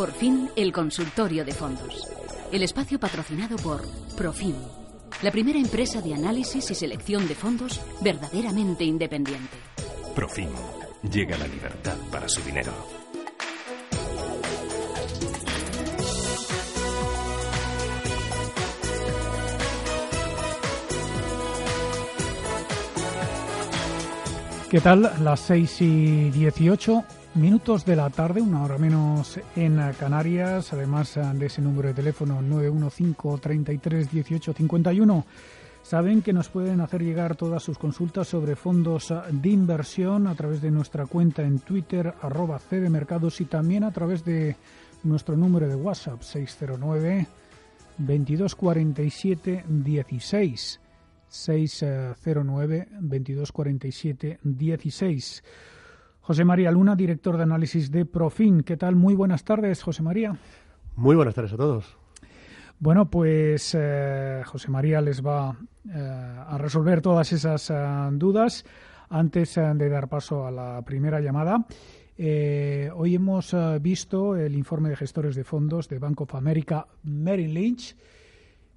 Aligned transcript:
Por 0.00 0.12
fin, 0.12 0.48
el 0.56 0.72
consultorio 0.72 1.44
de 1.44 1.52
fondos. 1.52 2.08
El 2.50 2.62
espacio 2.62 2.98
patrocinado 2.98 3.56
por 3.56 3.82
Profim, 4.16 4.54
la 5.20 5.30
primera 5.30 5.58
empresa 5.58 6.00
de 6.00 6.14
análisis 6.14 6.70
y 6.70 6.74
selección 6.74 7.28
de 7.28 7.34
fondos 7.34 7.78
verdaderamente 8.00 8.82
independiente. 8.82 9.58
Profim. 10.14 10.48
Llega 11.02 11.36
la 11.36 11.46
libertad 11.46 11.98
para 12.10 12.30
su 12.30 12.40
dinero. 12.40 12.72
¿Qué 24.70 24.80
tal? 24.80 25.12
Las 25.20 25.40
6 25.40 25.82
y 25.82 26.30
18 26.30 27.04
minutos 27.34 27.84
de 27.84 27.96
la 27.96 28.10
tarde, 28.10 28.40
una 28.40 28.64
hora 28.64 28.78
menos 28.78 29.38
en 29.56 29.80
Canarias, 29.98 30.72
además 30.72 31.18
de 31.34 31.46
ese 31.46 31.62
número 31.62 31.88
de 31.88 31.94
teléfono 31.94 32.42
915 32.42 33.40
33 33.40 34.10
18 34.10 34.52
51. 34.52 35.26
Saben 35.82 36.22
que 36.22 36.32
nos 36.32 36.48
pueden 36.48 36.80
hacer 36.80 37.02
llegar 37.02 37.36
todas 37.36 37.62
sus 37.62 37.78
consultas 37.78 38.28
sobre 38.28 38.56
fondos 38.56 39.12
de 39.30 39.48
inversión 39.48 40.26
a 40.26 40.34
través 40.34 40.60
de 40.60 40.70
nuestra 40.70 41.06
cuenta 41.06 41.42
en 41.42 41.58
Twitter, 41.60 42.14
arroba 42.20 42.58
cdmercados 42.58 43.40
y 43.40 43.46
también 43.46 43.84
a 43.84 43.92
través 43.92 44.24
de 44.24 44.56
nuestro 45.02 45.36
número 45.36 45.68
de 45.68 45.76
WhatsApp 45.76 46.22
609 46.22 47.26
2247 47.98 49.64
16. 49.68 50.80
609 51.28 52.88
2247 53.00 54.38
16. 54.42 55.42
José 56.30 56.44
María 56.44 56.70
Luna, 56.70 56.94
director 56.94 57.36
de 57.36 57.42
análisis 57.42 57.90
de 57.90 58.04
Profin. 58.04 58.62
¿Qué 58.62 58.76
tal? 58.76 58.94
Muy 58.94 59.16
buenas 59.16 59.42
tardes, 59.42 59.82
José 59.82 60.04
María. 60.04 60.38
Muy 60.94 61.16
buenas 61.16 61.34
tardes 61.34 61.52
a 61.54 61.56
todos. 61.56 61.96
Bueno, 62.78 63.10
pues 63.10 63.76
eh, 63.76 64.40
José 64.46 64.70
María 64.70 65.00
les 65.00 65.26
va 65.26 65.56
eh, 65.92 65.98
a 65.98 66.56
resolver 66.56 67.00
todas 67.00 67.32
esas 67.32 67.68
eh, 67.70 67.74
dudas. 68.12 68.64
Antes 69.08 69.56
de 69.56 69.88
dar 69.88 70.08
paso 70.08 70.46
a 70.46 70.52
la 70.52 70.82
primera 70.82 71.18
llamada, 71.18 71.66
hoy 72.16 73.14
hemos 73.16 73.56
visto 73.80 74.36
el 74.36 74.54
informe 74.54 74.90
de 74.90 74.94
gestores 74.94 75.34
de 75.34 75.42
fondos 75.42 75.88
de 75.88 75.98
Bank 75.98 76.20
of 76.20 76.36
America 76.36 76.86
Merrill 77.02 77.54
Lynch 77.54 77.96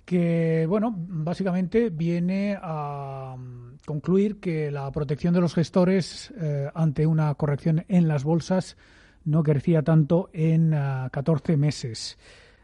que, 0.06 0.66
bueno, 0.68 0.94
básicamente 0.96 1.90
viene 1.90 2.58
a 2.62 3.36
mm, 3.38 3.78
concluir 3.86 4.40
que 4.40 4.72
la 4.72 4.92
protección 4.92 5.34
de 5.34 5.42
los 5.42 5.54
gestores 5.54 6.34
eh, 6.38 6.70
ante 6.74 7.06
una 7.06 7.34
corrección 7.36 7.86
en 7.88 8.08
las 8.08 8.24
bolsas 8.24 8.78
no 9.26 9.44
crecía 9.44 9.84
tanto 9.84 10.30
en 10.34 10.72
14 11.12 11.54
ah, 11.54 11.58
meses. 11.58 12.18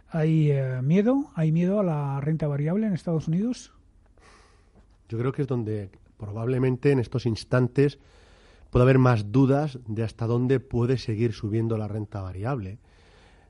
¿Hay 0.09 0.51
eh, 0.51 0.81
miedo? 0.81 1.31
¿Hay 1.35 1.51
miedo 1.51 1.79
a 1.79 1.83
la 1.83 2.19
renta 2.19 2.47
variable 2.47 2.87
en 2.87 2.93
Estados 2.93 3.27
Unidos? 3.27 3.71
Yo 5.07 5.17
creo 5.17 5.31
que 5.31 5.43
es 5.43 5.47
donde 5.47 5.89
probablemente 6.17 6.91
en 6.91 6.99
estos 6.99 7.25
instantes 7.25 7.99
puede 8.69 8.83
haber 8.83 8.99
más 8.99 9.31
dudas 9.31 9.79
de 9.87 10.03
hasta 10.03 10.27
dónde 10.27 10.59
puede 10.59 10.97
seguir 10.97 11.33
subiendo 11.33 11.77
la 11.77 11.87
renta 11.87 12.21
variable. 12.21 12.79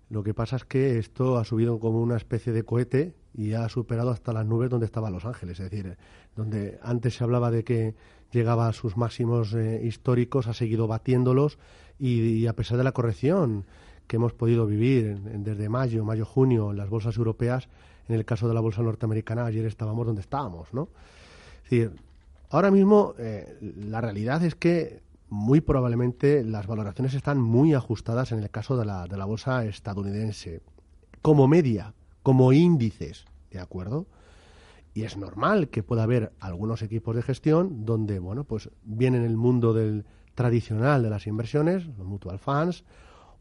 Lo 0.10 0.24
que 0.24 0.34
pasa 0.34 0.56
es 0.56 0.66
que 0.66 0.98
esto 0.98 1.38
ha 1.38 1.46
subido 1.46 1.80
como 1.80 2.02
una 2.02 2.18
especie 2.18 2.54
de 2.54 2.64
cohete 2.64 3.16
y 3.34 3.54
ha 3.54 3.70
superado 3.70 4.12
hasta 4.12 4.34
las 4.34 4.46
nubes 4.46 4.70
donde 4.70 4.86
estaba 4.86 5.10
Los 5.10 5.26
Ángeles. 5.26 5.60
Es 5.60 5.70
decir, 5.70 5.98
donde 6.36 6.80
antes 6.82 7.16
se 7.16 7.24
hablaba 7.24 7.52
de 7.52 7.64
que 7.64 7.96
llegaba 8.32 8.68
a 8.68 8.74
sus 8.74 8.98
máximos 8.98 9.54
eh, 9.54 9.82
históricos, 9.84 10.48
ha 10.48 10.54
seguido 10.54 10.88
batiéndolos 10.88 11.58
y, 11.98 12.48
a 12.48 12.54
pesar 12.54 12.78
de 12.78 12.84
la 12.84 12.92
corrección 12.92 13.66
que 14.08 14.16
hemos 14.16 14.34
podido 14.34 14.66
vivir 14.66 15.20
desde 15.20 15.70
mayo, 15.70 16.04
mayo-junio 16.04 16.72
en 16.72 16.78
las 16.78 16.90
bolsas 16.90 17.18
europeas, 17.18 17.70
en 18.08 18.16
el 18.16 18.26
caso 18.26 18.48
de 18.48 18.54
la 18.54 18.60
bolsa 18.60 18.82
norteamericana, 18.82 19.46
ayer 19.46 19.66
estábamos 19.66 20.06
donde 20.08 20.22
estábamos, 20.22 20.74
¿no? 20.74 20.90
Es 21.64 21.70
decir, 21.70 21.92
ahora 22.50 22.72
mismo 22.72 23.14
eh, 23.20 23.58
la 23.62 24.02
realidad 24.02 24.44
es 24.44 24.56
que 24.56 25.02
muy 25.30 25.62
probablemente 25.62 26.44
las 26.44 26.66
valoraciones 26.66 27.14
están 27.14 27.40
muy 27.40 27.76
ajustadas 27.76 28.32
en 28.32 28.40
el 28.40 28.50
caso 28.50 28.78
de 28.78 28.86
la, 28.86 29.06
de 29.06 29.18
la 29.18 29.26
bolsa 29.26 29.64
estadounidense. 29.66 30.62
Como 31.22 31.48
media, 31.48 31.94
como 32.24 32.54
índices, 32.54 33.26
¿de 33.52 33.60
acuerdo? 33.60 34.08
Y 34.94 35.04
es 35.04 35.18
normal 35.18 35.70
que 35.70 35.84
pueda 35.84 36.04
haber 36.04 36.34
algunos 36.40 36.82
equipos 36.82 37.16
de 37.16 37.22
gestión 37.22 37.86
donde, 37.86 38.20
bueno, 38.20 38.44
pues 38.44 38.70
vienen 38.84 39.24
el 39.24 39.38
mundo 39.38 39.74
del 39.74 40.06
tradicional 40.36 41.04
de 41.04 41.10
las 41.10 41.28
inversiones, 41.28 41.86
los 41.86 42.08
mutual 42.08 42.40
funds, 42.40 42.84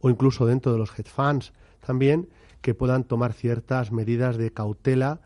o 0.00 0.10
incluso 0.10 0.46
dentro 0.46 0.72
de 0.72 0.78
los 0.78 0.90
hedge 0.98 1.10
funds 1.10 1.52
también, 1.84 2.28
que 2.60 2.74
puedan 2.74 3.04
tomar 3.04 3.32
ciertas 3.32 3.92
medidas 3.92 4.36
de 4.36 4.52
cautela, 4.52 5.20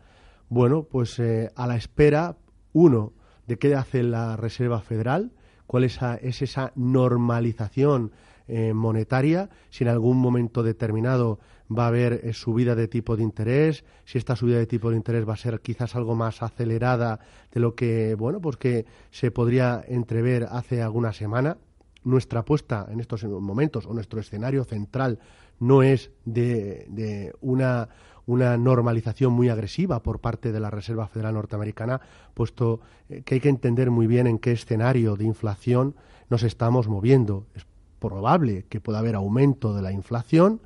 bueno, 0.49 0.83
pues 0.83 1.19
eh, 1.19 1.51
a 1.55 1.67
la 1.67 1.75
espera, 1.75 2.37
uno, 2.73 3.13
de 3.47 3.57
qué 3.57 3.75
hace 3.75 4.03
la 4.03 4.37
Reserva 4.37 4.81
Federal, 4.81 5.31
cuál 5.67 5.83
es, 5.83 5.99
esa 6.21 6.71
normalización 6.75 8.11
eh, 8.47 8.73
monetaria, 8.73 9.49
si 9.69 9.83
en 9.83 9.89
algún 9.89 10.17
momento 10.17 10.63
determinado 10.63 11.39
va 11.77 11.85
a 11.85 11.87
haber 11.87 12.21
eh, 12.23 12.33
subida 12.33 12.75
de 12.75 12.87
tipo 12.87 13.15
de 13.15 13.23
interés, 13.23 13.83
si 14.05 14.17
esta 14.17 14.35
subida 14.35 14.57
de 14.57 14.67
tipo 14.67 14.89
de 14.89 14.97
interés 14.97 15.27
va 15.27 15.33
a 15.33 15.37
ser 15.37 15.59
quizás 15.61 15.95
algo 15.95 16.15
más 16.15 16.41
acelerada 16.41 17.19
de 17.51 17.59
lo 17.59 17.75
que, 17.75 18.15
bueno, 18.15 18.39
pues 18.39 18.57
que 18.57 18.85
se 19.11 19.31
podría 19.31 19.83
entrever 19.87 20.47
hace 20.49 20.81
alguna 20.81 21.13
semana. 21.13 21.57
Nuestra 22.03 22.41
apuesta 22.41 22.87
en 22.91 22.99
estos 22.99 23.23
momentos 23.23 23.85
o 23.85 23.93
nuestro 23.93 24.19
escenario 24.19 24.65
central 24.65 25.19
no 25.59 25.83
es 25.83 26.11
de 26.25 27.33
una 27.39 27.87
una 28.25 28.57
normalización 28.57 29.33
muy 29.33 29.49
agresiva 29.49 30.01
por 30.01 30.19
parte 30.19 30.51
de 30.51 30.59
la 30.59 30.69
Reserva 30.69 31.07
Federal 31.07 31.33
Norteamericana, 31.33 32.01
puesto 32.33 32.79
eh, 33.09 33.21
que 33.23 33.35
hay 33.35 33.41
que 33.41 33.49
entender 33.49 33.91
muy 33.91 34.07
bien 34.07 34.27
en 34.27 34.39
qué 34.39 34.51
escenario 34.51 35.15
de 35.15 35.25
inflación 35.25 35.95
nos 36.29 36.43
estamos 36.43 36.87
moviendo. 36.87 37.45
Es 37.55 37.65
probable 37.99 38.65
que 38.69 38.81
pueda 38.81 38.99
haber 38.99 39.15
aumento 39.15 39.73
de 39.73 39.81
la 39.81 39.91
inflación, 39.91 40.61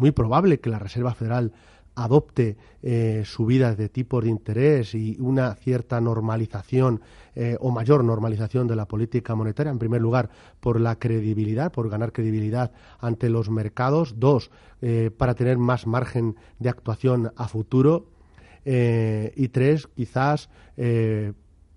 muy 0.00 0.10
probable 0.12 0.60
que 0.60 0.70
la 0.70 0.78
Reserva 0.78 1.14
Federal 1.14 1.52
adopte 1.94 2.56
eh, 2.82 3.22
subidas 3.26 3.76
de 3.76 3.88
tipos 3.88 4.24
de 4.24 4.30
interés 4.30 4.94
y 4.94 5.16
una 5.20 5.54
cierta 5.54 6.00
normalización 6.00 7.02
eh, 7.34 7.56
o 7.60 7.70
mayor 7.70 8.02
normalización 8.02 8.66
de 8.66 8.76
la 8.76 8.86
política 8.86 9.34
monetaria, 9.34 9.70
en 9.70 9.78
primer 9.78 10.00
lugar, 10.00 10.30
por 10.60 10.80
la 10.80 10.98
credibilidad, 10.98 11.70
por 11.70 11.90
ganar 11.90 12.12
credibilidad 12.12 12.72
ante 12.98 13.28
los 13.28 13.50
mercados. 13.50 14.14
Dos, 14.18 14.50
eh, 14.80 15.10
para 15.16 15.34
tener 15.34 15.58
más 15.58 15.86
margen 15.86 16.36
de 16.58 16.70
actuación 16.70 17.32
a 17.36 17.46
futuro. 17.46 18.06
y 18.62 19.48
tres, 19.48 19.88
quizás 19.96 20.50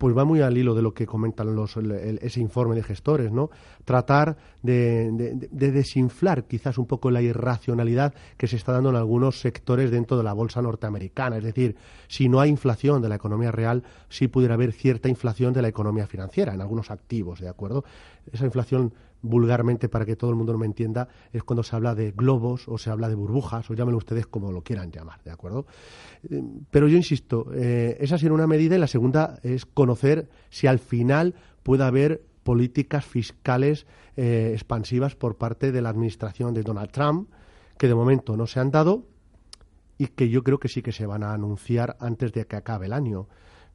pues 0.04 0.18
va 0.18 0.26
muy 0.26 0.42
al 0.42 0.58
hilo 0.58 0.76
de 0.76 0.82
lo 0.82 0.94
que 0.94 1.06
comentan 1.06 1.56
los, 1.56 1.78
ese 1.78 2.42
informe 2.42 2.76
de 2.76 2.84
gestores, 2.84 3.32
¿no? 3.32 3.50
Tratar 3.86 4.36
de, 4.62 5.48
desinflar 5.50 6.44
quizás 6.44 6.78
un 6.78 6.88
poco 6.88 7.10
la 7.10 7.22
irracionalidad 7.22 8.14
que 8.36 8.48
se 8.48 8.58
está 8.58 8.74
dando 8.74 8.90
en 8.90 8.98
algunos 8.98 9.40
sectores 9.40 9.92
dentro 9.92 10.18
de 10.18 10.24
la 10.24 10.34
bolsa 10.34 10.62
norteamericana. 10.62 11.38
Es 11.38 11.46
decir, 11.46 11.78
si 12.10 12.28
no 12.28 12.42
hay 12.42 12.50
inflación 12.50 13.02
de 13.02 13.08
la 13.08 13.16
economía 13.16 13.54
real, 13.54 13.84
sí 14.10 14.28
pudiera 14.28 14.56
haber 14.56 14.74
cierta 14.74 15.08
inflación 15.08 15.54
de 15.54 15.62
la 15.62 15.70
economía 15.70 16.06
financiera 16.06 16.54
en 16.54 16.60
algunos 16.60 16.92
activos, 16.92 17.40
¿de 17.40 17.48
acuerdo? 17.48 17.86
Esa 18.30 18.44
inflación 18.44 18.92
vulgarmente 19.24 19.90
para 19.90 20.06
que 20.06 20.16
todo 20.16 20.30
el 20.30 20.36
mundo 20.36 20.56
me 20.58 20.68
entienda, 20.68 21.08
es 21.32 21.44
cuando 21.44 21.64
se 21.64 21.76
habla 21.76 21.96
de 21.96 22.12
globos 22.12 22.68
o 22.68 22.78
se 22.78 22.92
habla 22.92 23.10
de 23.10 23.16
burbujas, 23.16 23.70
o 23.72 23.74
llámenlo 23.74 23.98
ustedes 23.98 24.28
como 24.28 24.52
lo 24.52 24.62
quieran 24.62 24.92
llamar, 24.92 25.24
¿de 25.24 25.32
acuerdo? 25.32 25.66
Eh, 26.30 26.44
pero 26.70 26.88
yo 26.88 26.98
insisto, 26.98 27.48
eh, 27.54 27.98
esa 28.00 28.18
sería 28.18 28.34
una 28.34 28.48
medida 28.48 28.76
y 28.76 28.80
la 28.80 28.88
segunda 28.88 29.40
es 29.42 29.66
conocer 29.66 30.30
si 30.50 30.68
al 30.68 30.78
final 30.78 31.34
puede 31.64 31.84
haber 31.86 32.22
políticas 32.44 33.06
fiscales 33.06 33.88
eh, 34.18 34.52
expansivas 34.54 35.16
por 35.16 35.38
parte 35.38 35.72
de 35.72 35.82
la 35.82 35.90
administración 35.90 36.54
de 36.54 36.62
Donald 36.62 36.92
Trump, 36.92 37.30
que 37.78 37.88
de 37.88 37.96
momento 37.96 38.38
no 38.38 38.46
se 38.46 38.60
han 38.60 38.70
dado 38.70 39.08
y 39.98 40.08
que 40.08 40.30
yo 40.30 40.44
creo 40.44 40.60
que 40.60 40.68
sí 40.68 40.82
que 40.82 40.92
se 40.92 41.06
van 41.06 41.24
a 41.24 41.34
anunciar 41.34 41.96
antes 42.00 42.34
de 42.34 42.46
que 42.46 42.58
acabe 42.58 42.88
el 42.88 42.94
año 42.94 43.28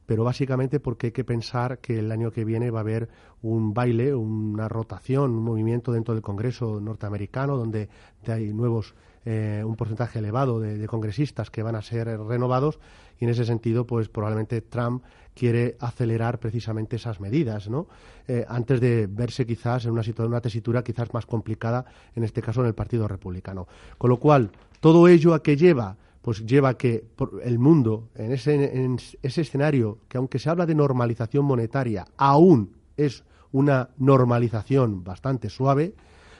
pero 0.09 0.23
básicamente 0.23 0.79
porque 0.79 1.07
hay 1.07 1.11
que 1.11 1.23
pensar 1.23 1.77
que 1.77 1.99
el 1.99 2.11
año 2.11 2.31
que 2.31 2.43
viene 2.43 2.71
va 2.71 2.79
a 2.79 2.81
haber 2.81 3.09
un 3.43 3.75
baile, 3.75 4.15
una 4.15 4.67
rotación, 4.67 5.29
un 5.29 5.43
movimiento 5.43 5.91
dentro 5.91 6.15
del 6.15 6.23
Congreso 6.23 6.81
norteamericano 6.81 7.55
donde 7.55 7.89
hay 8.25 8.51
nuevos 8.51 8.95
eh, 9.23 9.61
un 9.63 9.75
porcentaje 9.75 10.17
elevado 10.17 10.59
de, 10.59 10.87
congresistas 10.87 11.51
que 11.51 11.61
van 11.61 11.75
a 11.75 11.83
ser 11.83 12.07
renovados 12.21 12.79
y 13.19 13.25
en 13.25 13.29
ese 13.29 13.45
sentido 13.45 13.85
pues 13.85 14.09
probablemente 14.09 14.61
Trump 14.61 15.03
quiere 15.35 15.77
acelerar 15.79 16.39
precisamente 16.39 16.95
esas 16.95 17.19
medidas 17.19 17.69
¿no? 17.69 17.85
Eh, 18.27 18.43
antes 18.49 18.81
de 18.81 19.05
verse 19.05 19.45
quizás 19.45 19.85
en 19.85 19.91
una, 19.91 20.01
una 20.25 20.41
tesitura 20.41 20.83
quizás 20.83 21.13
más 21.13 21.27
complicada 21.27 21.85
en 22.15 22.23
este 22.23 22.41
caso 22.41 22.61
en 22.61 22.67
el 22.67 22.73
Partido 22.73 23.07
Republicano 23.07 23.67
con 23.99 24.09
lo 24.09 24.17
cual 24.17 24.49
todo 24.79 25.07
ello 25.07 25.35
a 25.35 25.43
que 25.43 25.55
lleva 25.55 25.97
pues 26.21 26.45
lleva 26.45 26.77
que 26.77 27.05
el 27.43 27.59
mundo 27.59 28.09
en 28.15 28.31
ese, 28.31 28.97
ese 29.21 29.41
escenario 29.41 29.99
que 30.07 30.17
aunque 30.17 30.39
se 30.39 30.49
habla 30.49 30.65
de 30.65 30.75
normalización 30.75 31.45
monetaria, 31.45 32.05
aún 32.17 32.75
es 32.97 33.23
una 33.51 33.89
normalización 33.97 35.03
bastante 35.03 35.49
suave, 35.49 35.95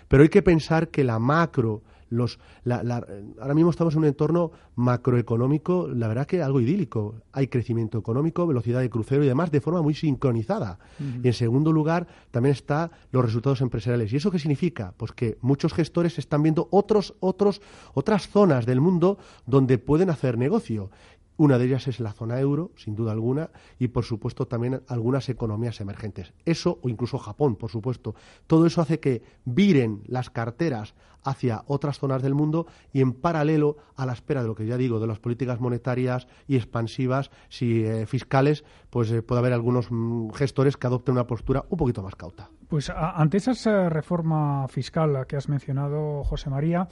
pero 0.08 0.24
hay 0.24 0.30
que 0.30 0.42
pensar 0.42 0.90
que 0.90 1.04
la 1.04 1.20
macro, 1.20 1.82
los, 2.10 2.40
ahora 2.66 3.54
mismo 3.54 3.70
estamos 3.70 3.94
en 3.94 4.00
un 4.00 4.06
entorno 4.06 4.52
macroeconómico, 4.76 5.88
la 5.88 6.08
verdad 6.08 6.28
que 6.28 6.42
algo 6.42 6.60
idílico. 6.62 7.16
Hay 7.32 7.48
crecimiento 7.48 7.98
económico, 7.98 8.46
velocidad 8.48 8.82
de 8.82 8.90
crucero 8.90 9.24
y 9.24 9.28
demás 9.28 9.52
de 9.52 9.62
forma 9.62 9.82
muy 9.82 9.94
sincronizada. 9.94 10.80
Y 11.24 11.28
en 11.28 11.34
segundo 11.34 11.72
lugar, 11.72 12.08
también 12.32 12.54
están 12.54 12.92
los 13.12 13.24
resultados 13.24 13.62
empresariales. 13.62 14.12
¿Y 14.12 14.18
eso 14.18 14.32
qué 14.32 14.40
significa? 14.40 14.94
Pues 14.98 15.12
que 15.12 15.38
muchos 15.42 15.74
gestores 15.74 16.18
están 16.18 16.44
viendo 16.44 16.68
otros, 16.72 17.16
otros, 17.20 17.62
otras 17.94 18.28
zonas 18.28 18.66
del 18.66 18.82
mundo 18.82 19.18
donde 19.46 19.78
pueden 19.78 20.10
hacer 20.10 20.38
negocio. 20.38 20.90
Una 21.40 21.58
de 21.58 21.68
ellas 21.68 21.88
es 21.88 22.02
la 22.02 22.12
zona 22.12 22.38
euro, 22.42 22.72
sin 22.76 22.96
duda 22.98 23.14
alguna, 23.14 23.50
y 23.80 23.88
por 23.88 24.04
supuesto 24.04 24.46
también 24.46 24.82
algunas 24.90 25.30
economías 25.30 25.80
emergentes. 25.80 26.34
Eso, 26.44 26.80
o 26.84 26.90
incluso 26.90 27.18
Japón, 27.18 27.56
por 27.56 27.72
supuesto. 27.72 28.14
Todo 28.46 28.66
eso 28.66 28.82
hace 28.82 29.00
que 29.00 29.22
viren 29.46 30.02
las 30.06 30.30
carteras 30.30 30.96
hacia 31.24 31.64
otras 31.68 31.98
zonas 31.98 32.22
del 32.22 32.36
mundo 32.36 32.68
y 32.92 33.00
en 33.00 33.14
paralelo 33.14 33.78
a 33.96 34.06
la 34.06 34.12
espera 34.12 34.42
de 34.42 34.50
lo 34.50 34.56
que 34.56 34.66
ya 34.66 34.76
digo, 34.76 35.00
de 35.00 35.08
las 35.08 35.20
políticas 35.20 35.62
monetarias 35.62 36.28
y 36.46 36.58
expansivas, 36.58 37.32
si 37.48 37.86
eh, 37.86 38.06
fiscales, 38.06 38.66
pues 38.90 39.10
eh, 39.10 39.22
puede 39.22 39.40
haber 39.40 39.54
algunos 39.54 39.88
mm, 39.90 40.32
gestores 40.32 40.76
que 40.76 40.88
adopten 40.88 41.14
una 41.14 41.26
postura 41.26 41.64
un 41.70 41.78
poquito 41.78 42.04
más 42.04 42.18
cauta. 42.18 42.50
Pues 42.68 42.90
ante 42.90 43.38
esa 43.38 43.54
eh, 43.54 43.90
reforma 43.90 44.68
fiscal 44.68 45.26
que 45.26 45.38
has 45.38 45.48
mencionado, 45.48 46.22
José 46.26 46.50
María, 46.50 46.90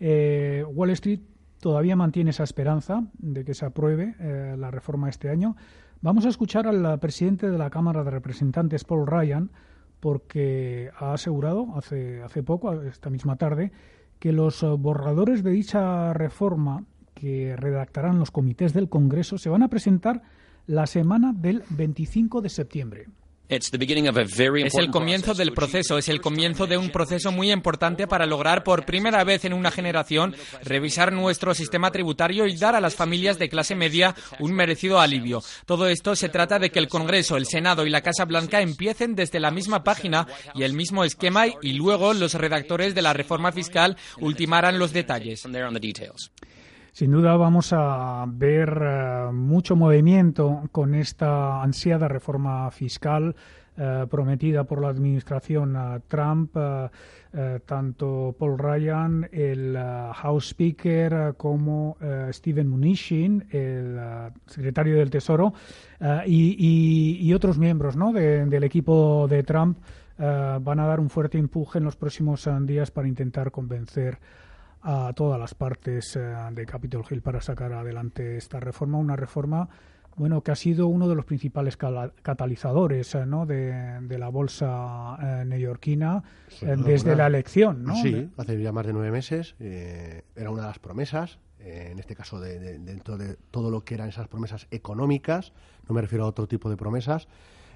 Wall 0.00 0.90
Street 0.90 1.20
todavía 1.60 1.96
mantiene 1.96 2.30
esa 2.30 2.44
esperanza 2.44 3.04
de 3.18 3.44
que 3.44 3.54
se 3.54 3.66
apruebe 3.66 4.14
eh, 4.18 4.56
la 4.58 4.70
reforma 4.70 5.08
este 5.08 5.30
año. 5.30 5.56
Vamos 6.00 6.26
a 6.26 6.28
escuchar 6.28 6.66
al 6.66 6.98
presidente 7.00 7.50
de 7.50 7.58
la 7.58 7.70
Cámara 7.70 8.04
de 8.04 8.10
Representantes, 8.10 8.84
Paul 8.84 9.06
Ryan, 9.06 9.50
porque 10.00 10.90
ha 10.96 11.12
asegurado 11.12 11.74
hace, 11.76 12.22
hace 12.22 12.42
poco, 12.42 12.72
esta 12.82 13.10
misma 13.10 13.36
tarde, 13.36 13.72
que 14.18 14.32
los 14.32 14.64
borradores 14.78 15.42
de 15.42 15.50
dicha 15.50 16.12
reforma 16.12 16.84
que 17.14 17.56
redactarán 17.56 18.18
los 18.18 18.30
comités 18.30 18.72
del 18.72 18.88
Congreso 18.88 19.38
se 19.38 19.50
van 19.50 19.64
a 19.64 19.68
presentar 19.68 20.22
la 20.66 20.86
semana 20.86 21.32
del 21.32 21.64
25 21.70 22.40
de 22.42 22.48
septiembre. 22.48 23.06
Es 24.66 24.74
el 24.74 24.90
comienzo 24.90 25.34
del 25.34 25.52
proceso, 25.52 25.96
es 25.96 26.08
el 26.08 26.20
comienzo 26.20 26.66
de 26.66 26.76
un 26.76 26.90
proceso 26.90 27.32
muy 27.32 27.50
importante 27.50 28.06
para 28.06 28.26
lograr 28.26 28.62
por 28.62 28.84
primera 28.84 29.24
vez 29.24 29.44
en 29.44 29.54
una 29.54 29.70
generación 29.70 30.36
revisar 30.64 31.12
nuestro 31.12 31.54
sistema 31.54 31.90
tributario 31.90 32.46
y 32.46 32.56
dar 32.56 32.74
a 32.74 32.80
las 32.80 32.94
familias 32.94 33.38
de 33.38 33.48
clase 33.48 33.74
media 33.74 34.14
un 34.38 34.52
merecido 34.52 35.00
alivio. 35.00 35.42
Todo 35.64 35.88
esto 35.88 36.14
se 36.14 36.28
trata 36.28 36.58
de 36.58 36.70
que 36.70 36.78
el 36.78 36.88
Congreso, 36.88 37.36
el 37.36 37.46
Senado 37.46 37.86
y 37.86 37.90
la 37.90 38.02
Casa 38.02 38.24
Blanca 38.26 38.60
empiecen 38.60 39.14
desde 39.14 39.40
la 39.40 39.50
misma 39.50 39.82
página 39.82 40.26
y 40.54 40.64
el 40.64 40.74
mismo 40.74 41.04
esquema 41.04 41.46
y 41.46 41.72
luego 41.72 42.12
los 42.12 42.34
redactores 42.34 42.94
de 42.94 43.02
la 43.02 43.14
reforma 43.14 43.52
fiscal 43.52 43.96
ultimaran 44.20 44.78
los 44.78 44.92
detalles. 44.92 45.46
Sin 46.98 47.12
duda 47.12 47.36
vamos 47.36 47.72
a 47.72 48.24
ver 48.26 48.76
eh, 48.82 49.30
mucho 49.32 49.76
movimiento 49.76 50.64
con 50.72 50.96
esta 50.96 51.62
ansiada 51.62 52.08
reforma 52.08 52.68
fiscal 52.72 53.36
eh, 53.76 54.04
prometida 54.10 54.64
por 54.64 54.82
la 54.82 54.88
administración 54.88 55.76
eh, 55.76 56.00
Trump. 56.08 56.56
tanto 57.66 58.34
Paul 58.36 58.58
Ryan, 58.58 59.28
el 59.30 59.78
House 60.12 60.48
Speaker, 60.48 61.34
como 61.36 61.96
Steven 62.32 62.68
Mnuchin, 62.68 63.46
el 63.52 63.96
secretario 64.46 64.96
del 64.96 65.10
Tesoro, 65.10 65.52
y, 66.26 67.32
otros 67.32 67.58
miembros 67.58 67.94
del 68.12 68.64
equipo 68.64 69.28
de 69.28 69.42
Trump 69.44 69.78
van 70.16 70.80
a 70.80 70.86
dar 70.86 70.98
un 70.98 71.10
fuerte 71.10 71.38
empuje 71.38 71.78
en 71.78 71.84
los 71.84 71.96
próximos 71.96 72.48
días 72.62 72.90
para 72.90 73.06
intentar 73.06 73.52
convencer 73.52 74.14
a 74.14 74.47
todas 75.14 75.38
las 75.38 75.54
partes 75.54 76.16
eh, 76.16 76.34
de 76.52 76.66
Capitol 76.66 77.04
Hill 77.08 77.22
para 77.22 77.40
sacar 77.40 77.72
adelante 77.72 78.36
esta 78.36 78.60
reforma, 78.60 78.98
una 78.98 79.16
reforma 79.16 79.68
bueno 80.16 80.42
que 80.42 80.50
ha 80.50 80.56
sido 80.56 80.88
uno 80.88 81.08
de 81.08 81.14
los 81.14 81.24
principales 81.24 81.76
catalizadores 81.76 83.14
eh, 83.14 83.24
¿no? 83.24 83.46
de, 83.46 84.18
la 84.18 84.28
bolsa 84.28 85.16
eh, 85.22 85.44
neoyorquina 85.44 86.22
desde 86.60 87.14
la 87.14 87.26
elección. 87.26 87.84
¿no? 87.84 87.94
Sí, 87.96 88.28
hace 88.36 88.60
ya 88.60 88.72
más 88.72 88.86
de 88.86 88.92
nueve 88.92 89.10
meses 89.10 89.54
era 89.60 90.50
una 90.50 90.62
de 90.62 90.68
las 90.68 90.78
promesas, 90.78 91.38
en 91.60 91.98
este 91.98 92.14
caso 92.14 92.40
de, 92.40 92.78
dentro 92.78 93.16
de 93.16 93.36
todo 93.50 93.70
lo 93.70 93.82
que 93.82 93.94
eran 93.94 94.08
esas 94.08 94.28
promesas 94.28 94.66
económicas, 94.70 95.52
no 95.88 95.94
me 95.94 96.00
refiero 96.00 96.24
a 96.24 96.28
otro 96.28 96.46
tipo 96.48 96.68
de 96.70 96.76
promesas 96.76 97.28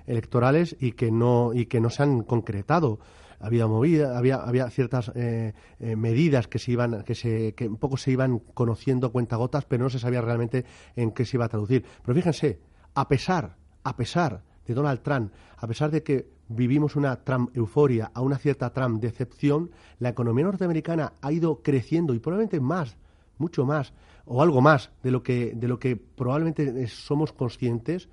electorales 0.06 0.76
y 0.80 0.92
que 0.92 1.12
no 1.12 1.52
y 1.54 1.66
que 1.66 1.80
no 1.80 1.90
se 1.90 2.02
han 2.02 2.22
concretado 2.22 2.98
había 3.42 3.66
movida, 3.66 4.16
había, 4.16 4.36
había 4.36 4.70
ciertas 4.70 5.10
eh, 5.14 5.52
eh, 5.80 5.96
medidas 5.96 6.46
que 6.46 6.60
se 6.60 6.70
iban, 6.70 7.02
que 7.02 7.16
se, 7.16 7.54
que 7.54 7.66
un 7.66 7.76
poco 7.76 7.96
se 7.96 8.12
iban 8.12 8.38
conociendo 8.38 9.10
cuentagotas, 9.10 9.64
pero 9.64 9.82
no 9.82 9.90
se 9.90 9.98
sabía 9.98 10.20
realmente 10.20 10.64
en 10.94 11.10
qué 11.10 11.24
se 11.24 11.36
iba 11.36 11.46
a 11.46 11.48
traducir. 11.48 11.84
Pero 12.02 12.14
fíjense, 12.14 12.60
a 12.94 13.08
pesar, 13.08 13.56
a 13.82 13.96
pesar 13.96 14.44
de 14.64 14.74
Donald 14.74 15.00
Trump, 15.02 15.32
a 15.56 15.66
pesar 15.66 15.90
de 15.90 16.04
que 16.04 16.28
vivimos 16.48 16.94
una 16.94 17.16
Trump 17.24 17.50
euforia, 17.56 18.12
a 18.14 18.20
una 18.20 18.38
cierta 18.38 18.72
Trump 18.72 19.02
decepción, 19.02 19.72
la 19.98 20.10
economía 20.10 20.44
norteamericana 20.44 21.14
ha 21.20 21.32
ido 21.32 21.62
creciendo 21.62 22.14
y 22.14 22.20
probablemente 22.20 22.60
más, 22.60 22.96
mucho 23.38 23.66
más, 23.66 23.92
o 24.24 24.40
algo 24.40 24.60
más 24.60 24.92
de 25.02 25.10
lo 25.10 25.24
que, 25.24 25.52
de 25.56 25.66
lo 25.66 25.80
que 25.80 25.96
probablemente 25.96 26.86
somos 26.86 27.32
conscientes. 27.32 28.08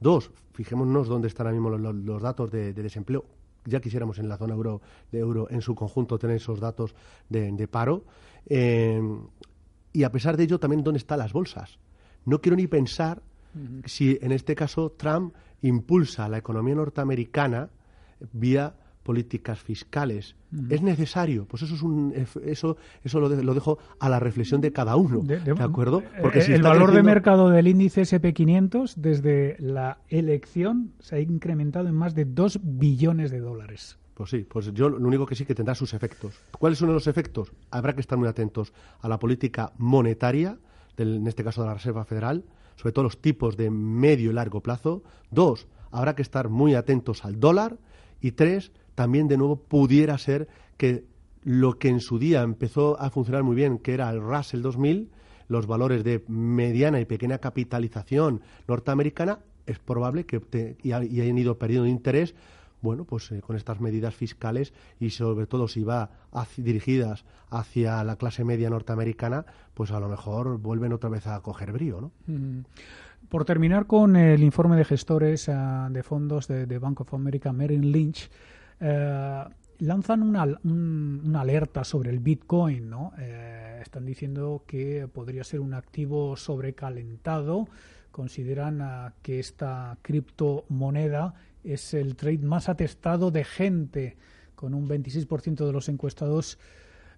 Dos, 0.00 0.32
fijémonos 0.54 1.06
dónde 1.06 1.28
están 1.28 1.46
ahora 1.46 1.56
mismo 1.56 1.92
los, 1.92 2.20
datos 2.20 2.50
de 2.50 2.72
desempleo 2.72 3.24
ya 3.64 3.80
quisiéramos 3.80 4.18
en 4.18 4.28
la 4.28 4.36
zona 4.36 4.54
euro, 4.54 4.80
de 5.10 5.18
euro 5.18 5.48
en 5.50 5.62
su 5.62 5.74
conjunto 5.74 6.18
tener 6.18 6.36
esos 6.36 6.60
datos 6.60 6.94
de, 7.28 7.68
paro. 7.68 8.04
Eh, 8.46 9.00
y 9.92 10.02
a 10.04 10.10
pesar 10.10 10.36
de 10.36 10.44
ello, 10.44 10.58
también 10.58 10.82
dónde 10.82 10.98
están 10.98 11.18
las 11.18 11.32
bolsas. 11.32 11.78
No 12.24 12.40
quiero 12.40 12.56
ni 12.56 12.66
pensar 12.66 13.22
si 13.84 14.18
en 14.22 14.32
este 14.32 14.54
caso 14.54 14.92
Trump 14.92 15.34
impulsa 15.60 16.28
la 16.28 16.38
economía 16.38 16.74
norteamericana 16.74 17.70
vía 18.32 18.74
políticas 19.02 19.60
fiscales. 19.60 20.36
¿Es 20.68 20.82
necesario? 20.82 21.46
Pues 21.46 21.62
eso 21.62 21.74
es 21.74 21.82
un 21.82 22.12
eso 22.44 22.76
eso 23.02 23.20
lo, 23.20 23.54
dejo 23.54 23.78
a 23.98 24.08
la 24.08 24.20
reflexión 24.20 24.60
de 24.60 24.72
cada 24.72 24.96
uno, 24.96 25.20
¿de, 25.20 25.40
acuerdo? 25.58 26.00
Eh, 26.00 26.18
Porque 26.20 26.42
si 26.42 26.52
el 26.52 26.62
valor 26.62 26.92
de 26.92 27.02
mercado 27.02 27.48
del 27.48 27.68
índice 27.68 28.02
SP500 28.02 28.94
desde 28.96 29.56
la 29.58 29.98
elección 30.08 30.92
se 31.00 31.16
ha 31.16 31.20
incrementado 31.20 31.88
en 31.88 31.94
más 31.94 32.14
de 32.14 32.26
2 32.26 32.60
billones 32.62 33.30
de 33.30 33.40
dólares. 33.40 33.98
Pues 34.14 34.30
sí, 34.30 34.46
pues 34.48 34.72
yo 34.74 34.88
lo 34.88 35.06
único 35.08 35.26
que 35.26 35.34
sí 35.34 35.44
que 35.46 35.54
tendrá 35.54 35.74
sus 35.74 35.94
efectos. 35.94 36.34
¿Cuáles 36.58 36.78
son 36.78 36.92
los 36.92 37.06
efectos? 37.06 37.52
Habrá 37.70 37.94
que 37.94 38.00
estar 38.00 38.18
muy 38.18 38.28
atentos 38.28 38.72
a 39.00 39.08
la 39.08 39.18
política 39.18 39.72
monetaria, 39.78 40.58
en 40.98 41.26
este 41.26 41.42
caso 41.42 41.62
de 41.62 41.68
la 41.68 41.74
Reserva 41.74 42.04
Federal, 42.04 42.44
sobre 42.76 42.92
todo 42.92 43.04
los 43.04 43.20
tipos 43.20 43.56
de 43.56 43.70
medio 43.70 44.30
y 44.30 44.34
largo 44.34 44.60
plazo. 44.60 45.02
Dos, 45.30 45.66
habrá 45.90 46.14
que 46.14 46.22
estar 46.22 46.48
muy 46.48 46.74
atentos 46.74 47.24
al 47.24 47.40
dólar. 47.40 47.78
Y 48.20 48.32
tres, 48.32 48.70
también 48.94 49.28
de 49.28 49.36
nuevo 49.36 49.56
pudiera 49.56 50.18
ser 50.18 50.48
que 50.76 51.04
lo 51.44 51.78
que 51.78 51.88
en 51.88 52.00
su 52.00 52.18
día 52.18 52.42
empezó 52.42 53.00
a 53.00 53.10
funcionar 53.10 53.42
muy 53.42 53.56
bien, 53.56 53.78
que 53.78 53.94
era 53.94 54.10
el 54.10 54.20
Russell 54.20 54.62
2000, 54.62 55.10
los 55.48 55.66
valores 55.66 56.04
de 56.04 56.22
mediana 56.28 57.00
y 57.00 57.04
pequeña 57.04 57.38
capitalización 57.38 58.42
norteamericana, 58.68 59.40
es 59.66 59.78
probable 59.78 60.24
que 60.24 60.76
y, 60.82 60.92
hayan 60.92 61.38
ido 61.38 61.58
perdiendo 61.58 61.86
interés 61.86 62.34
bueno, 62.80 63.04
pues 63.04 63.30
eh, 63.30 63.40
con 63.40 63.54
estas 63.54 63.80
medidas 63.80 64.12
fiscales 64.12 64.74
y 64.98 65.10
sobre 65.10 65.46
todo 65.46 65.68
si 65.68 65.84
va 65.84 66.10
dirigidas 66.56 67.24
hacia 67.48 68.02
la 68.02 68.16
clase 68.16 68.44
media 68.44 68.70
norteamericana, 68.70 69.46
pues 69.72 69.92
a 69.92 70.00
lo 70.00 70.08
mejor 70.08 70.58
vuelven 70.58 70.92
otra 70.92 71.08
vez 71.08 71.28
a 71.28 71.40
coger 71.42 71.70
brío, 71.70 72.00
¿no? 72.00 72.10
Mm. 72.26 72.64
Por 73.28 73.44
terminar 73.44 73.86
con 73.86 74.16
el 74.16 74.42
informe 74.42 74.76
de 74.76 74.84
gestores 74.84 75.48
ah, 75.48 75.88
de 75.92 76.02
fondos 76.02 76.48
de, 76.48 76.66
de 76.66 76.78
Bank 76.80 77.02
of 77.02 77.14
America, 77.14 77.52
Merrill 77.52 77.92
Lynch, 77.92 78.28
eh, 78.82 79.44
lanzan 79.78 80.22
una, 80.22 80.44
una, 80.64 81.40
alerta 81.40 81.84
sobre 81.84 82.10
el 82.10 82.18
Bitcoin, 82.18 82.90
¿no? 82.90 83.12
Eh, 83.18 83.80
están 83.82 84.04
diciendo 84.04 84.64
que 84.66 85.08
podría 85.12 85.44
ser 85.44 85.60
un 85.60 85.74
activo 85.74 86.36
sobrecalentado 86.36 87.68
consideran 88.12 89.14
que 89.22 89.40
esta 89.40 89.98
criptomoneda 90.02 91.34
es 91.64 91.94
el 91.94 92.14
trade 92.14 92.38
más 92.38 92.68
atestado 92.68 93.32
de 93.32 93.42
gente, 93.42 94.16
con 94.54 94.74
un 94.74 94.88
26% 94.88 95.66
de 95.66 95.72
los 95.72 95.88
encuestados 95.88 96.58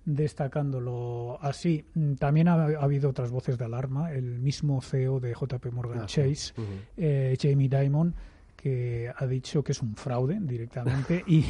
destacándolo 0.06 1.38
así. 1.42 1.84
También 2.18 2.48
ha, 2.48 2.64
habido 2.64 3.10
otras 3.10 3.30
voces 3.30 3.58
de 3.58 3.66
alarma. 3.66 4.12
El 4.12 4.38
mismo 4.38 4.80
CEO 4.80 5.20
de 5.20 5.34
JP 5.34 5.66
Morgan 5.72 6.02
ah, 6.02 6.06
Chase, 6.06 6.54
eh, 6.96 7.36
Jamie 7.40 7.68
Dimon, 7.68 8.14
que 8.64 9.12
ha 9.14 9.26
dicho 9.26 9.62
que 9.62 9.72
es 9.72 9.82
un 9.82 9.94
fraude 9.94 10.38
directamente 10.40 11.22
y, 11.26 11.44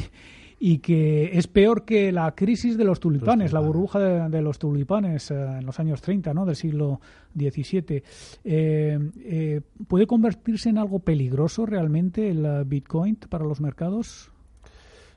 y 0.59 0.79
que 0.79 1.37
es 1.37 1.47
peor 1.47 1.85
que 1.85 2.11
la 2.11 2.35
crisis 2.35 2.77
de 2.77 2.83
los 2.83 2.99
tulipanes, 2.99 3.53
la 3.53 3.61
burbuja 3.61 4.27
de, 4.27 4.41
los 4.41 4.59
tulipanes 4.59 5.31
eh, 5.31 5.35
en 5.35 5.65
los 5.65 5.79
años 5.79 6.01
30 6.01 6.33
¿no? 6.33 6.45
del 6.45 6.57
siglo 6.57 6.99
XVII. 7.33 8.03
Eh, 8.43 9.61
¿Puede 9.87 10.07
convertirse 10.07 10.67
en 10.67 10.77
algo 10.77 10.99
peligroso 10.99 11.65
realmente 11.65 12.29
el 12.29 12.65
Bitcoin 12.65 13.15
para 13.15 13.45
los 13.45 13.61
mercados? 13.61 14.29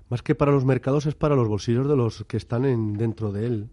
más 0.09 0.23
que 0.23 0.37
para 0.37 0.53
los 0.53 0.65
mercados 0.65 1.05
es 1.05 1.17
para 1.17 1.35
los 1.35 1.49
bolsillos 1.49 1.89
de 1.89 1.97
los 1.97 2.25
que 2.25 2.37
están 2.39 2.65
en, 2.65 2.95
dentro 2.95 3.33
de 3.33 3.47
él. 3.47 3.69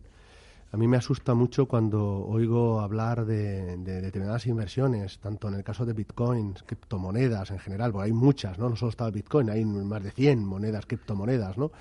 A 0.76 0.78
mí 0.78 0.90
me 0.90 0.98
asusta 0.98 1.34
mucho 1.34 1.68
cuando 1.68 2.04
oigo 2.28 2.82
hablar 2.82 3.26
de, 3.26 3.78
determinadas 3.78 4.46
inversiones, 4.46 5.20
tanto 5.20 5.48
en 5.48 5.54
el 5.54 5.64
caso 5.64 5.86
de 5.86 5.94
bitcoins, 5.94 6.64
criptomonedas 6.64 7.50
en 7.52 7.60
general, 7.60 7.94
porque 7.94 8.08
hay 8.08 8.12
muchas, 8.12 8.60
¿no? 8.60 8.68
No 8.68 8.76
solo 8.76 8.90
está 8.90 9.06
el 9.06 9.14
bitcoin, 9.14 9.50
hay 9.50 9.64
más 9.64 10.04
de 10.04 10.12
100 10.12 10.46
monedas, 10.46 10.86
criptomonedas, 10.86 11.58
¿no? 11.58 11.72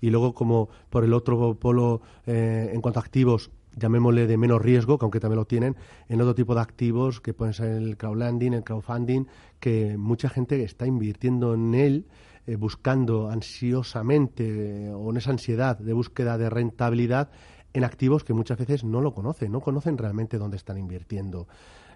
Y 0.00 0.10
luego 0.10 0.34
como 0.34 0.68
por 0.88 1.04
el 1.04 1.12
otro 1.12 1.54
polo, 1.54 2.02
eh, 2.26 2.72
en 2.74 2.80
cuanto 2.80 2.98
a 2.98 3.04
activos, 3.04 3.52
llamémosle 3.76 4.26
de 4.26 4.36
menos 4.36 4.60
riesgo, 4.60 4.98
que 4.98 5.04
aunque 5.04 5.20
también 5.20 5.38
lo 5.38 5.44
tienen, 5.44 5.76
en 6.08 6.20
otro 6.20 6.34
tipo 6.34 6.56
de 6.56 6.62
activos 6.62 7.20
que 7.20 7.32
pueden 7.32 7.54
ser 7.54 7.68
el 7.68 7.96
crowdlending, 7.96 8.54
el 8.54 8.64
crowdfunding, 8.64 9.26
que 9.60 9.96
mucha 9.96 10.28
gente 10.28 10.64
está 10.64 10.88
invirtiendo 10.88 11.54
en 11.54 11.72
él 11.76 12.06
eh, 12.46 12.56
buscando 12.56 13.30
ansiosamente 13.30 14.90
o 14.90 15.10
en 15.10 15.18
esa 15.18 15.30
ansiedad 15.30 15.78
de 15.78 15.92
búsqueda 15.92 16.36
de 16.36 16.50
rentabilidad 16.50 17.30
en 17.72 17.84
activos 17.84 18.24
que 18.24 18.32
muchas 18.32 18.58
veces 18.58 18.84
no 18.84 19.00
lo 19.00 19.14
conocen, 19.14 19.52
no 19.52 19.60
conocen 19.60 19.98
realmente 19.98 20.38
dónde 20.38 20.56
están 20.56 20.78
invirtiendo. 20.78 21.46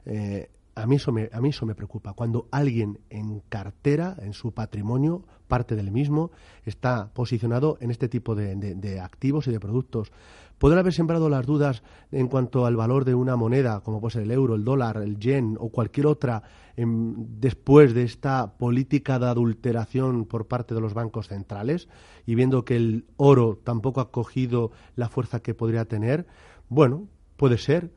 Eh, 0.06 0.50
a 0.76 0.86
mí, 0.86 0.96
eso 0.96 1.12
me, 1.12 1.28
a 1.32 1.40
mí 1.40 1.50
eso 1.50 1.66
me 1.66 1.74
preocupa. 1.74 2.14
Cuando 2.14 2.48
alguien 2.50 2.98
en 3.10 3.40
cartera, 3.48 4.16
en 4.20 4.32
su 4.32 4.52
patrimonio, 4.52 5.22
parte 5.46 5.76
del 5.76 5.92
mismo, 5.92 6.32
está 6.64 7.10
posicionado 7.12 7.78
en 7.80 7.90
este 7.90 8.08
tipo 8.08 8.34
de 8.34 9.00
activos 9.00 9.46
y 9.46 9.52
de 9.52 9.60
productos 9.60 10.10
Podrá 10.58 10.80
haber 10.80 10.92
sembrado 10.92 11.28
las 11.28 11.46
dudas 11.46 11.82
en 12.12 12.28
cuanto 12.28 12.64
al 12.66 12.76
valor 12.76 13.04
de 13.04 13.14
una 13.14 13.37
moneda, 13.37 13.80
como 13.80 14.00
puede 14.00 14.12
ser 14.12 14.23
el 14.23 14.30
euro, 14.30 14.54
el 14.54 14.64
dólar, 14.64 14.99
el 14.99 15.18
yen 15.18 15.56
o 15.58 15.68
cualquier 15.70 16.06
otra, 16.06 16.42
después 16.76 17.94
de 17.94 18.02
esta 18.02 18.56
política 18.56 19.18
de 19.18 19.26
adulteración 19.26 20.25
por 20.25 20.46
parte 20.46 20.75
de 20.75 20.80
los 20.80 20.94
bancos 20.94 21.28
centrales 21.28 21.88
y 22.26 22.34
viendo 22.34 22.64
que 22.64 22.76
el 22.76 23.06
oro 23.16 23.58
tampoco 23.62 24.00
ha 24.00 24.11
cogido 24.11 24.70
la 24.96 25.08
fuerza 25.08 25.40
que 25.40 25.54
podría 25.54 25.84
tener. 25.84 26.26
Bueno, 26.68 27.08
puede 27.37 27.58
ser 27.58 27.92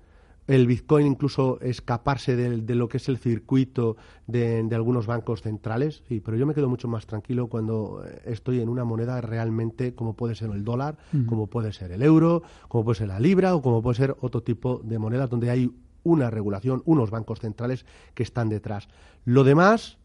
el 0.48 0.66
Bitcoin 0.66 1.06
incluso 1.06 1.60
escaparse 1.62 2.36
de, 2.36 2.76
lo 2.76 2.88
que 2.88 2.98
es 2.98 3.10
el 3.10 3.18
circuito 3.18 3.98
de, 4.28 4.68
algunos 4.74 5.06
bancos 5.06 5.42
centrales, 5.42 6.04
sí, 6.08 6.22
pero 6.22 6.38
yo 6.38 6.46
me 6.46 6.54
quedo 6.54 6.70
mucho 6.70 6.88
más 6.88 7.06
tranquilo 7.06 7.48
cuando 7.48 8.04
eh, 8.06 8.22
estoy 8.26 8.62
en 8.62 8.70
una 8.70 8.86
moneda 8.86 9.20
realmente 9.22 9.94
como 9.94 10.14
puede 10.14 10.36
ser 10.36 10.50
el 10.52 10.64
dólar, 10.64 10.98
como 11.28 11.48
puede 11.48 11.74
ser 11.74 11.92
el 11.92 12.02
euro, 12.02 12.44
como 12.70 12.86
puede 12.86 13.00
ser 13.00 13.10
la 13.10 13.20
libra 13.20 13.56
o 13.56 13.62
como 13.62 13.82
puede 13.82 13.98
ser 13.98 14.16
otro 14.22 14.42
tipo 14.42 14.82
de 14.84 14.98
monedas 15.00 15.30
donde 15.30 15.50
hay 15.50 15.72
una 16.04 16.30
regulación, 16.30 16.82
unos 16.86 17.12
bancos 17.12 17.40
centrales 17.40 17.86
que 18.14 18.24
están 18.24 18.48
detrás. 18.48 18.88
Lo 19.26 19.44
demás, 19.44 19.98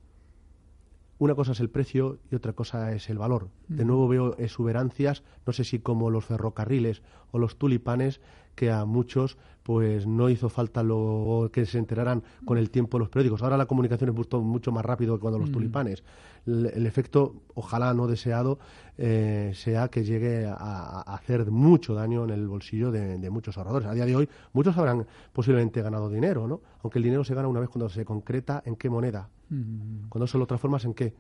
una 1.18 1.36
cosa 1.36 1.52
es 1.52 1.60
el 1.60 1.70
precio 1.70 2.18
y 2.32 2.34
otra 2.34 2.52
cosa 2.52 2.92
es 2.92 3.08
el 3.08 3.18
valor. 3.18 3.50
De 3.68 3.84
nuevo 3.84 4.08
veo 4.08 4.36
exuberancias, 4.38 5.22
no 5.46 5.52
sé 5.52 5.62
si 5.62 5.78
como 5.78 6.10
los 6.10 6.24
ferrocarriles 6.24 7.02
o 7.30 7.38
los 7.38 7.56
tulipanes, 7.56 8.20
que 8.56 8.72
a 8.72 8.84
muchos 8.84 9.38
pues 9.62 10.06
no 10.06 10.28
hizo 10.28 10.48
falta 10.48 10.82
lo 10.82 11.50
que 11.52 11.66
se 11.66 11.78
enteraran 11.78 12.22
con 12.44 12.58
el 12.58 12.70
tiempo 12.70 12.98
los 12.98 13.08
periódicos. 13.08 13.42
Ahora 13.42 13.56
la 13.56 13.66
comunicación 13.66 14.10
es 14.10 14.16
mucho, 14.16 14.40
mucho 14.40 14.72
más 14.72 14.84
rápido 14.84 15.16
que 15.16 15.20
cuando 15.20 15.38
los 15.38 15.50
mm. 15.50 15.52
tulipanes. 15.52 16.02
El, 16.46 16.86
efecto, 16.86 17.36
ojalá 17.54 17.94
no 17.94 18.08
deseado, 18.08 18.58
eh, 18.98 19.52
sea 19.54 19.88
que 19.88 20.02
llegue 20.02 20.46
a, 20.46 21.02
hacer 21.02 21.50
mucho 21.50 21.94
daño 21.94 22.24
en 22.24 22.30
el 22.30 22.48
bolsillo 22.48 22.90
de, 22.90 23.30
muchos 23.30 23.56
ahorradores. 23.56 23.88
A 23.88 23.94
día 23.94 24.06
de 24.06 24.16
hoy, 24.16 24.28
muchos 24.52 24.76
habrán 24.76 25.06
posiblemente 25.32 25.80
ganado 25.82 26.10
dinero, 26.10 26.48
¿no? 26.48 26.60
Aunque 26.82 26.98
el 26.98 27.04
dinero 27.04 27.22
se 27.22 27.34
gana 27.34 27.46
una 27.46 27.60
vez 27.60 27.68
cuando 27.68 27.88
se 27.88 28.04
concreta 28.04 28.62
en 28.66 28.74
qué 28.74 28.90
moneda. 28.90 29.28
Mm. 29.50 30.08
Cuando 30.08 30.26
se 30.26 30.36
lo 30.38 30.46
transformas 30.46 30.84
en 30.84 30.94
qué. 30.94 31.14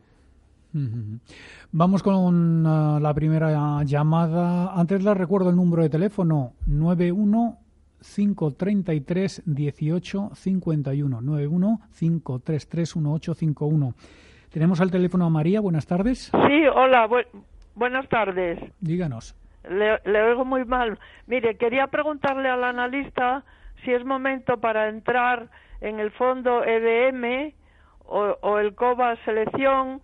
Vamos 1.70 2.02
con 2.02 2.66
uh, 2.66 2.98
la 2.98 3.12
primera 3.14 3.84
llamada. 3.84 4.72
Antes 4.74 5.04
les 5.04 5.16
recuerdo 5.16 5.50
el 5.50 5.56
número 5.56 5.82
de 5.82 5.90
teléfono 5.90 6.54
91 6.66 7.58
533 8.02 9.42
18 9.46 10.30
51 10.34 11.20
91 11.20 11.78
533 11.98 12.96
1851. 12.96 13.94
Tenemos 14.50 14.80
al 14.80 14.90
teléfono 14.90 15.24
a 15.24 15.30
María. 15.30 15.60
Buenas 15.60 15.86
tardes. 15.86 16.30
Sí, 16.46 16.66
hola. 16.74 17.08
buenas 17.74 18.08
tardes. 18.08 18.58
Díganos. 18.80 19.34
Le, 19.68 20.22
oigo 20.22 20.44
muy 20.44 20.64
mal. 20.64 20.98
Mire, 21.26 21.56
quería 21.56 21.86
preguntarle 21.86 22.48
al 22.48 22.64
analista 22.64 23.44
si 23.84 23.92
es 23.92 24.04
momento 24.04 24.58
para 24.58 24.88
entrar 24.88 25.48
en 25.80 26.00
el 26.00 26.10
fondo 26.10 26.64
EDM 26.64 27.54
o, 28.04 28.36
o 28.40 28.58
el 28.58 28.74
COBA 28.74 29.16
Selección 29.24 30.02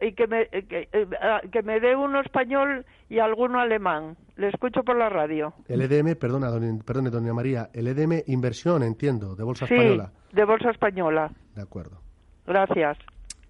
y 0.00 0.12
que 0.12 0.26
me, 0.26 0.42
eh, 0.52 0.66
que, 0.68 0.88
eh, 0.92 1.08
ah, 1.20 1.40
que 1.50 1.62
me 1.62 1.80
dé 1.80 1.96
uno 1.96 2.20
español 2.20 2.84
y 3.08 3.18
alguno 3.18 3.60
alemán. 3.60 4.16
Le 4.36 4.48
escucho 4.48 4.82
por 4.82 4.96
la 4.96 5.08
radio. 5.08 5.54
El 5.68 5.80
EDM, 5.80 6.16
perdona, 6.16 6.48
perdone, 6.84 7.10
doña 7.10 7.32
María, 7.32 7.70
el 7.72 7.86
EDM 7.88 8.22
inversión, 8.26 8.82
entiendo, 8.82 9.34
de 9.34 9.44
Bolsa 9.44 9.64
Española. 9.64 10.12
de 10.32 10.44
Bolsa 10.44 10.70
Española. 10.70 11.30
De 11.54 11.62
acuerdo. 11.62 12.00
Gracias. 12.46 12.98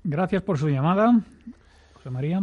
Gracias 0.05 0.43
por 0.43 0.59
su 0.59 0.69
llamada, 0.69 1.13
José 1.95 2.11
María. 2.11 2.43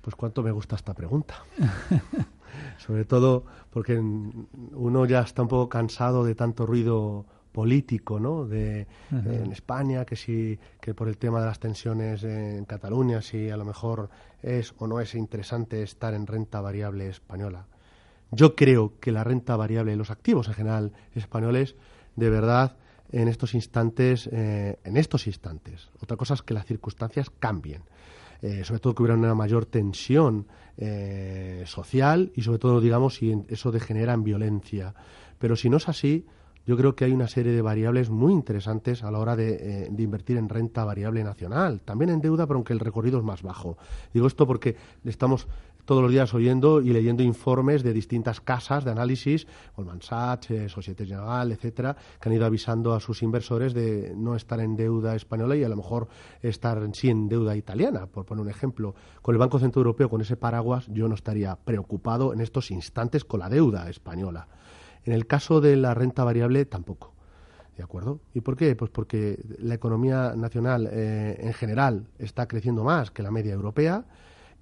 Pues 0.00 0.16
cuánto 0.16 0.42
me 0.42 0.50
gusta 0.50 0.76
esta 0.76 0.92
pregunta. 0.94 1.36
Sobre 2.78 3.04
todo 3.04 3.44
porque 3.70 3.98
uno 3.98 5.06
ya 5.06 5.20
está 5.20 5.42
un 5.42 5.48
poco 5.48 5.68
cansado 5.68 6.24
de 6.24 6.34
tanto 6.34 6.66
ruido 6.66 7.24
político 7.54 8.18
¿no? 8.18 8.44
de, 8.44 8.88
en 9.12 9.52
España, 9.52 10.04
que 10.04 10.16
si 10.16 10.58
que 10.80 10.92
por 10.92 11.06
el 11.08 11.16
tema 11.16 11.38
de 11.38 11.46
las 11.46 11.60
tensiones 11.60 12.24
en 12.24 12.64
Cataluña, 12.64 13.22
si 13.22 13.48
a 13.48 13.56
lo 13.56 13.64
mejor 13.64 14.10
es 14.42 14.74
o 14.78 14.88
no 14.88 15.00
es 15.00 15.14
interesante 15.14 15.82
estar 15.84 16.14
en 16.14 16.26
renta 16.26 16.60
variable 16.60 17.08
española. 17.08 17.66
Yo 18.32 18.56
creo 18.56 18.94
que 18.98 19.12
la 19.12 19.22
renta 19.22 19.54
variable, 19.54 19.94
los 19.94 20.10
activos 20.10 20.48
en 20.48 20.54
general 20.54 20.92
españoles, 21.14 21.76
de 22.16 22.28
verdad, 22.28 22.76
en 23.12 23.28
estos 23.28 23.54
instantes, 23.54 24.28
eh, 24.32 24.80
en 24.82 24.96
estos 24.96 25.28
instantes, 25.28 25.90
otra 26.02 26.16
cosa 26.16 26.34
es 26.34 26.42
que 26.42 26.54
las 26.54 26.66
circunstancias 26.66 27.30
cambien. 27.30 27.82
Eh, 28.42 28.64
sobre 28.64 28.80
todo 28.80 28.94
que 28.94 29.02
hubiera 29.02 29.16
una 29.16 29.34
mayor 29.34 29.64
tensión 29.64 30.48
eh, 30.76 31.62
social 31.66 32.32
y 32.34 32.42
sobre 32.42 32.58
todo, 32.58 32.80
digamos, 32.80 33.14
si 33.14 33.32
eso 33.48 33.70
degenera 33.70 34.12
en 34.12 34.24
violencia. 34.24 34.92
Pero 35.38 35.56
si 35.56 35.70
no 35.70 35.78
es 35.78 35.88
así, 35.88 36.26
yo 36.66 36.76
creo 36.76 36.94
que 36.94 37.04
hay 37.04 37.12
una 37.12 37.28
serie 37.28 37.52
de 37.52 37.62
variables 37.62 38.10
muy 38.10 38.32
interesantes 38.32 39.02
a 39.02 39.10
la 39.10 39.18
hora 39.18 39.36
de, 39.36 39.84
eh, 39.84 39.92
invertir 39.98 40.36
en 40.36 40.48
renta 40.48 40.84
variable 40.84 41.22
nacional, 41.22 41.80
también 41.80 42.10
en 42.10 42.20
deuda, 42.20 42.46
pero 42.46 42.58
aunque 42.58 42.72
el 42.72 42.80
recorrido 42.80 43.18
es 43.18 43.24
más 43.24 43.42
bajo. 43.42 43.76
Digo 44.12 44.26
esto 44.26 44.46
porque 44.46 44.76
estamos 45.04 45.46
todos 45.84 46.02
los 46.02 46.10
días 46.10 46.32
oyendo 46.32 46.80
y 46.80 46.92
leyendo 46.92 47.22
informes 47.22 47.82
de 47.82 47.92
distintas 47.92 48.40
casas 48.40 48.84
de 48.84 48.90
análisis, 48.90 49.46
Goldman 49.76 50.00
Sachs, 50.00 50.50
eh, 50.50 50.68
Societe 50.68 51.04
General, 51.04 51.52
etcétera, 51.52 51.96
que 52.20 52.28
han 52.28 52.34
ido 52.34 52.46
avisando 52.46 52.94
a 52.94 53.00
sus 53.00 53.22
inversores 53.22 53.74
de 53.74 54.14
no 54.16 54.34
estar 54.34 54.60
en 54.60 54.76
deuda 54.76 55.14
española 55.14 55.56
y 55.56 55.64
a 55.64 55.68
lo 55.68 55.76
mejor 55.76 56.08
estar 56.40 56.80
sí 56.94 57.10
en 57.10 57.28
deuda 57.28 57.56
italiana, 57.56 58.06
por 58.06 58.24
poner 58.24 58.42
un 58.42 58.50
ejemplo. 58.50 58.94
Con 59.20 59.34
el 59.34 59.38
Banco 59.38 59.58
Central 59.58 59.80
Europeo, 59.80 60.08
con 60.08 60.22
ese 60.22 60.36
paraguas, 60.36 60.86
yo 60.88 61.08
no 61.08 61.14
estaría 61.14 61.54
preocupado 61.56 62.32
en 62.32 62.40
estos 62.40 62.70
instantes 62.70 63.24
con 63.24 63.40
la 63.40 63.50
deuda 63.50 63.88
española. 63.90 64.48
En 65.04 65.12
el 65.12 65.26
caso 65.26 65.60
de 65.60 65.76
la 65.76 65.94
renta 65.94 66.24
variable, 66.24 66.64
tampoco. 66.64 67.12
¿De 67.76 67.82
acuerdo? 67.82 68.20
¿Y 68.32 68.40
por 68.40 68.56
qué? 68.56 68.76
Pues 68.76 68.90
porque 68.90 69.38
la 69.58 69.74
economía 69.74 70.34
nacional 70.36 70.88
eh, 70.90 71.36
en 71.40 71.52
general 71.52 72.06
está 72.18 72.46
creciendo 72.46 72.84
más 72.84 73.10
que 73.10 73.22
la 73.22 73.32
media 73.32 73.52
europea 73.52 74.04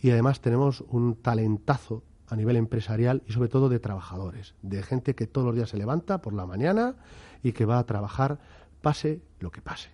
y 0.01 0.11
además 0.11 0.41
tenemos 0.41 0.83
un 0.89 1.17
talentazo 1.17 2.03
a 2.29 2.37
nivel 2.37 2.57
empresarial 2.57 3.23
y 3.27 3.33
sobre 3.33 3.51
todo 3.51 3.69
de 3.69 3.79
trabajadores, 3.79 4.55
de 4.63 4.83
gente 4.83 5.15
que 5.15 5.27
todos 5.27 5.47
los 5.47 5.55
días 5.55 5.69
se 5.69 5.77
levanta 5.77 6.23
por 6.23 6.33
la 6.33 6.47
mañana 6.47 6.95
y 7.43 7.53
que 7.53 7.67
va 7.67 7.79
a 7.79 7.85
trabajar 7.85 8.39
pase 8.81 9.21
lo 9.41 9.51
que 9.51 9.61
pase. 9.61 9.91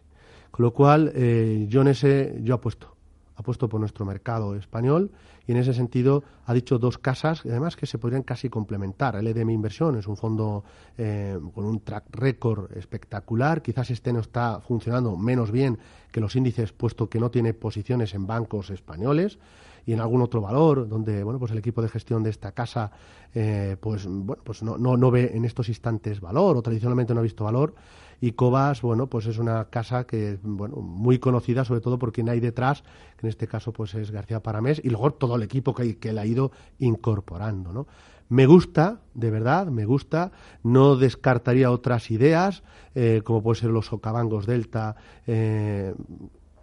Con 0.53 0.65
lo 0.65 0.73
cual, 0.73 1.11
eh, 1.15 1.67
yo 1.69 1.81
en 1.81 1.89
ese, 1.89 2.39
yo 2.43 2.55
apuesto 2.55 2.98
puesto 3.43 3.69
por 3.69 3.81
nuestro 3.81 4.05
mercado 4.05 4.55
español 4.55 5.11
y 5.47 5.53
en 5.53 5.59
ese 5.59 5.73
sentido 5.73 6.25
ha 6.45 6.55
dicho 6.55 6.79
dos 6.79 6.99
casas, 6.99 7.43
además 7.45 7.77
que 7.77 7.87
se 7.87 7.99
podrían 7.99 8.23
casi 8.23 8.49
complementar. 8.49 9.17
El 9.17 9.27
EDM 9.27 9.51
Inversión 9.51 9.97
es 9.97 10.07
un 10.07 10.17
fondo 10.17 10.65
eh, 10.97 11.39
con 11.55 11.65
un 11.65 11.81
track 11.81 12.05
record 12.11 12.77
espectacular, 12.77 13.63
quizás 13.63 13.91
este 13.91 14.13
no 14.13 14.21
está 14.21 14.61
funcionando 14.61 15.17
menos 15.17 15.51
bien 15.51 15.79
que 16.11 16.21
los 16.21 16.37
índices, 16.37 16.73
puesto 16.73 17.09
que 17.09 17.21
no 17.21 17.31
tiene 17.31 17.55
posiciones 17.55 18.15
en 18.15 18.27
bancos 18.27 18.71
españoles. 18.71 19.39
Y 19.87 19.95
en 19.95 20.01
algún 20.01 20.21
otro 20.21 20.43
valor 20.43 20.87
donde 20.87 21.25
bueno 21.25 21.39
pues 21.39 21.51
el 21.53 21.57
equipo 21.57 21.81
de 21.81 21.89
gestión 21.89 22.23
de 22.23 22.29
esta 22.29 22.53
casa 22.53 22.91
eh, 23.35 23.79
pues 23.81 24.07
bueno 24.07 24.43
pues 24.45 24.63
no, 24.63 24.77
no, 24.77 24.99
no 24.99 25.11
ve 25.11 25.31
en 25.33 25.47
estos 25.47 25.71
instantes 25.71 26.21
valor 26.21 26.59
o 26.59 26.61
tradicionalmente 26.61 27.15
no 27.15 27.21
ha 27.21 27.23
visto 27.23 27.45
valor 27.45 27.75
y 28.21 28.33
Cobas, 28.33 28.83
bueno, 28.83 29.07
pues 29.09 29.27
es 29.27 29.39
una 29.39 29.67
casa 29.67 30.05
que, 30.05 30.39
bueno, 30.43 30.77
muy 30.77 31.19
conocida 31.19 31.65
sobre 31.65 31.81
todo 31.81 31.99
por 31.99 32.13
quien 32.13 32.29
hay 32.29 32.41
detrás, 32.41 32.83
que 33.17 33.27
en 33.27 33.31
este 33.31 33.47
caso 33.47 33.73
pues 33.73 33.95
es 33.95 34.11
García 34.11 34.43
Paramés, 34.43 34.81
y 34.83 34.91
luego 34.91 35.13
todo 35.13 35.37
el 35.37 35.43
equipo 35.43 35.75
que, 35.75 35.99
que 35.99 36.13
le 36.13 36.21
ha 36.21 36.27
ido 36.27 36.53
incorporando, 36.79 37.73
¿no? 37.73 37.87
Me 38.29 38.45
gusta, 38.47 39.01
de 39.15 39.31
verdad, 39.31 39.69
me 39.69 39.87
gusta. 39.87 40.33
No 40.63 40.97
descartaría 40.97 41.71
otras 41.71 42.11
ideas, 42.11 42.63
eh, 42.95 43.23
como 43.25 43.43
puede 43.43 43.61
ser 43.61 43.71
los 43.71 43.87
socavangos 43.87 44.47
Delta, 44.47 44.97
eh, 45.27 45.95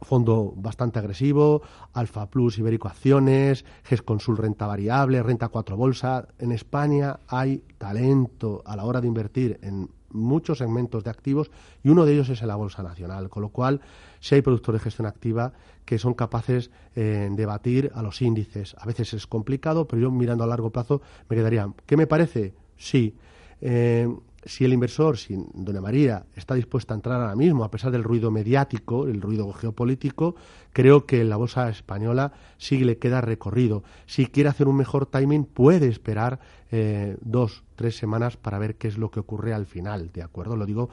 fondo 0.01 0.53
bastante 0.55 0.99
agresivo, 0.99 1.63
Alfa 1.93 2.29
Plus, 2.29 2.59
Ibérico 2.59 2.87
Acciones, 2.87 3.65
GES 3.83 4.03
Consul 4.03 4.37
Renta 4.37 4.67
Variable, 4.67 5.23
Renta 5.23 5.49
4 5.49 5.75
Bolsa. 5.75 6.27
En 6.37 6.51
España 6.51 7.19
hay 7.27 7.63
talento 7.79 8.61
a 8.65 8.75
la 8.75 8.85
hora 8.85 9.01
de 9.01 9.07
invertir 9.07 9.59
en 9.63 9.89
muchos 10.15 10.57
segmentos 10.59 11.03
de 11.03 11.09
activos 11.09 11.51
y 11.83 11.89
uno 11.89 12.05
de 12.05 12.13
ellos 12.13 12.29
es 12.29 12.41
en 12.41 12.47
la 12.47 12.55
Bolsa 12.55 12.83
Nacional, 12.83 13.29
con 13.29 13.41
lo 13.41 13.49
cual 13.49 13.81
si 14.19 14.35
hay 14.35 14.41
productos 14.41 14.73
de 14.73 14.79
gestión 14.79 15.05
activa 15.05 15.53
que 15.85 15.99
son 15.99 16.13
capaces 16.13 16.71
eh, 16.95 17.29
de 17.31 17.45
batir 17.45 17.91
a 17.93 18.01
los 18.01 18.21
índices. 18.21 18.75
A 18.79 18.85
veces 18.85 19.13
es 19.13 19.27
complicado, 19.27 19.87
pero 19.87 20.01
yo 20.01 20.11
mirando 20.11 20.43
a 20.43 20.47
largo 20.47 20.71
plazo 20.71 21.01
me 21.29 21.35
quedaría, 21.35 21.69
¿qué 21.85 21.97
me 21.97 22.07
parece? 22.07 22.53
Sí. 22.77 23.15
Eh, 23.61 24.07
si 24.45 24.63
el 24.63 24.73
inversor, 24.73 25.17
si 25.17 25.35
Doña 25.53 25.81
María 25.81 26.25
está 26.35 26.53
dispuesta 26.53 26.93
a 26.93 26.97
entrar 26.97 27.19
ahora 27.19 27.35
mismo, 27.35 27.63
a 27.63 27.71
pesar 27.71 27.91
del 27.91 28.03
ruido 28.03 28.29
mediático, 28.29 29.07
el 29.07 29.21
ruido 29.21 29.51
geopolítico, 29.51 30.35
creo 30.71 31.05
que 31.05 31.21
en 31.21 31.29
la 31.29 31.35
bolsa 31.35 31.67
española 31.69 32.31
sí 32.57 32.83
le 32.83 32.97
queda 32.97 33.21
recorrido. 33.21 33.83
Si 34.05 34.27
quiere 34.27 34.49
hacer 34.49 34.67
un 34.67 34.77
mejor 34.77 35.07
timing, 35.07 35.45
puede 35.45 35.87
esperar 35.87 36.39
eh, 36.71 37.17
dos, 37.21 37.63
tres 37.75 37.97
semanas 37.97 38.37
para 38.37 38.59
ver 38.59 38.75
qué 38.75 38.87
es 38.87 38.97
lo 38.97 39.09
que 39.09 39.19
ocurre 39.19 39.53
al 39.53 39.65
final, 39.65 40.11
¿de 40.13 40.21
acuerdo? 40.21 40.55
Lo 40.55 40.65
digo, 40.65 40.89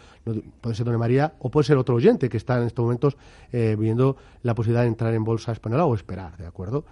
puede 0.60 0.74
ser 0.74 0.86
Doña 0.86 0.98
María 0.98 1.34
o 1.38 1.50
puede 1.50 1.64
ser 1.64 1.76
otro 1.76 1.94
oyente 1.94 2.30
que 2.30 2.38
está 2.38 2.56
en 2.58 2.66
estos 2.66 2.82
momentos 2.82 3.18
eh, 3.52 3.76
viendo 3.78 4.16
la 4.42 4.54
posibilidad 4.54 4.82
de 4.82 4.88
entrar 4.88 5.12
en 5.12 5.24
bolsa 5.24 5.52
española 5.52 5.84
o 5.84 5.94
esperar, 5.94 6.38
¿de 6.38 6.46
acuerdo? 6.46 6.84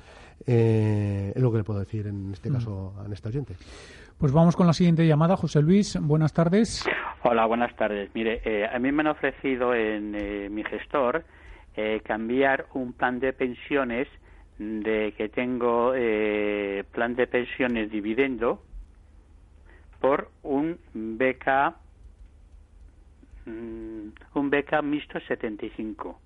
Eh, 0.46 1.32
es 1.34 1.42
lo 1.42 1.50
que 1.52 1.58
le 1.58 1.64
puedo 1.64 1.80
decir 1.80 2.06
en 2.06 2.32
este 2.32 2.50
mm. 2.50 2.52
caso 2.52 2.94
a 2.98 3.12
este 3.12 3.28
oyente. 3.28 3.56
Pues 4.20 4.34
vamos 4.34 4.54
con 4.54 4.66
la 4.66 4.74
siguiente 4.74 5.06
llamada. 5.06 5.34
José 5.34 5.62
Luis, 5.62 5.98
buenas 5.98 6.34
tardes. 6.34 6.86
Hola, 7.22 7.46
buenas 7.46 7.74
tardes. 7.76 8.10
Mire, 8.14 8.42
eh, 8.44 8.68
a 8.70 8.78
mí 8.78 8.92
me 8.92 9.00
han 9.00 9.06
ofrecido 9.06 9.74
en 9.74 10.14
eh, 10.14 10.50
mi 10.50 10.62
gestor 10.62 11.24
eh, 11.74 12.02
cambiar 12.04 12.66
un 12.74 12.92
plan 12.92 13.18
de 13.18 13.32
pensiones 13.32 14.08
de 14.58 15.14
que 15.16 15.30
tengo 15.30 15.92
plan 16.92 17.14
de 17.16 17.26
pensiones 17.28 17.90
dividendo 17.90 18.62
por 20.02 20.30
un 20.42 20.78
beca 20.92 21.76
mm, 23.46 24.08
un 24.34 24.50
beca 24.50 24.82
mixto 24.82 25.18
75. 25.18 26.20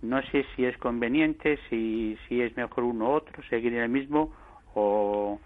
No 0.00 0.22
sé 0.22 0.46
si 0.56 0.64
es 0.64 0.78
conveniente, 0.78 1.58
si, 1.68 2.16
si 2.26 2.40
es 2.40 2.56
mejor 2.56 2.84
uno 2.84 3.10
u 3.10 3.12
otro, 3.12 3.42
seguir 3.50 3.74
en 3.74 3.82
el 3.82 3.90
mismo 3.90 4.32
o, 4.74 5.38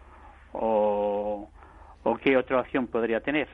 o 0.53 1.51
¿O 2.03 2.17
qué 2.17 2.37
otra 2.37 2.61
opción 2.61 2.87
podría 2.87 3.21
tener? 3.21 3.49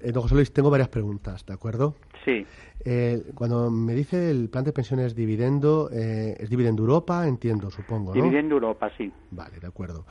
Eh, 0.00 0.12
don 0.12 0.22
José 0.22 0.34
Luis, 0.34 0.52
tengo 0.52 0.70
varias 0.70 0.88
preguntas, 0.88 1.44
¿de 1.44 1.52
acuerdo? 1.52 1.96
Sí. 2.24 2.46
Eh, 2.84 3.22
cuando 3.34 3.70
me 3.70 3.94
dice 3.94 4.30
el 4.30 4.48
plan 4.48 4.64
de 4.64 4.72
pensiones 4.72 5.14
dividendo, 5.14 5.90
eh, 5.92 6.36
¿es 6.38 6.48
dividendo 6.48 6.82
Europa? 6.82 7.26
Entiendo, 7.26 7.70
supongo, 7.70 8.14
¿no? 8.14 8.22
Dividendo 8.22 8.54
Europa, 8.54 8.90
sí. 8.96 9.12
Vale, 9.30 9.58
de 9.58 9.66
acuerdo. 9.66 10.06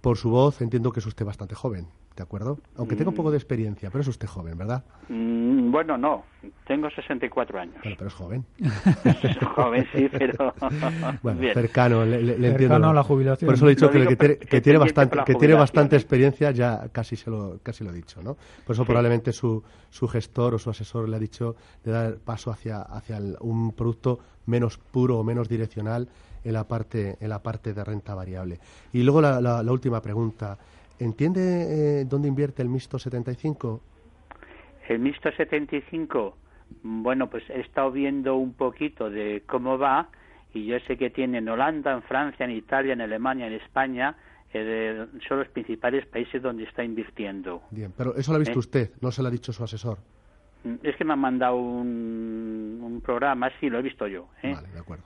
por 0.00 0.16
su 0.16 0.30
voz 0.30 0.60
entiendo 0.60 0.92
que 0.92 1.00
es 1.00 1.06
usted 1.06 1.24
bastante 1.24 1.54
joven. 1.54 1.88
¿De 2.16 2.22
acuerdo? 2.22 2.58
Aunque 2.76 2.96
tenga 2.96 3.10
un 3.10 3.14
poco 3.14 3.30
de 3.30 3.36
experiencia, 3.36 3.90
pero 3.90 4.00
es 4.00 4.08
usted 4.08 4.26
joven, 4.26 4.56
¿verdad? 4.56 4.82
Mm, 5.08 5.70
bueno, 5.70 5.98
no, 5.98 6.24
tengo 6.66 6.88
64 6.88 7.60
años. 7.60 7.76
Bueno, 7.82 7.96
pero 7.98 8.08
es 8.08 8.14
joven. 8.14 8.44
joven, 9.54 9.86
sí, 9.94 10.08
pero... 10.10 10.54
bueno, 11.22 11.40
cercano, 11.52 12.06
le, 12.06 12.22
le, 12.22 12.52
cercano 12.56 12.88
a 12.88 12.94
la 12.94 13.02
jubilación. 13.02 13.46
Por 13.46 13.54
eso 13.54 13.66
le 13.66 13.72
he 13.72 13.74
dicho 13.74 13.90
que, 13.90 14.38
que, 14.38 14.60
tiene, 14.62 14.78
bastante, 14.78 15.18
que 15.26 15.34
tiene 15.34 15.54
bastante 15.54 15.96
experiencia, 15.96 16.50
ya 16.52 16.88
casi, 16.90 17.16
se 17.16 17.30
lo, 17.30 17.58
casi 17.62 17.84
lo 17.84 17.90
he 17.90 17.94
dicho, 17.94 18.22
¿no? 18.22 18.36
Por 18.64 18.74
eso 18.74 18.86
probablemente 18.86 19.32
su, 19.32 19.62
su 19.90 20.08
gestor 20.08 20.54
o 20.54 20.58
su 20.58 20.70
asesor 20.70 21.08
le 21.10 21.16
ha 21.16 21.20
dicho 21.20 21.54
de 21.84 21.92
dar 21.92 22.16
paso 22.16 22.50
hacia, 22.50 22.80
hacia 22.80 23.18
un 23.40 23.72
producto 23.72 24.20
menos 24.46 24.78
puro 24.78 25.18
o 25.18 25.24
menos 25.24 25.50
direccional 25.50 26.08
en 26.44 26.52
la 26.52 26.64
parte, 26.64 27.18
en 27.20 27.28
la 27.28 27.42
parte 27.42 27.74
de 27.74 27.84
renta 27.84 28.14
variable. 28.14 28.58
Y 28.94 29.02
luego 29.02 29.20
la, 29.20 29.40
la 29.40 29.72
última 29.72 30.00
pregunta. 30.00 30.56
¿Entiende 30.98 32.00
eh, 32.00 32.04
dónde 32.04 32.28
invierte 32.28 32.62
el 32.62 32.68
Mixto 32.68 32.98
75? 32.98 33.80
El 34.88 34.98
Mixto 35.00 35.30
75, 35.32 36.36
bueno, 36.82 37.28
pues 37.28 37.44
he 37.50 37.60
estado 37.60 37.90
viendo 37.90 38.36
un 38.36 38.54
poquito 38.54 39.10
de 39.10 39.42
cómo 39.46 39.78
va 39.78 40.08
y 40.54 40.66
yo 40.66 40.78
sé 40.86 40.96
que 40.96 41.10
tiene 41.10 41.38
en 41.38 41.48
Holanda, 41.48 41.92
en 41.92 42.02
Francia, 42.02 42.44
en 42.44 42.52
Italia, 42.52 42.94
en 42.94 43.00
Alemania, 43.00 43.46
en 43.46 43.54
España, 43.54 44.16
eh, 44.52 45.06
son 45.28 45.40
los 45.40 45.48
principales 45.48 46.06
países 46.06 46.40
donde 46.40 46.64
está 46.64 46.82
invirtiendo. 46.82 47.62
Bien, 47.70 47.92
pero 47.96 48.16
eso 48.16 48.32
lo 48.32 48.36
ha 48.36 48.38
visto 48.38 48.54
¿Eh? 48.54 48.58
usted, 48.58 48.90
no 49.00 49.10
se 49.10 49.22
lo 49.22 49.28
ha 49.28 49.30
dicho 49.30 49.52
su 49.52 49.62
asesor. 49.64 49.98
Mm, 50.64 50.76
es 50.82 50.96
que 50.96 51.04
me 51.04 51.12
han 51.12 51.18
mandado 51.18 51.56
un, 51.56 52.80
un 52.82 53.00
programa, 53.02 53.50
sí, 53.60 53.68
lo 53.68 53.78
he 53.78 53.82
visto 53.82 54.06
yo. 54.06 54.28
Vale, 54.42 54.68
de 54.68 54.78
acuerdo. 54.78 55.04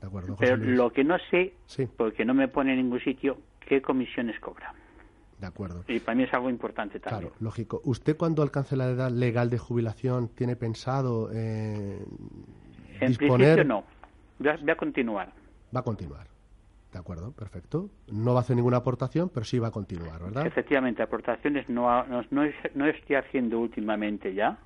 De 0.00 0.06
acuerdo 0.06 0.36
pero 0.38 0.56
lo 0.56 0.90
que 0.90 1.04
no 1.04 1.18
sé, 1.30 1.52
porque 1.96 2.24
no 2.24 2.32
me 2.32 2.48
pone 2.48 2.72
en 2.72 2.78
ningún 2.78 3.00
sitio, 3.00 3.38
qué 3.60 3.82
comisiones 3.82 4.40
cobra. 4.40 4.74
De 5.40 5.46
acuerdo. 5.46 5.84
Y 5.88 6.00
para 6.00 6.14
mí 6.14 6.24
es 6.24 6.34
algo 6.34 6.50
importante 6.50 7.00
también. 7.00 7.30
Claro, 7.30 7.36
lógico. 7.40 7.80
¿Usted 7.84 8.16
cuando 8.16 8.42
alcance 8.42 8.76
la 8.76 8.90
edad 8.90 9.10
legal 9.10 9.48
de 9.48 9.56
jubilación 9.56 10.28
tiene 10.28 10.54
pensado 10.54 11.30
eh, 11.32 11.98
en 13.00 13.16
principio 13.16 13.64
no. 13.64 13.84
Voy 14.38 14.48
a, 14.70 14.76
continuar. 14.76 15.32
Va 15.74 15.80
a 15.80 15.82
continuar. 15.82 16.26
De 16.92 16.98
acuerdo, 16.98 17.32
perfecto. 17.32 17.90
No 18.10 18.32
va 18.32 18.40
a 18.40 18.42
hacer 18.42 18.56
ninguna 18.56 18.78
aportación, 18.78 19.28
pero 19.28 19.44
sí 19.44 19.58
va 19.58 19.68
a 19.68 19.70
continuar, 19.70 20.22
¿verdad? 20.22 20.46
Efectivamente, 20.46 21.02
aportaciones 21.02 21.68
no, 21.68 22.04
no, 22.06 22.22
no, 22.30 22.86
estoy 22.86 23.16
haciendo 23.16 23.60
últimamente 23.60 24.34
ya. 24.34 24.58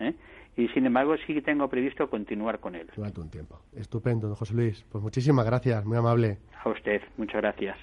¿eh? 0.00 0.14
Y 0.56 0.68
sin 0.68 0.86
embargo, 0.86 1.14
sí 1.26 1.40
tengo 1.42 1.68
previsto 1.68 2.10
continuar 2.10 2.58
con 2.58 2.74
él. 2.74 2.90
Durante 2.96 3.20
un 3.20 3.30
tiempo. 3.30 3.60
Estupendo, 3.74 4.26
don 4.26 4.36
José 4.36 4.54
Luis. 4.54 4.84
Pues 4.90 5.04
muchísimas 5.04 5.46
gracias, 5.46 5.84
muy 5.84 5.98
amable. 5.98 6.38
A 6.64 6.68
usted, 6.70 7.00
muchas 7.16 7.40
gracias. 7.42 7.76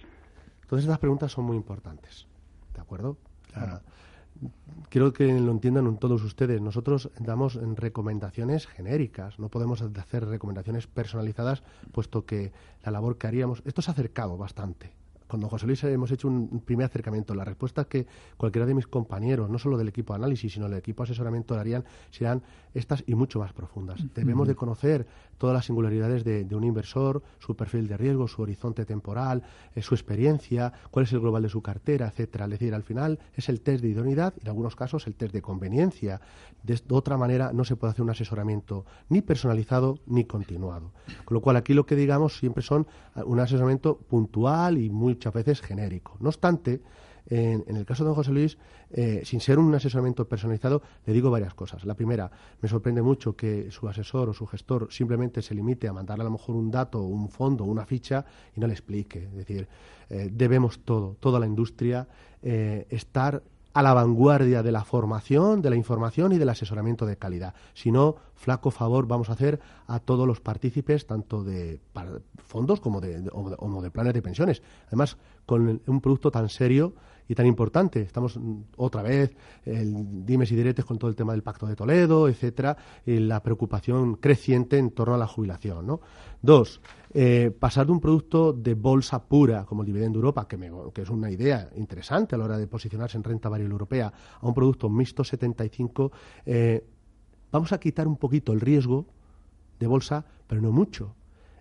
Todas 0.67 0.84
estas 0.84 0.99
preguntas 0.99 1.31
son 1.31 1.45
muy 1.45 1.55
importantes. 1.55 2.27
¿De 2.76 2.82
acuerdo? 2.82 3.18
quiero 4.90 5.14
que 5.14 5.28
lo 5.40 5.52
entiendan 5.52 5.98
todos 5.98 6.24
ustedes. 6.24 6.62
Nosotros 6.62 7.10
damos 7.20 7.56
recomendaciones 7.56 8.68
genéricas, 8.68 9.40
no 9.40 9.50
podemos 9.50 9.82
hacer 9.82 10.26
recomendaciones 10.26 10.88
personalizadas, 10.88 11.64
puesto 11.94 12.26
que 12.26 12.52
la 12.84 12.92
labor 12.92 13.18
que 13.18 13.28
haríamos. 13.28 13.62
Esto 13.66 13.82
se 13.82 13.92
ha 13.92 13.94
acercado 13.94 14.38
bastante 14.38 14.94
cuando 15.36 15.50
José 15.50 15.67
Luis 15.67 15.84
hemos 15.84 16.10
hecho 16.12 16.30
un 16.30 16.62
primer 16.62 16.86
acercamiento, 16.86 17.36
la 17.36 17.43
respuesta 17.43 17.84
que 17.84 18.08
cualquiera 18.38 18.65
de 18.65 18.74
mis 18.74 18.88
compañeros, 18.88 19.50
no 19.50 19.60
solo 19.60 19.78
del 19.78 19.89
equipo 19.89 20.13
de 20.13 20.19
análisis, 20.19 20.54
sino 20.54 20.69
del 20.69 20.78
equipo 20.78 21.04
de 21.04 21.12
asesoramiento, 21.12 21.56
darían 21.56 21.84
serán 22.10 22.41
estas 22.74 23.04
y 23.06 23.15
mucho 23.15 23.39
más 23.39 23.52
profundas. 23.52 24.00
Debemos 24.13 24.48
de 24.48 24.56
conocer 24.56 25.06
todas 25.38 25.54
las 25.54 25.65
singularidades 25.65 26.24
de, 26.24 26.48
un 26.56 26.63
inversor, 26.63 27.24
su 27.39 27.56
perfil 27.56 27.88
de 27.88 27.98
riesgo, 27.98 28.28
su 28.28 28.41
horizonte 28.41 28.86
temporal, 28.86 29.43
eh, 29.74 29.82
su 29.82 29.93
experiencia, 29.95 30.71
cuál 30.91 31.04
es 31.04 31.13
el 31.13 31.19
global 31.19 31.43
de 31.43 31.50
su 31.50 31.62
cartera, 31.62 32.08
etcétera. 32.08 32.45
Es 32.45 32.52
decir, 32.52 32.74
al 32.74 32.84
final 32.84 33.19
es 33.34 33.50
el 33.50 33.62
test 33.62 33.82
de 33.82 33.89
idoneidad 33.89 34.34
y 34.38 34.41
en 34.41 34.48
algunos 34.50 34.76
casos 34.76 35.08
el 35.08 35.15
test 35.15 35.34
de 35.34 35.41
conveniencia. 35.41 36.21
De, 36.63 36.80
otra 36.89 37.17
manera 37.17 37.52
no 37.54 37.65
se 37.65 37.76
puede 37.76 37.91
hacer 37.91 38.04
un 38.04 38.10
asesoramiento 38.10 38.86
ni 39.10 39.21
personalizado 39.21 40.00
ni 40.06 40.26
continuado. 40.26 40.91
Con 41.26 41.36
lo 41.36 41.41
cual 41.41 41.58
aquí 41.58 41.74
lo 41.74 41.86
que 41.86 41.95
digamos 41.95 42.38
siempre 42.38 42.63
son 42.63 42.88
eh, 43.15 43.21
un 43.24 43.39
asesoramiento 43.39 43.98
puntual 43.98 44.78
y 44.78 44.89
muchas 45.26 45.34
veces 45.34 45.62
genérico. 45.62 46.18
No 46.20 46.30
obstante, 46.30 46.82
en, 47.28 47.64
el 47.76 47.86
caso 47.86 48.04
de 48.04 48.10
don 48.10 48.16
José 48.16 48.32
Luis, 48.32 48.58
eh, 48.92 49.22
sin 49.26 49.40
ser 49.40 49.58
un 49.58 49.74
asesoramiento 49.74 50.28
personalizado, 50.28 50.84
le 51.06 51.14
digo 51.14 51.32
varias 51.32 51.56
cosas. 51.56 51.84
La 51.86 51.96
primera, 51.96 52.30
me 52.62 52.70
sorprende 52.70 53.02
mucho 53.02 53.36
que 53.36 53.72
su 53.72 53.88
asesor 53.88 54.30
o 54.30 54.34
su 54.34 54.46
gestor 54.46 54.88
simplemente 54.92 55.42
se 55.42 55.56
limite 55.56 55.88
a 55.88 55.94
mandarle 55.94 56.22
a 56.22 56.26
lo 56.26 56.32
mejor 56.32 56.56
un 56.56 56.70
dato, 56.70 57.02
un 57.02 57.30
fondo, 57.30 57.64
una 57.64 57.86
ficha 57.86 58.24
y 58.56 58.60
no 58.60 58.68
le 58.68 58.74
explique. 58.74 59.24
Es 59.24 59.36
decir, 59.36 59.68
eh, 60.10 60.30
debemos 60.32 60.80
todo, 60.80 61.16
toda 61.20 61.40
la 61.40 61.48
industria, 61.48 62.08
eh, 62.44 62.86
estar 62.92 63.42
a 63.74 63.82
la 63.82 63.94
vanguardia 63.94 64.62
de 64.62 64.72
la 64.72 64.86
formación, 64.86 65.62
de 65.62 65.72
la 65.72 65.76
información 65.76 66.32
y 66.32 66.38
del 66.38 66.50
asesoramiento 66.50 67.08
de 67.08 67.18
calidad. 67.18 67.56
Si 67.74 67.92
no, 67.92 68.16
flaco 68.36 68.70
favor 68.70 69.08
vamos 69.08 69.30
a 69.30 69.34
hacer 69.34 69.60
a 69.88 70.00
todos 70.00 70.28
los 70.28 70.40
partícipes, 70.40 71.08
tanto 71.08 71.44
de 71.44 71.80
fondos 72.56 72.80
como 72.80 73.02
de, 73.02 73.22
de 73.22 73.91
planes 73.91 74.13
de 74.13 74.22
pensiones. 74.22 74.62
Además, 74.88 75.18
con 75.46 75.82
un 75.86 76.00
producto 76.00 76.32
tan 76.32 76.48
serio 76.48 76.94
y 77.28 77.36
tan 77.36 77.46
importante. 77.48 78.02
Estamos 78.02 78.38
mm, 78.38 78.62
otra 78.78 79.02
vez 79.02 79.36
el 79.65 80.26
dimes 80.26 80.50
y 80.54 80.56
diretes 80.56 80.86
con 80.86 80.98
todo 80.98 81.10
el 81.10 81.18
tema 81.18 81.34
del 81.34 81.44
Pacto 81.44 81.68
de 81.68 81.76
Toledo, 81.76 82.30
etcétera, 82.30 82.78
y 83.06 83.20
la 83.20 83.44
preocupación 83.44 84.15
creciente 84.15 84.78
en 84.78 84.91
torno 84.91 85.15
a 85.15 85.18
la 85.18 85.28
jubilación. 85.28 85.86
¿no? 85.86 86.00
Dos, 86.41 86.80
eh, 87.13 87.52
pasar 87.60 87.88
de 87.88 87.91
un 87.91 88.00
producto 88.00 88.54
de 88.54 88.74
bolsa 88.74 89.22
pura 89.26 89.65
como 89.65 89.82
el 89.82 89.88
dividendo 89.88 90.20
Europa, 90.20 90.48
que, 90.48 90.58
que, 90.94 91.02
es 91.02 91.10
una 91.10 91.30
idea 91.30 91.70
interesante 91.76 92.36
a 92.36 92.38
la 92.38 92.46
hora 92.46 92.58
de 92.58 92.68
posicionarse 92.68 93.18
en 93.18 93.24
renta 93.26 93.50
variable 93.50 93.74
europea, 93.74 94.13
a 94.39 94.48
un 94.48 94.54
producto 94.54 94.89
mixto 94.89 95.26
75, 95.26 96.10
eh, 96.46 96.88
vamos 97.52 97.74
a 97.74 97.82
quitar 97.82 98.08
un 98.08 98.15
poquito 98.15 98.54
el 98.54 98.62
riesgo 98.62 99.08
de 99.78 99.88
bolsa, 99.88 100.24
pero 100.48 100.62
no 100.62 100.72
mucho. 100.72 101.15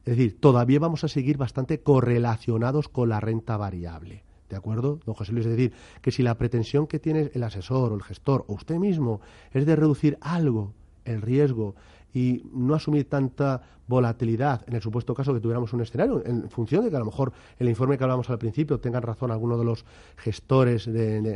Es 0.04 0.16
decir, 0.16 0.38
todavía 0.38 0.78
vamos 0.78 1.04
a 1.04 1.08
seguir 1.08 1.38
bastante 1.38 1.80
correlacionados 1.80 2.88
con 2.88 3.08
la 3.08 3.20
renta 3.20 3.56
variable. 3.56 4.22
¿De 4.50 4.56
acuerdo, 4.56 5.00
don 5.06 5.14
José 5.14 5.32
Luis? 5.32 5.46
Es 5.46 5.52
decir, 5.52 5.72
que 6.02 6.10
si 6.10 6.22
la 6.22 6.36
pretensión 6.36 6.86
que 6.86 6.98
tiene 6.98 7.30
el 7.32 7.42
asesor 7.42 7.92
o 7.92 7.94
el 7.94 8.02
gestor 8.02 8.44
o 8.46 8.54
usted 8.54 8.76
mismo 8.76 9.20
es 9.52 9.64
de 9.64 9.76
reducir 9.76 10.18
algo 10.20 10.72
el 11.04 11.22
riesgo 11.22 11.74
y 12.12 12.42
no 12.52 12.74
asumir 12.74 13.08
tanta 13.08 13.62
volatilidad 13.86 14.62
en 14.66 14.74
el 14.74 14.82
supuesto 14.82 15.14
caso 15.14 15.34
que 15.34 15.40
tuviéramos 15.40 15.72
un 15.72 15.80
escenario, 15.80 16.24
en 16.24 16.48
función 16.48 16.84
de 16.84 16.90
que 16.90 16.96
a 16.96 17.00
lo 17.00 17.04
mejor 17.06 17.32
el 17.58 17.68
informe 17.68 17.98
que 17.98 18.04
hablamos 18.04 18.30
al 18.30 18.38
principio 18.38 18.78
tengan 18.80 19.02
razón 19.02 19.30
algunos 19.30 19.58
de 19.58 19.64
los 19.64 19.84
gestores 20.16 20.88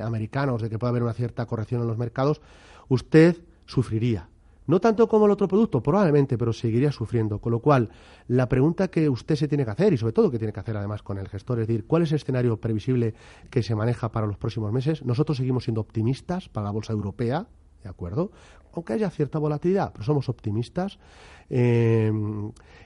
americanos 0.03 0.63
de 0.63 0.71
que 0.71 0.79
pueda 0.79 0.91
haber 0.91 1.03
una 1.03 1.13
cierta 1.13 1.47
corrección 1.47 1.83
en 1.83 1.89
los 1.89 1.99
mercados, 1.99 2.41
usted 2.89 3.37
sufriría 3.67 4.29
no 4.69 4.81
tanto 4.81 5.09
como 5.09 5.25
el 5.25 5.33
otro 5.33 5.49
producto, 5.49 5.83
probablemente, 5.83 6.37
pero 6.37 6.53
seguiría 6.53 6.93
sufriendo. 6.93 7.41
Con 7.41 7.53
lo 7.53 7.61
cual, 7.61 7.89
la 8.29 8.51
pregunta 8.51 8.89
que 8.89 9.09
usted 9.09 9.35
se 9.35 9.49
tiene 9.49 9.65
que 9.65 9.71
hacer, 9.71 9.95
y 9.95 9.97
sobre 9.97 10.13
todo 10.13 10.31
que 10.31 10.39
tiene 10.39 10.53
que 10.53 10.61
hacer 10.61 10.77
además 10.77 11.03
con 11.03 11.17
el 11.17 11.27
gestor, 11.27 11.59
es 11.59 11.67
decir, 11.67 11.87
¿cuál 11.87 12.03
es 12.03 12.13
el 12.13 12.17
escenario 12.17 12.61
previsible 12.61 13.15
que 13.51 13.63
se 13.63 13.75
maneja 13.75 14.13
para 14.13 14.27
los 14.27 14.37
próximos 14.37 14.71
meses? 14.71 15.03
Nosotros 15.07 15.39
seguimos 15.39 15.65
siendo 15.65 15.81
optimistas 15.81 16.51
para 16.51 16.65
la 16.65 16.71
bolsa 16.71 16.93
europea, 16.93 17.47
¿de 17.83 17.89
acuerdo? 17.89 18.31
Aunque 18.75 18.93
haya 18.93 19.09
cierta 19.09 19.39
volatilidad, 19.39 19.91
pero 19.93 20.05
somos 20.05 20.29
optimistas. 20.29 20.99
Eh, 21.49 22.13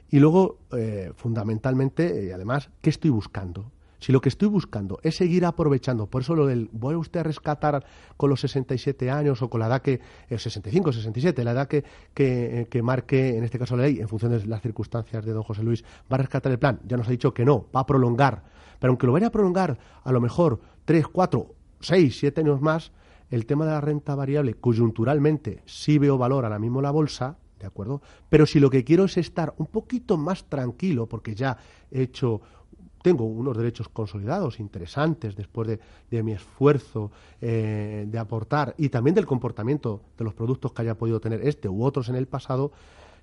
y 0.08 0.20
luego, 0.20 0.58
eh, 0.76 1.10
fundamentalmente, 1.16 2.26
y 2.26 2.30
además, 2.30 2.70
¿qué 2.80 2.90
estoy 2.90 3.10
buscando? 3.10 3.72
Si 4.02 4.10
lo 4.10 4.20
que 4.20 4.30
estoy 4.30 4.48
buscando 4.48 4.98
es 5.04 5.14
seguir 5.14 5.46
aprovechando, 5.46 6.08
por 6.08 6.22
eso 6.22 6.34
lo 6.34 6.46
del 6.46 6.68
voy 6.72 6.94
a 6.94 6.98
usted 6.98 7.20
a 7.20 7.22
rescatar 7.22 7.86
con 8.16 8.30
los 8.30 8.40
67 8.40 9.08
años 9.08 9.40
o 9.42 9.48
con 9.48 9.60
la 9.60 9.68
edad 9.68 9.80
que, 9.80 10.00
el 10.28 10.40
65, 10.40 10.92
67, 10.92 11.44
la 11.44 11.52
edad 11.52 11.68
que, 11.68 11.84
que, 12.12 12.66
que, 12.68 12.82
marque, 12.82 13.36
en 13.36 13.44
este 13.44 13.60
caso 13.60 13.76
la 13.76 13.84
ley, 13.84 14.00
en 14.00 14.08
función 14.08 14.32
de 14.32 14.44
las 14.44 14.60
circunstancias 14.60 15.24
de 15.24 15.32
don 15.32 15.44
José 15.44 15.62
Luis, 15.62 15.84
va 16.12 16.16
a 16.16 16.18
rescatar 16.18 16.50
el 16.50 16.58
plan. 16.58 16.80
Ya 16.84 16.96
nos 16.96 17.06
ha 17.06 17.12
dicho 17.12 17.32
que 17.32 17.44
no, 17.44 17.66
va 17.74 17.82
a 17.82 17.86
prolongar. 17.86 18.42
Pero 18.80 18.90
aunque 18.90 19.06
lo 19.06 19.12
vaya 19.12 19.28
a 19.28 19.30
prolongar 19.30 19.78
a 20.02 20.10
lo 20.10 20.20
mejor 20.20 20.58
3, 20.84 21.06
4, 21.06 21.54
6, 21.78 22.18
7 22.18 22.40
años 22.40 22.60
más, 22.60 22.90
el 23.30 23.46
tema 23.46 23.66
de 23.66 23.70
la 23.70 23.80
renta 23.80 24.16
variable, 24.16 24.54
coyunturalmente 24.54 25.62
sí 25.64 25.98
veo 25.98 26.18
valor 26.18 26.44
ahora 26.44 26.58
mismo 26.58 26.82
la 26.82 26.90
bolsa, 26.90 27.36
¿de 27.60 27.68
acuerdo? 27.68 28.02
Pero 28.28 28.46
si 28.46 28.58
lo 28.58 28.68
que 28.68 28.82
quiero 28.82 29.04
es 29.04 29.16
estar 29.16 29.54
un 29.58 29.66
poquito 29.66 30.16
más 30.16 30.46
tranquilo, 30.48 31.06
porque 31.06 31.36
ya 31.36 31.56
he 31.92 32.02
hecho 32.02 32.40
tengo 33.02 33.24
unos 33.24 33.56
derechos 33.56 33.88
consolidados 33.88 34.60
interesantes 34.60 35.36
después 35.36 35.68
de, 36.10 36.22
mi 36.22 36.32
esfuerzo 36.32 37.10
eh, 37.40 38.06
de 38.08 38.18
aportar 38.18 38.74
y 38.78 38.88
también 38.88 39.14
del 39.14 39.26
comportamiento 39.26 40.02
de 40.16 40.24
los 40.24 40.34
productos 40.34 40.72
que 40.72 40.82
haya 40.82 40.96
podido 40.96 41.20
tener 41.20 41.46
este 41.46 41.68
u 41.68 41.84
otros 41.84 42.08
en 42.08 42.14
el 42.14 42.26
pasado, 42.26 42.72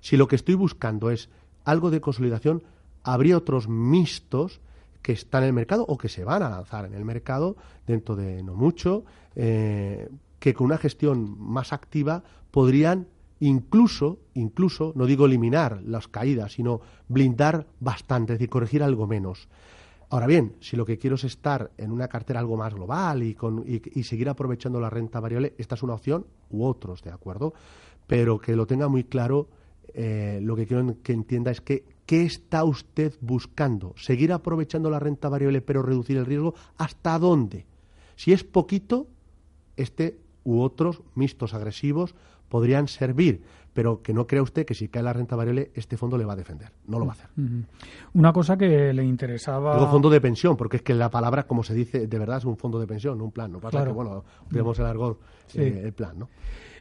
si 0.00 0.16
lo 0.16 0.28
que 0.28 0.36
estoy 0.36 0.54
buscando 0.54 1.10
es 1.10 1.28
algo 1.64 1.90
de 1.90 2.00
consolidación, 2.00 2.62
habría 3.02 3.36
otros 3.36 3.68
mixtos 3.68 4.60
que 5.02 5.12
están 5.12 5.42
en 5.42 5.48
el 5.48 5.54
mercado 5.54 5.84
o 5.88 5.96
que 5.96 6.08
se 6.08 6.24
van 6.24 6.42
a 6.42 6.50
lanzar 6.50 6.84
en 6.84 6.94
el 6.94 7.04
mercado 7.04 7.56
dentro 7.86 8.16
de 8.16 8.42
no 8.42 8.54
mucho, 8.54 9.04
eh, 9.34 10.08
que 10.38 10.54
con 10.54 10.66
una 10.66 10.78
gestión 10.78 11.36
más 11.38 11.72
activa 11.72 12.22
podrían 12.50 13.06
incluso, 13.40 14.18
incluso, 14.34 14.92
no 14.94 15.06
digo 15.06 15.26
eliminar 15.26 15.82
las 15.84 16.08
caídas, 16.08 16.52
sino 16.52 16.80
blindar 17.08 17.66
bastante, 17.80 18.34
es 18.34 18.38
decir, 18.38 18.50
corregir 18.50 18.82
algo 18.82 19.06
menos. 19.06 19.48
Ahora 20.10 20.26
bien, 20.26 20.56
si 20.60 20.76
lo 20.76 20.84
que 20.84 20.98
quiero 20.98 21.16
es 21.16 21.24
estar 21.24 21.70
en 21.78 21.92
una 21.92 22.08
cartera 22.08 22.40
algo 22.40 22.56
más 22.56 22.74
global 22.74 23.22
y, 23.22 23.34
con, 23.34 23.64
y, 23.66 24.02
seguir 24.02 24.28
aprovechando 24.28 24.80
la 24.80 24.90
renta 24.90 25.20
variable, 25.20 25.54
esta 25.56 25.76
es 25.76 25.82
una 25.82 25.94
opción 25.94 26.26
u 26.50 26.64
otros, 26.64 27.02
¿de 27.02 27.10
acuerdo? 27.10 27.54
Pero 28.06 28.38
que 28.38 28.56
lo 28.56 28.66
tenga 28.66 28.88
muy 28.88 29.04
claro, 29.04 29.48
eh, 29.94 30.40
lo 30.42 30.56
que 30.56 30.66
quiero 30.66 30.96
que 31.02 31.12
entienda 31.12 31.50
es 31.50 31.60
que 31.60 31.84
¿qué 32.06 32.24
está 32.24 32.64
usted 32.64 33.14
buscando? 33.20 33.94
¿Seguir 33.96 34.32
aprovechando 34.32 34.90
la 34.90 34.98
renta 34.98 35.28
variable 35.28 35.60
pero 35.60 35.80
reducir 35.80 36.16
el 36.16 36.26
riesgo? 36.26 36.54
¿Hasta 36.76 37.16
dónde? 37.20 37.66
Si 38.16 38.32
es 38.32 38.42
poquito, 38.42 39.06
este 39.76 40.18
u 40.42 40.60
otros 40.60 41.02
mixtos 41.14 41.54
agresivos 41.54 42.16
podrían 42.50 42.88
servir, 42.88 43.42
pero 43.72 44.02
que 44.02 44.12
no 44.12 44.26
crea 44.26 44.42
usted 44.42 44.66
que 44.66 44.74
si 44.74 44.88
cae 44.88 45.02
la 45.02 45.14
renta 45.14 45.36
variable 45.36 45.70
este 45.74 45.96
fondo 45.96 46.18
le 46.18 46.26
va 46.26 46.34
a 46.34 46.36
defender. 46.36 46.72
No 46.86 46.98
lo 46.98 47.06
va 47.06 47.12
a 47.12 47.14
hacer. 47.14 47.30
Una 48.12 48.32
cosa 48.32 48.58
que 48.58 48.92
le 48.92 49.04
interesaba. 49.04 49.78
Fondo 49.88 50.10
de 50.10 50.20
pensión, 50.20 50.56
porque 50.56 50.78
es 50.78 50.82
que 50.82 50.92
la 50.92 51.08
palabra, 51.08 51.46
como 51.46 51.62
se 51.62 51.72
dice, 51.72 52.06
de 52.06 52.18
verdad 52.18 52.38
es 52.38 52.44
un 52.44 52.58
fondo 52.58 52.78
de 52.78 52.86
pensión, 52.86 53.16
no 53.16 53.24
un 53.24 53.32
plan. 53.32 53.50
No 53.50 53.60
pasa 53.60 53.84
que, 53.84 53.92
bueno, 53.92 54.24
tenemos 54.50 54.78
el 54.78 54.86
argor, 54.86 55.18
eh, 55.54 55.82
el 55.84 55.92
plan, 55.92 56.18
¿no? 56.18 56.28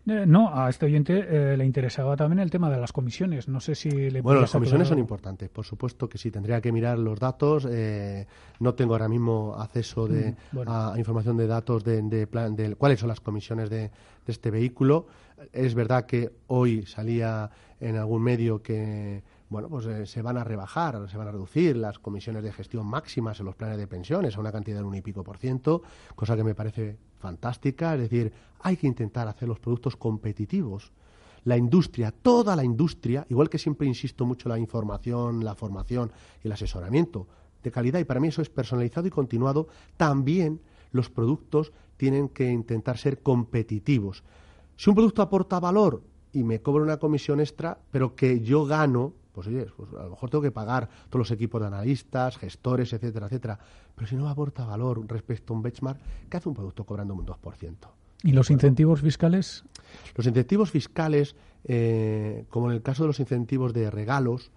Eh, 0.10 0.26
no, 0.26 0.50
a 0.54 0.70
este 0.70 0.86
oyente 0.86 1.26
eh, 1.28 1.58
le 1.58 1.66
interesaba 1.66 2.16
también 2.16 2.40
el 2.40 2.50
tema 2.50 2.70
de 2.70 2.80
las 2.80 2.92
comisiones. 2.92 3.48
No 3.48 3.60
sé 3.60 3.76
si 3.76 3.90
le 3.90 4.22
Bueno, 4.22 4.42
las 4.42 4.52
comisiones 4.52 4.88
son 4.88 5.00
importantes. 5.00 5.50
Por 5.50 5.66
supuesto 5.66 6.08
que 6.08 6.18
sí, 6.18 6.32
tendría 6.32 6.62
que 6.62 6.72
mirar 6.72 6.98
los 6.98 7.20
datos. 7.20 7.68
Eh, 7.70 8.26
no 8.60 8.74
tengo 8.74 8.94
ahora 8.94 9.08
mismo 9.08 9.56
acceso 9.56 10.08
de, 10.08 10.36
mm, 10.52 10.60
a, 10.68 10.94
información 10.98 11.38
de 11.38 11.48
datos 11.48 11.84
de, 11.84 12.28
plan, 12.28 12.56
de 12.56 12.76
cuáles 12.76 13.00
son 13.00 13.10
las 13.10 13.20
comisiones 13.20 13.70
de, 13.70 13.92
este 14.26 14.52
vehículo. 14.52 15.08
Es 15.54 15.74
verdad 15.76 16.06
que 16.06 16.32
hoy 16.48 16.86
salía 16.86 17.50
en 17.80 17.96
algún 17.96 18.22
medio 18.22 18.62
que 18.62 19.24
bueno, 19.50 19.68
pues 19.68 20.10
se 20.10 20.22
van 20.22 20.38
a 20.38 20.44
rebajar, 20.44 21.10
se 21.10 21.18
van 21.18 21.28
a 21.28 21.32
reducir 21.32 21.76
las 21.76 21.98
comisiones 21.98 22.44
de 22.44 22.54
gestión 22.54 22.86
máximas 22.86 23.40
en 23.40 23.48
los 23.48 23.56
planes 23.56 23.78
de 23.78 23.88
pensiones 23.88 24.38
a 24.38 24.40
una 24.40 24.52
cantidad 24.52 24.78
de 24.78 24.84
un 24.84 24.94
y 24.94 25.02
pico 25.02 25.24
por 25.24 25.38
ciento, 25.38 25.82
cosa 26.16 26.36
que 26.36 26.44
me 26.44 26.54
parece 26.54 26.98
fantástica. 27.18 27.96
Es 27.96 28.02
decir, 28.02 28.32
hay 28.62 28.78
que 28.78 28.86
intentar 28.86 29.28
hacer 29.28 29.48
los 29.48 29.60
productos 29.60 29.96
competitivos. 29.96 30.92
La 31.46 31.58
industria, 31.58 32.12
toda 32.12 32.56
la 32.56 32.64
industria, 32.64 33.26
igual 33.30 33.50
que 33.50 33.58
siempre 33.58 33.88
insisto 33.88 34.26
mucho 34.26 34.50
la 34.50 34.60
información, 34.60 35.44
la 35.44 35.56
formación 35.56 36.12
y 36.44 36.48
el 36.48 36.52
asesoramiento 36.52 37.28
de 37.64 37.72
calidad, 37.72 38.00
y 38.00 38.04
para 38.04 38.20
mí 38.20 38.28
eso 38.28 38.42
es 38.42 38.50
personalizado 38.50 39.08
y 39.08 39.12
continuado, 39.12 39.68
también 39.98 40.62
los 40.92 41.10
productos 41.10 41.72
tienen 41.98 42.30
que 42.30 42.52
intentar 42.52 42.98
ser 42.98 43.22
competitivos. 43.22 44.24
Si 44.80 44.90
un 44.90 44.96
producto 44.96 45.22
aporta 45.22 45.60
valor 45.60 46.02
y 46.32 46.46
me 46.46 46.62
cobra 46.62 46.86
una 46.86 46.96
comisión 46.96 47.42
extra, 47.42 47.78
pero 47.92 48.16
que 48.16 48.40
yo 48.40 48.64
gano 48.64 49.12
pues 49.34 49.48
oye, 49.48 49.66
pues 49.76 49.90
a 49.92 50.04
lo 50.04 50.12
mejor 50.12 50.30
tengo 50.30 50.42
que 50.42 50.52
pagar 50.52 50.90
todos 51.10 51.20
los 51.20 51.32
equipos 51.32 51.60
de 51.60 51.68
analistas, 51.68 52.38
gestores, 52.38 52.94
etcétera, 52.94 53.26
etcétera. 53.26 53.60
Pero 53.94 54.08
si 54.08 54.16
no 54.16 54.30
aporta 54.30 54.66
valor 54.66 55.06
respecto 55.06 55.54
a 55.54 55.58
un 55.58 55.64
benchmark, 55.64 56.00
¿qué 56.30 56.38
hace 56.38 56.48
un 56.48 56.56
producto 56.56 56.86
cobrando 56.86 57.14
un 57.14 57.26
2%? 57.26 57.76
¿Y 58.24 58.32
los 58.32 58.50
incentivos 58.52 59.02
fiscales? 59.02 59.66
Los 60.16 60.26
incentivos 60.26 60.72
fiscales, 60.72 61.36
eh, 61.66 62.46
como 62.50 62.70
en 62.70 62.76
el 62.76 62.82
caso 62.82 63.04
de 63.04 63.08
los 63.08 63.20
incentivos 63.20 63.74
de 63.74 63.92
regalos, 63.92 64.52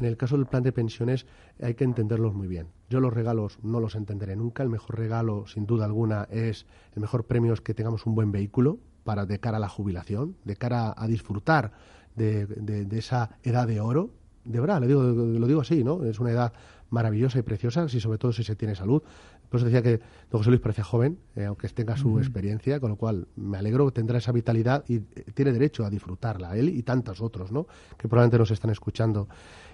en 0.00 0.06
el 0.06 0.16
caso 0.16 0.36
del 0.36 0.46
plan 0.46 0.64
de 0.64 0.72
pensiones 0.72 1.26
hay 1.62 1.74
que 1.74 1.84
entenderlos 1.84 2.34
muy 2.34 2.48
bien. 2.48 2.66
Yo 2.90 2.98
los 2.98 3.12
regalos 3.12 3.60
no 3.62 3.78
los 3.78 3.94
entenderé 3.94 4.34
nunca. 4.34 4.64
El 4.64 4.70
mejor 4.70 4.98
regalo, 4.98 5.46
sin 5.46 5.66
duda 5.66 5.84
alguna, 5.84 6.24
es 6.30 6.66
el 6.94 7.00
mejor 7.00 7.26
premio 7.26 7.52
es 7.52 7.60
que 7.60 7.74
tengamos 7.74 8.06
un 8.06 8.16
buen 8.16 8.32
vehículo 8.32 8.78
para 9.08 9.24
de 9.24 9.40
cara 9.40 9.56
a 9.56 9.60
la 9.60 9.70
jubilación, 9.70 10.36
de 10.44 10.54
cara 10.56 10.94
a 10.94 11.06
disfrutar 11.06 11.72
de, 12.14 12.86
esa 12.92 13.38
edad 13.42 13.66
de 13.66 13.80
oro. 13.80 14.10
De 14.44 14.60
verdad, 14.60 14.82
lo 14.82 14.86
digo, 14.86 15.02
lo 15.02 15.46
digo 15.46 15.62
así, 15.62 15.82
¿no? 15.82 16.04
Es 16.04 16.20
una 16.20 16.30
edad 16.30 16.52
maravillosa 16.90 17.38
y 17.38 17.42
preciosa, 17.42 17.88
si 17.88 18.00
sobre 18.00 18.18
todo 18.18 18.34
si 18.34 18.44
se 18.44 18.54
tiene 18.54 18.74
salud. 18.74 19.02
Por 19.48 19.60
eso 19.60 19.64
decía 19.64 19.80
que 19.80 20.00
don 20.30 20.40
José 20.40 20.50
Luis 20.50 20.60
parecía 20.60 20.84
joven, 20.84 21.18
eh, 21.36 21.46
aunque 21.46 21.70
tenga 21.70 21.96
su 21.96 22.18
experiencia, 22.18 22.80
con 22.80 22.90
lo 22.90 22.96
cual 22.96 23.28
me 23.34 23.56
alegro 23.56 23.86
que 23.86 23.92
tendrá 23.92 24.18
esa 24.18 24.30
vitalidad 24.30 24.84
y 24.86 24.96
eh, 24.96 25.02
tiene 25.32 25.52
derecho 25.52 25.86
a 25.86 25.88
disfrutarla, 25.88 26.54
él 26.58 26.68
y 26.68 26.82
tantos 26.82 27.22
otros, 27.22 27.50
¿no? 27.50 27.66
Que 27.96 28.08
probablemente 28.08 28.36
nos 28.36 28.50
están 28.50 28.70
escuchando. 28.70 29.26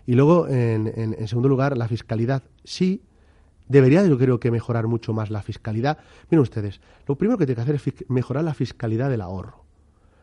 Y 0.06 0.14
luego, 0.14 0.46
en, 0.46 0.86
en, 0.96 1.26
segundo 1.26 1.48
lugar, 1.48 1.76
la 1.76 1.88
fiscalidad. 1.88 2.44
Sí, 2.62 3.02
debería 3.68 4.04
yo 4.06 4.18
creo 4.18 4.40
que 4.40 4.50
mejorar 4.50 4.86
mucho 4.86 5.12
más 5.12 5.30
la 5.30 5.42
fiscalidad. 5.42 5.98
Miren 6.30 6.42
ustedes, 6.42 6.80
lo 7.06 7.16
primero 7.16 7.38
que 7.38 7.46
tiene 7.46 7.56
que 7.56 7.62
hacer 7.62 7.74
es 7.76 8.08
mejorar 8.08 8.44
la 8.44 8.54
fiscalidad 8.54 9.10
del 9.10 9.20
ahorro. 9.20 9.64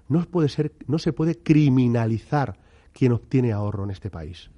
No, 0.08 0.24
puede 0.26 0.50
ser, 0.50 0.74
no 0.88 1.00
se 1.00 1.14
puede 1.14 1.38
criminalizar 1.38 2.58
quien 2.94 3.14
obtiene 3.14 3.54
ahorro 3.54 3.86
en 3.86 3.92
este 3.92 4.10
país. 4.10 4.50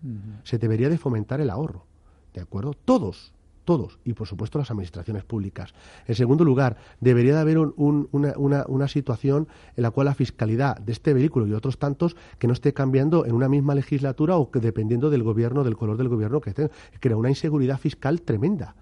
Se 0.44 0.58
debería 0.58 0.90
de 0.90 0.98
fomentar 0.98 1.42
el 1.42 1.50
ahorro, 1.50 1.86
¿de 2.34 2.42
acuerdo? 2.42 2.74
Todos, 2.74 3.34
todos 3.64 4.00
y 4.04 4.14
por 4.14 4.28
supuesto 4.28 4.60
las 4.60 4.72
administraciones 4.72 5.24
públicas. 5.24 5.74
En 6.08 6.16
segundo 6.16 6.44
lugar, 6.44 6.78
debería 7.00 7.36
de 7.36 7.40
haber 7.40 7.58
una, 7.58 8.88
situación 8.88 9.48
en 9.76 9.84
la 9.84 9.92
cual 9.92 10.06
la 10.06 10.14
fiscalidad 10.14 10.78
de 10.78 10.92
este 10.92 11.14
vehículo 11.14 11.48
y 11.48 11.54
otros 11.54 11.78
tantos 11.78 12.16
que 12.38 12.48
no 12.48 12.54
esté 12.54 12.74
cambiando 12.74 13.26
en 13.26 13.34
una 13.34 13.50
misma 13.50 13.76
legislatura 13.76 14.38
o 14.38 14.52
que 14.52 14.60
dependiendo 14.60 15.10
del 15.10 15.24
gobierno, 15.24 15.64
del 15.64 15.78
color 15.78 15.98
del 15.98 16.10
gobierno 16.10 16.42
que 16.42 16.52
esté, 16.52 16.70
crea 17.00 17.18
una 17.18 17.30
inseguridad 17.30 17.80
fiscal 17.80 18.22
tremenda. 18.22 18.76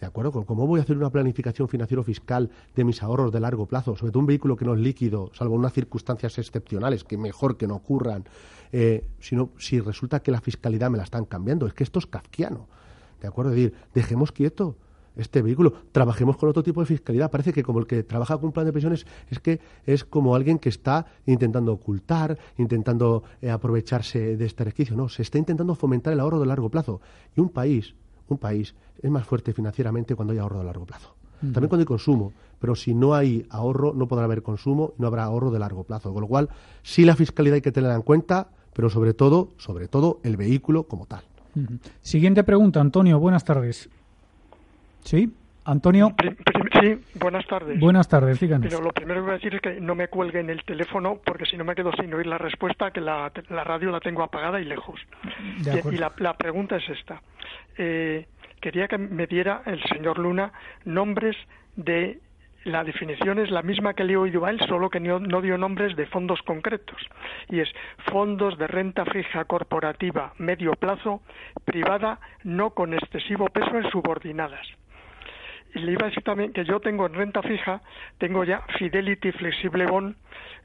¿De 0.00 0.06
acuerdo? 0.06 0.44
¿Cómo 0.44 0.66
voy 0.66 0.80
a 0.80 0.82
hacer 0.82 0.96
una 0.96 1.10
planificación 1.10 1.68
financiero-fiscal 1.68 2.50
de 2.74 2.84
mis 2.84 3.02
ahorros 3.02 3.32
de 3.32 3.40
largo 3.40 3.66
plazo? 3.66 3.96
Sobre 3.96 4.12
todo 4.12 4.20
un 4.20 4.26
vehículo 4.26 4.56
que 4.56 4.64
no 4.64 4.74
es 4.74 4.80
líquido, 4.80 5.30
salvo 5.34 5.54
unas 5.54 5.72
circunstancias 5.72 6.36
excepcionales, 6.38 7.04
que 7.04 7.16
mejor 7.16 7.56
que 7.56 7.66
no 7.66 7.76
ocurran, 7.76 8.24
eh, 8.72 9.08
sino 9.20 9.50
si 9.56 9.80
resulta 9.80 10.20
que 10.20 10.32
la 10.32 10.40
fiscalidad 10.40 10.90
me 10.90 10.98
la 10.98 11.04
están 11.04 11.24
cambiando. 11.24 11.66
Es 11.66 11.74
que 11.74 11.84
esto 11.84 12.00
es 12.00 12.06
kafkiano. 12.06 12.66
¿De 13.24 13.28
acuerdo? 13.28 13.52
Es 13.52 13.56
decir, 13.56 13.74
dejemos 13.94 14.32
quieto 14.32 14.76
este 15.16 15.40
vehículo, 15.40 15.72
trabajemos 15.92 16.36
con 16.36 16.50
otro 16.50 16.62
tipo 16.62 16.80
de 16.80 16.86
fiscalidad. 16.86 17.30
Parece 17.30 17.54
que 17.54 17.62
como 17.62 17.78
el 17.78 17.86
que 17.86 18.02
trabaja 18.02 18.36
con 18.36 18.48
un 18.48 18.52
plan 18.52 18.66
de 18.66 18.72
pensiones 18.74 19.06
es 19.30 19.40
que 19.40 19.60
es 19.86 20.04
como 20.04 20.34
alguien 20.34 20.58
que 20.58 20.68
está 20.68 21.06
intentando 21.24 21.72
ocultar, 21.72 22.36
intentando 22.58 23.22
eh, 23.40 23.48
aprovecharse 23.48 24.36
de 24.36 24.44
este 24.44 24.62
resquicio. 24.62 24.94
No, 24.94 25.08
se 25.08 25.22
está 25.22 25.38
intentando 25.38 25.74
fomentar 25.74 26.12
el 26.12 26.20
ahorro 26.20 26.38
de 26.38 26.44
largo 26.44 26.68
plazo. 26.68 27.00
Y 27.34 27.40
un 27.40 27.48
país, 27.48 27.94
un 28.28 28.36
país 28.36 28.74
es 29.00 29.10
más 29.10 29.26
fuerte 29.26 29.54
financieramente 29.54 30.14
cuando 30.14 30.34
hay 30.34 30.38
ahorro 30.38 30.58
de 30.58 30.64
largo 30.66 30.84
plazo. 30.84 31.14
También 31.40 31.68
cuando 31.68 31.80
hay 31.80 31.86
consumo, 31.86 32.34
pero 32.58 32.76
si 32.76 32.94
no 32.94 33.14
hay 33.14 33.46
ahorro 33.48 33.94
no 33.94 34.06
podrá 34.06 34.24
haber 34.24 34.42
consumo 34.42 34.92
y 34.98 35.00
no 35.00 35.06
habrá 35.06 35.24
ahorro 35.24 35.50
de 35.50 35.60
largo 35.60 35.84
plazo. 35.84 36.12
Con 36.12 36.20
lo 36.20 36.28
cual, 36.28 36.50
sí 36.82 37.06
la 37.06 37.16
fiscalidad 37.16 37.54
hay 37.54 37.62
que 37.62 37.72
tenerla 37.72 37.96
en 37.96 38.02
cuenta, 38.02 38.50
pero 38.74 38.90
sobre 38.90 39.14
todo, 39.14 39.48
sobre 39.56 39.88
todo 39.88 40.20
el 40.24 40.36
vehículo 40.36 40.82
como 40.88 41.06
tal. 41.06 41.24
Siguiente 42.00 42.44
pregunta, 42.44 42.80
Antonio, 42.80 43.18
buenas 43.18 43.44
tardes. 43.44 43.88
¿Sí? 45.02 45.32
Antonio. 45.64 46.14
Sí, 46.80 46.98
buenas 47.14 47.46
tardes. 47.46 47.80
Buenas 47.80 48.08
tardes, 48.08 48.38
díganos. 48.38 48.68
Pero 48.68 48.82
lo 48.82 48.90
primero 48.90 49.20
que 49.20 49.24
voy 49.24 49.30
a 49.30 49.34
decir 49.34 49.54
es 49.54 49.60
que 49.60 49.80
no 49.80 49.94
me 49.94 50.08
cuelguen 50.08 50.50
el 50.50 50.62
teléfono 50.64 51.20
porque 51.24 51.46
si 51.46 51.56
no 51.56 51.64
me 51.64 51.74
quedo 51.74 51.90
sin 51.92 52.12
oír 52.12 52.26
la 52.26 52.36
respuesta, 52.36 52.90
que 52.90 53.00
la, 53.00 53.30
radio 53.48 53.90
la 53.90 54.00
tengo 54.00 54.22
apagada 54.22 54.60
y 54.60 54.64
lejos. 54.64 55.00
Y, 55.90 55.96
la, 55.96 56.12
la, 56.18 56.34
pregunta 56.34 56.76
es 56.76 56.88
esta. 56.90 57.22
Eh, 57.78 58.26
quería 58.60 58.88
que 58.88 58.98
me 58.98 59.26
diera 59.26 59.62
el 59.64 59.82
señor 59.84 60.18
Luna 60.18 60.52
nombres 60.84 61.36
de 61.76 62.18
la 62.64 62.82
definición 62.82 63.38
es 63.38 63.50
la 63.50 63.62
misma 63.62 63.94
que 63.94 64.04
le 64.04 64.14
he 64.14 64.16
oído 64.16 64.44
a 64.44 64.50
él, 64.50 64.58
solo 64.66 64.88
que 64.88 65.00
no, 65.00 65.18
dio 65.42 65.58
nombres 65.58 65.96
de 65.96 66.06
fondos 66.06 66.40
concretos. 66.42 66.98
Y 67.48 67.60
es 67.60 67.68
fondos 68.10 68.58
de 68.58 68.66
renta 68.66 69.04
fija 69.04 69.44
corporativa 69.44 70.32
medio 70.38 70.72
plazo, 70.72 71.22
privada, 71.64 72.18
no 72.42 72.70
con 72.70 72.94
excesivo 72.94 73.48
peso 73.48 73.76
en 73.76 73.90
subordinadas. 73.90 74.66
Y 75.74 75.80
le 75.80 75.92
iba 75.92 76.06
a 76.06 76.08
decir 76.08 76.22
también 76.22 76.52
que 76.52 76.64
yo 76.64 76.80
tengo 76.80 77.06
en 77.06 77.14
renta 77.14 77.42
fija, 77.42 77.82
tengo 78.18 78.44
ya 78.44 78.62
Fidelity 78.78 79.32
Flexible 79.32 79.86
Bond, 79.86 80.16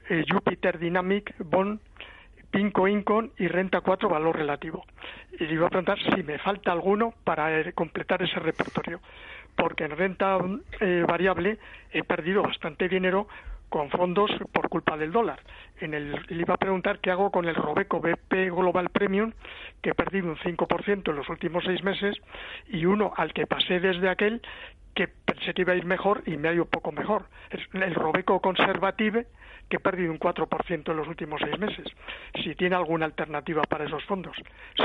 eh, 0.08 0.24
Jupiter 0.30 0.78
Dynamic 0.78 1.34
Bond, 1.38 1.80
Pinco 2.50 2.88
Incon 2.88 3.32
y 3.36 3.46
Renta 3.46 3.80
4 3.80 4.08
Valor 4.08 4.36
Relativo. 4.36 4.84
Y 5.38 5.44
le 5.44 5.54
iba 5.54 5.66
a 5.66 5.70
preguntar 5.70 5.98
si 5.98 6.22
me 6.22 6.38
falta 6.38 6.72
alguno 6.72 7.12
para 7.24 7.60
eh, 7.60 7.72
completar 7.72 8.22
ese 8.22 8.40
repertorio 8.40 9.00
porque 9.56 9.84
en 9.84 9.96
renta 9.96 10.38
eh, 10.80 11.04
variable 11.06 11.58
he 11.92 12.02
perdido 12.04 12.42
bastante 12.42 12.88
dinero 12.88 13.28
con 13.70 13.88
fondos 13.88 14.30
por 14.52 14.68
culpa 14.68 14.96
del 14.96 15.12
dólar. 15.12 15.40
En 15.80 15.94
el, 15.94 16.12
le 16.28 16.42
iba 16.42 16.54
a 16.54 16.58
preguntar 16.58 16.98
qué 16.98 17.10
hago 17.10 17.30
con 17.30 17.46
el 17.46 17.54
Robeco 17.54 18.00
BP 18.00 18.50
Global 18.50 18.90
Premium, 18.90 19.32
que 19.80 19.90
he 19.90 19.94
perdido 19.94 20.28
un 20.28 20.36
5% 20.36 21.08
en 21.08 21.16
los 21.16 21.28
últimos 21.28 21.64
seis 21.64 21.82
meses, 21.82 22.16
y 22.68 22.84
uno 22.84 23.12
al 23.16 23.32
que 23.32 23.46
pasé 23.46 23.80
desde 23.80 24.08
aquel 24.08 24.42
que 24.94 25.08
pensé 25.08 25.54
que 25.54 25.62
iba 25.62 25.72
a 25.72 25.76
ir 25.76 25.84
mejor 25.84 26.22
y 26.26 26.36
me 26.36 26.48
ha 26.48 26.52
ido 26.52 26.64
un 26.64 26.70
poco 26.70 26.92
mejor. 26.92 27.26
El 27.72 27.94
Robeco 27.94 28.40
Conservative, 28.40 29.26
que 29.68 29.76
he 29.76 29.80
perdido 29.80 30.12
un 30.12 30.18
4% 30.18 30.90
en 30.90 30.96
los 30.96 31.08
últimos 31.08 31.40
seis 31.42 31.58
meses. 31.58 31.86
Si 32.42 32.54
tiene 32.54 32.76
alguna 32.76 33.06
alternativa 33.06 33.62
para 33.62 33.84
esos 33.84 34.04
fondos. 34.04 34.36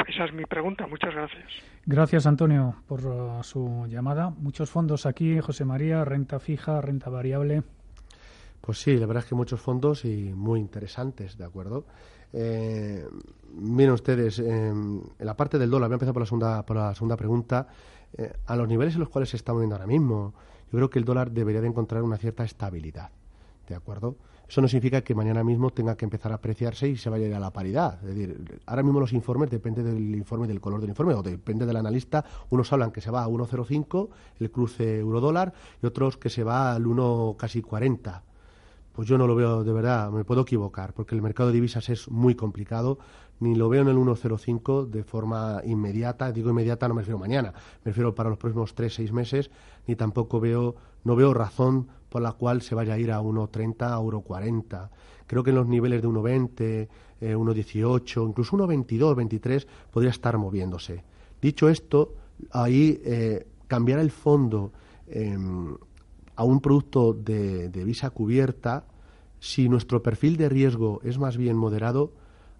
Esa 0.07 0.25
es 0.25 0.33
mi 0.33 0.45
pregunta. 0.45 0.87
Muchas 0.87 1.13
gracias. 1.13 1.45
Gracias, 1.85 2.25
Antonio, 2.27 2.75
por 2.87 3.05
uh, 3.05 3.43
su 3.43 3.85
llamada. 3.87 4.29
Muchos 4.29 4.69
fondos 4.69 5.05
aquí, 5.05 5.39
José 5.39 5.65
María, 5.65 6.05
renta 6.05 6.39
fija, 6.39 6.81
renta 6.81 7.09
variable. 7.09 7.63
Pues 8.61 8.79
sí, 8.79 8.97
la 8.97 9.05
verdad 9.05 9.23
es 9.23 9.29
que 9.29 9.35
muchos 9.35 9.61
fondos 9.61 10.05
y 10.05 10.33
muy 10.33 10.59
interesantes, 10.59 11.37
¿de 11.37 11.45
acuerdo? 11.45 11.85
Eh, 12.33 13.05
miren 13.53 13.91
ustedes, 13.91 14.39
en 14.39 15.01
la 15.19 15.37
parte 15.37 15.57
del 15.57 15.69
dólar, 15.69 15.87
voy 15.89 15.93
a 15.93 15.97
empezar 15.97 16.13
por 16.13 16.21
la 16.21 16.25
segunda, 16.25 16.65
por 16.65 16.75
la 16.75 16.93
segunda 16.93 17.15
pregunta. 17.15 17.67
Eh, 18.17 18.33
a 18.45 18.55
los 18.55 18.67
niveles 18.67 18.93
en 18.93 19.01
los 19.01 19.09
cuales 19.09 19.29
se 19.29 19.37
está 19.37 19.53
moviendo 19.53 19.75
ahora 19.75 19.87
mismo, 19.87 20.33
yo 20.71 20.77
creo 20.77 20.89
que 20.89 20.99
el 20.99 21.05
dólar 21.05 21.31
debería 21.31 21.61
de 21.61 21.67
encontrar 21.67 22.01
una 22.01 22.17
cierta 22.17 22.43
estabilidad, 22.43 23.11
¿de 23.67 23.75
acuerdo? 23.75 24.15
Eso 24.47 24.61
no 24.61 24.67
significa 24.67 25.01
que 25.01 25.15
mañana 25.15 25.43
mismo 25.43 25.71
tenga 25.71 25.97
que 25.97 26.05
empezar 26.05 26.31
a 26.31 26.35
apreciarse 26.35 26.87
y 26.87 26.97
se 26.97 27.09
vaya 27.09 27.25
a 27.25 27.29
ir 27.29 27.35
a 27.35 27.39
la 27.39 27.51
paridad. 27.51 27.99
Es 28.03 28.15
decir, 28.15 28.59
ahora 28.67 28.83
mismo 28.83 28.99
los 28.99 29.11
informes 29.11 29.49
depende 29.49 29.81
del 29.83 30.15
informe, 30.15 30.47
del 30.47 30.61
color 30.61 30.79
del 30.79 30.89
informe, 30.89 31.15
o 31.15 31.23
depende 31.23 31.65
del 31.65 31.75
analista. 31.75 32.23
Unos 32.51 32.71
hablan 32.71 32.91
que 32.91 33.01
se 33.01 33.09
va 33.09 33.23
a 33.23 33.27
1,05 33.27 34.09
el 34.39 34.51
cruce 34.51 34.99
euro-dólar 34.99 35.53
y 35.81 35.85
otros 35.87 36.17
que 36.17 36.29
se 36.29 36.43
va 36.43 36.73
al 36.73 36.85
1 36.85 37.35
casi 37.39 37.61
40 37.61 38.23
pues 38.95 39.09
yo 39.09 39.17
no 39.17 39.27
lo 39.27 39.35
veo 39.35 39.65
de 39.65 39.73
verdad, 39.73 40.09
me 40.09 40.23
puedo 40.23 40.43
equivocar, 40.43 40.93
porque 40.93 41.15
el 41.15 41.21
mercado 41.21 41.49
de 41.49 41.55
divisas 41.55 41.89
es 41.89 42.09
muy 42.09 42.33
complicado, 42.33 42.97
ni 43.39 43.55
lo 43.55 43.69
veo 43.69 43.81
en 43.81 43.89
el 43.89 43.97
1.05 43.97 44.87
de 44.87 45.03
forma 45.03 45.61
inmediata, 45.65 46.31
digo 46.31 46.49
inmediata 46.49 46.87
no 46.87 46.95
me 46.95 47.01
refiero 47.01 47.19
mañana, 47.19 47.53
me 47.83 47.91
refiero 47.91 48.15
para 48.15 48.29
los 48.29 48.37
próximos 48.37 48.73
tres, 48.75 48.95
seis 48.95 49.11
meses, 49.11 49.51
ni 49.87 49.95
tampoco 49.95 50.39
veo, 50.39 50.75
no 51.03 51.15
veo 51.15 51.33
razón 51.33 51.87
por 52.09 52.21
la 52.21 52.31
cual 52.31 52.61
se 52.61 52.75
vaya 52.75 52.93
a 52.93 52.97
ir 52.97 53.11
a 53.11 53.21
1.30, 53.21 53.91
a 53.91 53.99
1.40. 53.99 54.89
Creo 55.27 55.43
que 55.43 55.49
en 55.49 55.55
los 55.57 55.67
niveles 55.67 56.01
de 56.01 56.07
1.20, 56.07 56.87
1.18, 57.21 58.21
eh, 58.21 58.25
incluso 58.29 58.57
1.22, 58.57 59.15
23 59.15 59.67
podría 59.91 60.11
estar 60.11 60.37
moviéndose. 60.37 61.03
Dicho 61.41 61.67
esto, 61.67 62.13
ahí 62.51 63.01
eh, 63.03 63.45
cambiar 63.67 63.99
el 63.99 64.11
fondo 64.11 64.71
em, 65.07 65.75
a 66.35 66.43
un 66.43 66.59
producto 66.59 67.13
de, 67.13 67.69
visa 67.83 68.09
cubierta, 68.09 68.85
si 69.39 69.69
nuestro 69.69 70.01
perfil 70.01 70.37
de 70.37 70.49
riesgo 70.49 71.01
es 71.03 71.17
más 71.17 71.37
bien 71.37 71.55
moderado, 71.55 72.13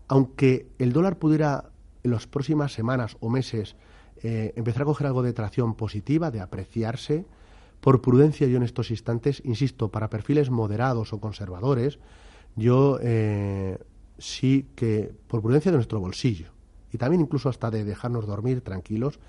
aunque 0.08 0.68
el 0.80 0.94
dólar 0.94 1.18
pudiera 1.18 1.70
en 2.04 2.12
las 2.12 2.28
próximas 2.28 2.74
semanas 2.74 3.18
o 3.20 3.30
meses 3.30 3.76
eh, 4.24 4.54
empezar 4.56 4.84
a 4.84 4.86
coger 4.86 5.08
algo 5.08 5.24
de 5.24 5.34
tracción 5.34 5.76
positiva, 5.76 6.32
de 6.32 6.42
apreciarse, 6.42 7.26
por 7.82 8.02
prudencia 8.02 8.48
yo 8.48 8.58
en 8.58 8.64
estos 8.64 8.90
instantes, 8.90 9.42
insisto, 9.46 9.90
para 9.90 10.10
perfiles 10.10 10.50
moderados 10.50 11.14
o 11.14 11.20
conservadores, 11.20 12.00
yo 12.56 12.98
eh, 13.02 13.78
sí 14.18 14.68
que, 14.76 15.14
por 15.28 15.42
prudencia 15.42 15.72
de 15.72 15.78
nuestro 15.78 16.00
bolsillo, 16.00 16.48
y 16.92 16.98
también 16.98 17.22
incluso 17.22 17.50
hasta 17.50 17.70
de 17.70 17.84
dejarnos 17.84 18.26
dormir 18.26 18.62
tranquilos, 18.62 19.20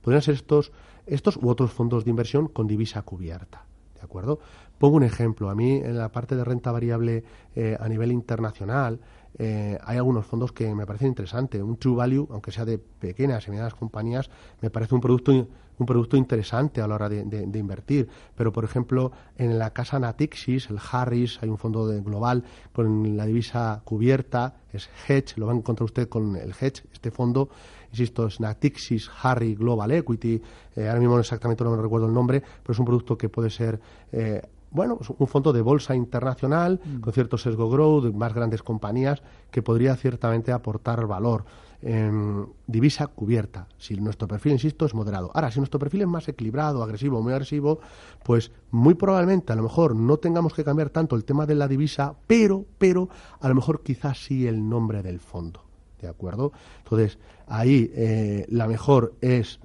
podrían 0.00 0.22
ser 0.22 0.34
estos, 0.34 0.72
estos 1.06 1.36
u 1.36 1.48
otros 1.48 1.72
fondos 1.72 2.04
de 2.04 2.10
inversión 2.10 2.48
con 2.48 2.66
divisa 2.66 3.02
cubierta. 3.02 3.64
¿De 3.94 4.02
acuerdo? 4.02 4.38
Pongo 4.78 4.96
un 4.96 5.02
ejemplo. 5.02 5.50
A 5.50 5.54
mí, 5.54 5.76
en 5.76 5.98
la 5.98 6.12
parte 6.12 6.36
de 6.36 6.44
renta 6.44 6.70
variable 6.70 7.24
eh, 7.54 7.76
a 7.80 7.88
nivel 7.88 8.12
internacional, 8.12 9.00
eh, 9.38 9.78
hay 9.84 9.98
algunos 9.98 10.24
fondos 10.26 10.52
que 10.52 10.74
me 10.74 10.86
parecen 10.86 11.08
interesantes. 11.08 11.60
Un 11.62 11.76
True 11.76 11.96
Value, 11.96 12.28
aunque 12.30 12.52
sea 12.52 12.64
de 12.64 12.78
pequeñas 12.78 13.46
y 13.46 13.50
medianas 13.50 13.74
compañías, 13.74 14.30
me 14.60 14.70
parece 14.70 14.94
un 14.94 15.00
producto, 15.00 15.32
un 15.32 15.86
producto 15.86 16.16
interesante 16.16 16.80
a 16.80 16.88
la 16.88 16.94
hora 16.94 17.08
de, 17.08 17.58
invertir. 17.58 18.08
Pero, 18.34 18.52
por 18.52 18.64
ejemplo, 18.64 19.12
en 19.36 19.58
la 19.58 19.70
casa 19.70 19.98
Natixis, 19.98 20.70
el 20.70 20.78
Harris, 20.90 21.38
hay 21.42 21.48
un 21.48 21.58
fondo 21.58 21.86
de 21.86 22.00
global 22.00 22.44
con 22.72 23.16
la 23.16 23.26
divisa 23.26 23.82
cubierta, 23.84 24.56
es 24.72 24.88
Hedge, 25.06 25.36
lo 25.36 25.46
va 25.46 25.52
a 25.52 25.56
encontrar 25.56 25.84
usted 25.84 26.08
con 26.08 26.36
el 26.36 26.54
Hedge, 26.58 26.84
este 26.92 27.10
fondo, 27.10 27.50
insisto, 27.90 28.26
es 28.26 28.40
Natixis 28.40 29.10
Harry 29.22 29.54
Global 29.54 29.90
Equity, 29.90 30.40
eh, 30.76 30.88
ahora 30.88 31.00
mismo 31.00 31.18
exactamente 31.18 31.64
no 31.64 31.70
me 31.70 31.82
recuerdo 31.82 32.06
el 32.06 32.14
nombre, 32.14 32.42
pero 32.62 32.72
es 32.72 32.78
un 32.78 32.84
producto 32.84 33.16
que 33.16 33.28
puede 33.28 33.50
ser 33.50 33.80
eh, 34.12 34.42
bueno, 34.76 34.98
un 35.18 35.26
fondo 35.26 35.52
de 35.52 35.62
bolsa 35.62 35.96
internacional 35.96 36.78
mm. 36.84 37.00
con 37.00 37.12
cierto 37.12 37.38
sesgo 37.38 37.68
growth, 37.68 38.04
de 38.04 38.12
más 38.12 38.34
grandes 38.34 38.62
compañías, 38.62 39.22
que 39.50 39.62
podría 39.62 39.96
ciertamente 39.96 40.52
aportar 40.52 41.06
valor. 41.06 41.44
en 41.82 42.46
divisa 42.66 43.06
cubierta, 43.06 43.68
si 43.78 43.94
nuestro 43.96 44.26
perfil, 44.26 44.52
insisto, 44.52 44.86
es 44.86 44.94
moderado. 44.94 45.30
Ahora, 45.34 45.50
si 45.50 45.60
nuestro 45.60 45.78
perfil 45.78 46.02
es 46.02 46.08
más 46.08 46.28
equilibrado, 46.28 46.82
agresivo, 46.82 47.22
muy 47.22 47.32
agresivo, 47.32 47.80
pues 48.22 48.50
muy 48.70 48.94
probablemente 48.94 49.52
a 49.52 49.56
lo 49.56 49.62
mejor 49.62 49.94
no 49.94 50.16
tengamos 50.16 50.54
que 50.54 50.64
cambiar 50.64 50.90
tanto 50.90 51.16
el 51.16 51.24
tema 51.24 51.46
de 51.46 51.54
la 51.54 51.68
divisa, 51.68 52.14
pero, 52.26 52.64
pero 52.78 53.08
a 53.40 53.48
lo 53.48 53.54
mejor 53.54 53.82
quizás 53.82 54.24
sí 54.24 54.46
el 54.46 54.68
nombre 54.68 55.02
del 55.02 55.20
fondo. 55.20 55.64
¿De 56.00 56.08
acuerdo? 56.08 56.52
Entonces, 56.84 57.18
ahí 57.46 57.90
eh, 57.94 58.46
la 58.48 58.66
mejor 58.66 59.14
es 59.20 59.60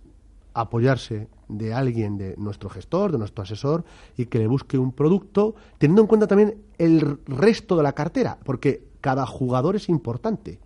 apoyarse 0.53 1.27
de 1.57 1.73
alguien, 1.73 2.17
de 2.17 2.35
nuestro 2.37 2.69
gestor, 2.69 3.11
de 3.11 3.17
nuestro 3.17 3.43
asesor, 3.43 3.83
y 4.17 4.25
que 4.25 4.39
le 4.39 4.47
busque 4.47 4.77
un 4.77 4.91
producto, 4.91 5.55
teniendo 5.77 6.01
en 6.01 6.07
cuenta 6.07 6.27
también 6.27 6.55
el 6.77 7.19
resto 7.25 7.75
de 7.77 7.83
la 7.83 7.93
cartera, 7.93 8.37
porque 8.43 8.83
cada 9.01 9.25
jugador 9.25 9.75
es 9.75 9.89
importante. 9.89 10.59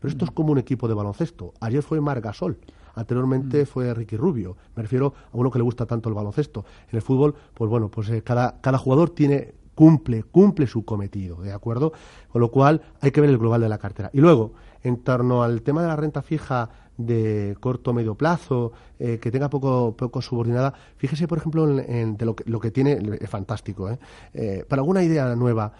Pero 0.00 0.12
esto 0.12 0.24
es 0.24 0.30
como 0.30 0.52
un 0.52 0.58
equipo 0.58 0.88
de 0.88 0.94
baloncesto. 0.94 1.54
Ayer 1.60 1.82
fue 1.82 2.00
Margasol. 2.00 2.58
Anteriormente 2.94 3.62
mm. 3.62 3.66
fue 3.66 3.94
Ricky 3.94 4.16
Rubio. 4.16 4.56
Me 4.74 4.82
refiero 4.82 5.14
a 5.32 5.36
uno 5.36 5.50
que 5.50 5.58
le 5.58 5.64
gusta 5.64 5.86
tanto 5.86 6.08
el 6.08 6.14
baloncesto. 6.14 6.64
En 6.90 6.96
el 6.96 7.02
fútbol, 7.02 7.34
pues 7.54 7.70
bueno, 7.70 7.88
pues 7.88 8.08
eh, 8.10 8.22
cada, 8.22 8.60
cada 8.60 8.78
jugador 8.78 9.10
tiene 9.10 9.54
cumple, 9.74 10.24
cumple 10.24 10.66
su 10.66 10.84
cometido, 10.84 11.40
¿de 11.40 11.52
acuerdo? 11.52 11.92
Con 12.30 12.40
lo 12.40 12.50
cual 12.50 12.82
hay 13.00 13.10
que 13.10 13.20
ver 13.20 13.30
el 13.30 13.38
global 13.38 13.60
de 13.60 13.68
la 13.68 13.78
cartera. 13.78 14.10
Y 14.12 14.20
luego, 14.20 14.52
en 14.82 14.98
torno 14.98 15.42
al 15.42 15.62
tema 15.62 15.82
de 15.82 15.88
la 15.88 15.96
renta 15.96 16.22
fija 16.22 16.68
de 17.06 17.56
corto 17.60 17.90
o 17.90 17.94
medio 17.94 18.14
plazo, 18.14 18.72
eh, 18.98 19.18
que 19.18 19.30
tenga 19.30 19.48
poco, 19.48 19.96
poco 19.96 20.22
subordinada, 20.22 20.72
fíjese, 20.96 21.26
por 21.28 21.38
ejemplo, 21.38 21.78
en, 21.78 22.16
de 22.16 22.24
lo, 22.24 22.36
que, 22.36 22.44
lo 22.48 22.60
que 22.60 22.70
tiene, 22.70 22.98
es 23.20 23.30
fantástico, 23.30 23.90
¿eh? 23.90 23.98
eh 24.34 24.64
para 24.68 24.80
alguna 24.80 25.02
idea 25.02 25.34
nueva, 25.34 25.72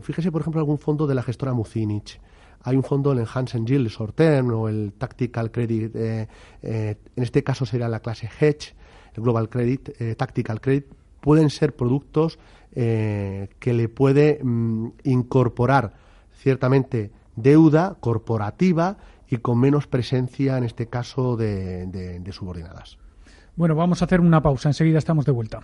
fíjese, 0.00 0.30
por 0.32 0.40
ejemplo, 0.40 0.60
algún 0.60 0.78
fondo 0.78 1.06
de 1.06 1.14
la 1.14 1.22
gestora 1.22 1.52
Mucinich. 1.52 2.20
Hay 2.64 2.76
un 2.76 2.84
fondo, 2.84 3.12
el 3.12 3.26
Hansen 3.32 3.66
Yield 3.66 3.88
Short 3.88 4.20
o 4.20 4.68
el 4.68 4.92
Tactical 4.92 5.50
Credit, 5.50 5.96
en 5.96 6.28
este 7.16 7.42
caso 7.42 7.66
sería 7.66 7.88
la 7.88 8.00
clase 8.00 8.28
Hedge, 8.40 8.74
el 9.14 9.22
Global 9.22 9.48
Credit, 9.48 10.16
Tactical 10.16 10.60
Credit, 10.60 10.86
pueden 11.20 11.50
ser 11.50 11.74
productos 11.74 12.38
que 12.72 13.48
le 13.64 13.88
puede 13.88 14.38
mm, 14.42 14.88
incorporar 15.04 15.94
ciertamente 16.42 17.10
deuda 17.36 17.96
corporativa 18.00 18.96
y 19.32 19.38
con 19.38 19.58
menos 19.58 19.86
presencia, 19.86 20.58
en 20.58 20.64
este 20.64 20.88
caso, 20.88 21.36
de, 21.36 22.22
subordinadas. 22.32 22.98
Bueno, 23.56 23.74
vamos 23.74 24.02
a 24.02 24.04
hacer 24.04 24.20
una 24.20 24.42
pausa. 24.42 24.68
Enseguida 24.68 24.98
estamos 24.98 25.24
de 25.24 25.32
vuelta. 25.32 25.60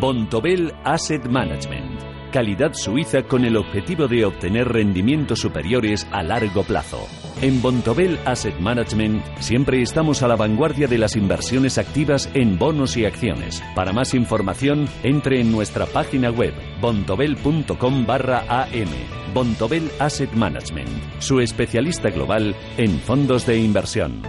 Bontobel 0.00 0.72
Asset 0.84 1.26
Management 1.28 2.10
calidad 2.30 2.72
suiza 2.74 3.22
con 3.22 3.44
el 3.44 3.56
objetivo 3.56 4.06
de 4.06 4.24
obtener 4.24 4.68
rendimientos 4.68 5.40
superiores 5.40 6.06
a 6.12 6.22
largo 6.22 6.62
plazo. 6.62 7.29
En 7.42 7.62
Bontobel 7.62 8.18
Asset 8.26 8.58
Management 8.60 9.24
siempre 9.38 9.80
estamos 9.80 10.22
a 10.22 10.28
la 10.28 10.36
vanguardia 10.36 10.86
de 10.86 10.98
las 10.98 11.16
inversiones 11.16 11.78
activas 11.78 12.28
en 12.34 12.58
bonos 12.58 12.98
y 12.98 13.06
acciones. 13.06 13.62
Para 13.74 13.94
más 13.94 14.12
información, 14.12 14.86
entre 15.02 15.40
en 15.40 15.50
nuestra 15.50 15.86
página 15.86 16.30
web 16.30 16.52
bontobel.com 16.82 18.04
barra 18.04 18.40
am. 18.50 18.90
Bontobel 19.32 19.90
Asset 19.98 20.30
Management, 20.32 20.90
su 21.18 21.40
especialista 21.40 22.10
global 22.10 22.54
en 22.76 23.00
fondos 23.00 23.46
de 23.46 23.56
inversión. 23.56 24.20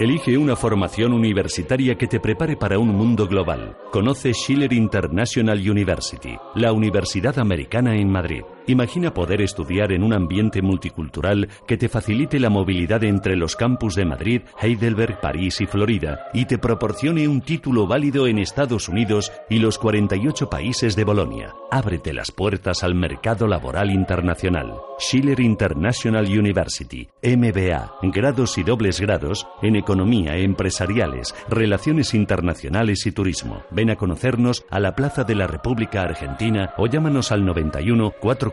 Elige 0.00 0.38
una 0.38 0.56
formación 0.56 1.12
universitaria 1.12 1.94
que 1.96 2.08
te 2.08 2.18
prepare 2.18 2.56
para 2.56 2.80
un 2.80 2.88
mundo 2.88 3.28
global. 3.28 3.76
Conoce 3.92 4.32
Schiller 4.32 4.72
International 4.72 5.58
University, 5.58 6.36
la 6.56 6.72
Universidad 6.72 7.38
Americana 7.38 7.96
en 7.96 8.10
Madrid. 8.10 8.42
Imagina 8.68 9.14
poder 9.14 9.40
estudiar 9.40 9.92
en 9.92 10.02
un 10.02 10.12
ambiente 10.12 10.60
multicultural 10.60 11.48
que 11.66 11.78
te 11.78 11.88
facilite 11.88 12.38
la 12.38 12.50
movilidad 12.50 13.02
entre 13.02 13.34
los 13.34 13.56
campus 13.56 13.94
de 13.94 14.04
Madrid, 14.04 14.42
Heidelberg, 14.60 15.20
París 15.22 15.62
y 15.62 15.66
Florida 15.66 16.28
y 16.34 16.44
te 16.44 16.58
proporcione 16.58 17.26
un 17.28 17.40
título 17.40 17.86
válido 17.86 18.26
en 18.26 18.38
Estados 18.38 18.90
Unidos 18.90 19.32
y 19.48 19.58
los 19.58 19.78
48 19.78 20.50
países 20.50 20.96
de 20.96 21.04
Bolonia. 21.04 21.54
Ábrete 21.70 22.12
las 22.12 22.30
puertas 22.30 22.84
al 22.84 22.94
mercado 22.94 23.46
laboral 23.46 23.90
internacional. 23.90 24.74
Schiller 24.98 25.40
International 25.40 26.26
University, 26.26 27.08
MBA, 27.22 27.94
grados 28.12 28.58
y 28.58 28.64
dobles 28.64 29.00
grados 29.00 29.46
en 29.62 29.76
economía, 29.76 30.36
empresariales, 30.36 31.34
relaciones 31.48 32.12
internacionales 32.12 33.06
y 33.06 33.12
turismo. 33.12 33.62
Ven 33.70 33.88
a 33.88 33.96
conocernos 33.96 34.66
a 34.68 34.78
la 34.78 34.94
Plaza 34.94 35.24
de 35.24 35.36
la 35.36 35.46
República 35.46 36.02
Argentina 36.02 36.74
o 36.76 36.86
llámanos 36.86 37.32
al 37.32 37.46
91 37.46 38.12
4 38.20 38.52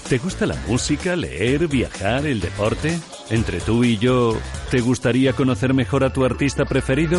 ¿Te 0.11 0.17
gusta 0.17 0.45
la 0.45 0.57
música, 0.67 1.15
leer, 1.15 1.69
viajar, 1.69 2.25
el 2.25 2.41
deporte? 2.41 2.99
Entre 3.29 3.61
tú 3.61 3.85
y 3.85 3.97
yo, 3.97 4.37
¿te 4.69 4.81
gustaría 4.81 5.31
conocer 5.31 5.73
mejor 5.73 6.03
a 6.03 6.11
tu 6.11 6.25
artista 6.25 6.65
preferido? 6.65 7.17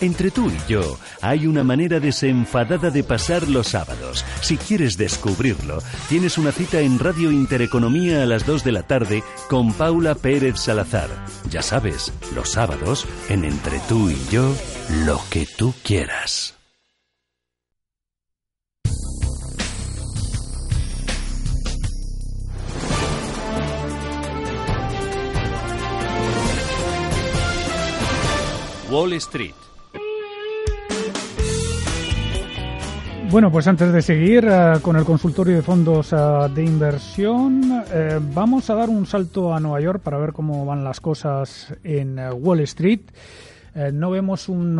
Entre 0.00 0.30
tú 0.30 0.48
y 0.48 0.70
yo, 0.70 1.00
hay 1.20 1.48
una 1.48 1.64
manera 1.64 1.98
desenfadada 1.98 2.90
de 2.90 3.02
pasar 3.02 3.48
los 3.48 3.66
sábados. 3.66 4.24
Si 4.40 4.56
quieres 4.56 4.96
descubrirlo, 4.96 5.82
tienes 6.08 6.38
una 6.38 6.52
cita 6.52 6.78
en 6.78 7.00
Radio 7.00 7.32
Intereconomía 7.32 8.22
a 8.22 8.26
las 8.26 8.46
2 8.46 8.62
de 8.62 8.70
la 8.70 8.84
tarde 8.84 9.24
con 9.48 9.72
Paula 9.72 10.14
Pérez 10.14 10.60
Salazar. 10.60 11.08
Ya 11.50 11.62
sabes, 11.62 12.12
los 12.36 12.52
sábados, 12.52 13.04
en 13.28 13.44
Entre 13.44 13.80
tú 13.88 14.10
y 14.10 14.18
yo, 14.30 14.54
lo 15.04 15.20
que 15.28 15.44
tú 15.44 15.74
quieras. 15.82 16.57
Wall 28.90 29.12
Street. 29.14 29.54
Bueno, 33.30 33.52
pues 33.52 33.66
antes 33.66 33.92
de 33.92 34.00
seguir 34.00 34.46
eh, 34.50 34.74
con 34.80 34.96
el 34.96 35.04
consultorio 35.04 35.56
de 35.56 35.62
fondos 35.62 36.14
eh, 36.14 36.16
de 36.54 36.64
inversión, 36.64 37.84
eh, 37.92 38.18
vamos 38.32 38.70
a 38.70 38.74
dar 38.74 38.88
un 38.88 39.04
salto 39.04 39.52
a 39.52 39.60
Nueva 39.60 39.82
York 39.82 40.00
para 40.00 40.16
ver 40.16 40.32
cómo 40.32 40.64
van 40.64 40.84
las 40.84 41.00
cosas 41.00 41.74
en 41.84 42.18
Wall 42.18 42.60
Street. 42.60 43.00
no 43.92 44.10
vemos 44.10 44.48
un 44.48 44.76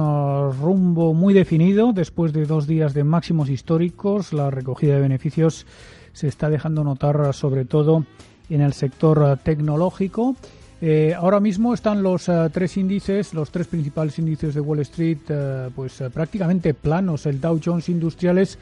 rumbo 0.60 1.12
muy 1.12 1.34
definido 1.34 1.92
después 1.92 2.32
de 2.32 2.46
dos 2.46 2.66
días 2.66 2.94
de 2.94 3.04
máximos 3.04 3.50
históricos. 3.50 4.32
La 4.32 4.50
recogida 4.50 4.94
de 4.94 5.00
beneficios 5.00 5.66
se 6.12 6.28
está 6.28 6.48
dejando 6.48 6.82
notar 6.82 7.34
sobre 7.34 7.66
todo 7.66 8.06
en 8.48 8.62
el 8.62 8.72
sector 8.72 9.38
tecnológico. 9.44 10.34
Eh, 10.80 11.12
ahora 11.16 11.40
mismo 11.40 11.74
están 11.74 12.04
los 12.04 12.28
eh, 12.28 12.50
tres 12.52 12.76
índices, 12.76 13.34
los 13.34 13.50
tres 13.50 13.66
principales 13.66 14.16
índices 14.18 14.54
de 14.54 14.60
Wall 14.60 14.78
Street, 14.80 15.18
eh, 15.28 15.70
pues 15.74 16.02
prácticamente 16.14 16.72
planos. 16.72 17.26
El 17.26 17.40
Dow 17.40 17.60
Jones 17.62 17.88
Industriales 17.88 18.58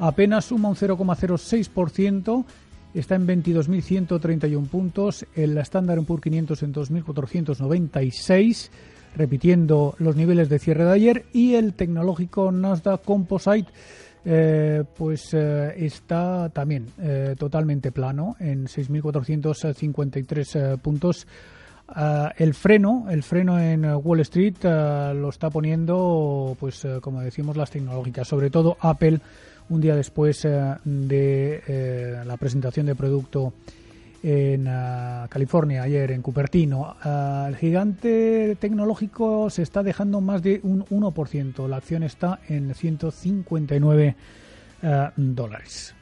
apenas 0.00 0.46
suma 0.46 0.68
un 0.68 0.74
0,06%, 0.74 2.44
está 2.94 3.14
en 3.14 3.28
22.131 3.28 4.66
puntos. 4.66 5.24
El 5.36 5.56
Standard 5.58 6.02
Poor's 6.02 6.22
500 6.22 6.62
en 6.64 6.74
2.496, 6.74 8.70
repitiendo 9.14 9.94
los 9.98 10.16
niveles 10.16 10.48
de 10.48 10.58
cierre 10.58 10.84
de 10.84 10.92
ayer. 10.92 11.26
Y 11.32 11.54
el 11.54 11.74
tecnológico 11.74 12.50
Nasdaq 12.50 13.04
Composite 13.04 13.70
pues 14.24 15.34
está 15.34 16.48
también 16.50 16.86
totalmente 17.38 17.90
plano 17.90 18.36
en 18.38 18.66
6.453 18.66 20.78
puntos. 20.78 21.26
Ah, 21.94 22.32
el 22.38 22.54
freno, 22.54 23.06
el 23.10 23.22
freno 23.22 23.60
en 23.60 23.84
Wall 23.84 24.20
Street 24.20 24.54
lo 24.62 25.28
está 25.28 25.50
poniendo, 25.50 26.56
pues 26.58 26.84
eh, 26.84 26.98
como 27.02 27.20
decimos, 27.20 27.56
las 27.56 27.70
tecnológicas, 27.70 28.26
sobre 28.26 28.48
todo 28.48 28.78
Apple, 28.80 29.20
un 29.68 29.80
día 29.80 29.94
después 29.94 30.44
eh, 30.46 30.74
de 30.84 31.62
eh, 31.66 32.22
la 32.24 32.36
presentación 32.38 32.86
de 32.86 32.94
producto 32.94 33.52
en 34.22 34.66
ah, 34.68 35.26
California 35.28 35.82
ayer 35.82 36.12
en 36.12 36.22
Cupertino. 36.22 36.96
el 37.48 37.56
gigante 37.56 38.56
tecnológico 38.60 39.50
se 39.50 39.62
está 39.62 39.82
dejando 39.82 40.20
más 40.20 40.42
de 40.42 40.60
un 40.62 40.84
1%. 40.86 41.68
La 41.68 41.76
acción 41.76 42.02
está 42.02 42.40
en 42.48 42.74
159 42.74 44.16
dólares. 45.16 45.94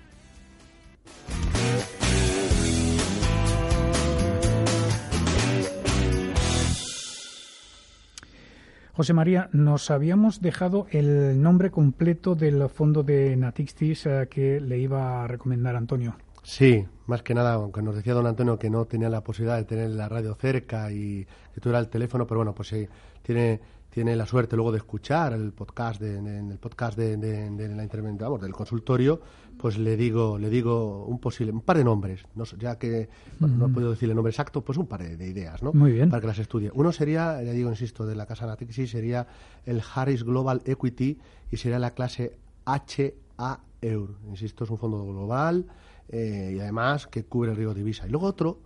José 8.93 9.15
María, 9.15 9.49
nos 9.53 9.91
habíamos 9.91 10.43
dejado 10.43 10.87
el 10.91 11.41
nombre 11.41 11.71
completo 11.71 12.35
del 12.35 12.69
fondo 12.69 13.03
de 13.03 13.35
Natixis 13.35 14.07
que 14.29 14.61
le 14.61 14.79
iba 14.79 15.25
a 15.25 15.27
recomendar 15.27 15.75
Antonio. 15.75 16.17
Sí, 16.43 16.87
más 17.07 17.23
que 17.23 17.35
nada, 17.35 17.55
aunque 17.55 17.83
nos 17.83 17.95
decía 17.95 18.15
don 18.15 18.27
Antonio 18.27 18.59
que 18.59 18.71
no 18.71 18.87
tenía 18.87 19.09
la 19.09 19.23
posibilidad 19.23 19.57
de 19.57 19.65
tener 19.65 19.91
la 19.91 20.09
radio 20.09 20.35
cerca 20.35 20.91
y 20.91 21.27
que 21.55 21.61
tuviera 21.61 21.79
el 21.79 21.89
teléfono, 21.89 22.27
pero 22.27 22.39
bueno, 22.39 22.55
pues 22.55 22.69
sí, 22.69 22.89
tiene 23.23 23.61
tiene 23.91 24.15
la 24.15 24.25
suerte 24.25 24.57
luego 24.57 24.71
de 24.71 24.79
escuchar 24.79 25.33
el 25.33 25.53
podcast 25.53 26.01
de, 26.01 26.17
en 26.17 26.51
el 26.51 26.59
podcast 26.59 26.97
de, 26.97 27.17
la 27.17 27.83
intervención 27.83 28.41
del 28.41 28.53
consultorio, 28.53 29.21
pues 29.59 29.79
le 29.79 29.97
digo 29.97 30.39
le 30.39 30.49
digo 30.49 31.05
un 31.07 31.19
posible 31.19 31.53
un 31.53 31.61
par 31.61 31.77
de 31.77 31.85
nombres, 31.85 32.25
no, 32.37 32.45
ya 32.45 32.79
que 32.79 33.09
no 33.41 33.67
he 33.67 33.69
podido 33.69 33.91
decir 33.91 34.09
el 34.09 34.15
nombre 34.15 34.31
exacto, 34.31 34.63
pues 34.63 34.79
un 34.79 34.87
par 34.87 35.03
de, 35.03 35.27
ideas, 35.27 35.63
¿no? 35.63 35.73
Muy 35.73 35.93
bien. 35.93 36.09
Para 36.09 36.21
que 36.21 36.29
las 36.29 36.39
estudie. 36.39 36.71
Uno 36.73 36.93
sería, 36.93 37.43
ya 37.43 37.53
digo, 37.53 37.69
insisto, 37.69 38.07
de 38.07 38.15
la 38.15 38.27
casa 38.27 38.47
Natixis 38.47 38.91
sería 38.91 39.27
el 39.67 39.83
Harris 39.95 40.25
Global 40.25 40.63
Equity 40.65 41.19
y 41.51 41.57
sería 41.57 41.79
la 41.79 41.91
clase 41.91 42.39
HA 42.65 43.61
Eur. 43.83 44.11
Insisto, 44.29 44.65
es 44.65 44.71
un 44.71 44.79
fondo 44.79 45.05
global 45.05 45.67
eh, 46.11 46.55
y 46.57 46.61
además 46.61 47.07
que 47.07 47.25
cubre 47.25 47.53
el 47.53 47.57
de 47.57 47.75
divisa. 47.75 48.07
Y 48.07 48.11
luego 48.11 48.27
otro 48.27 48.59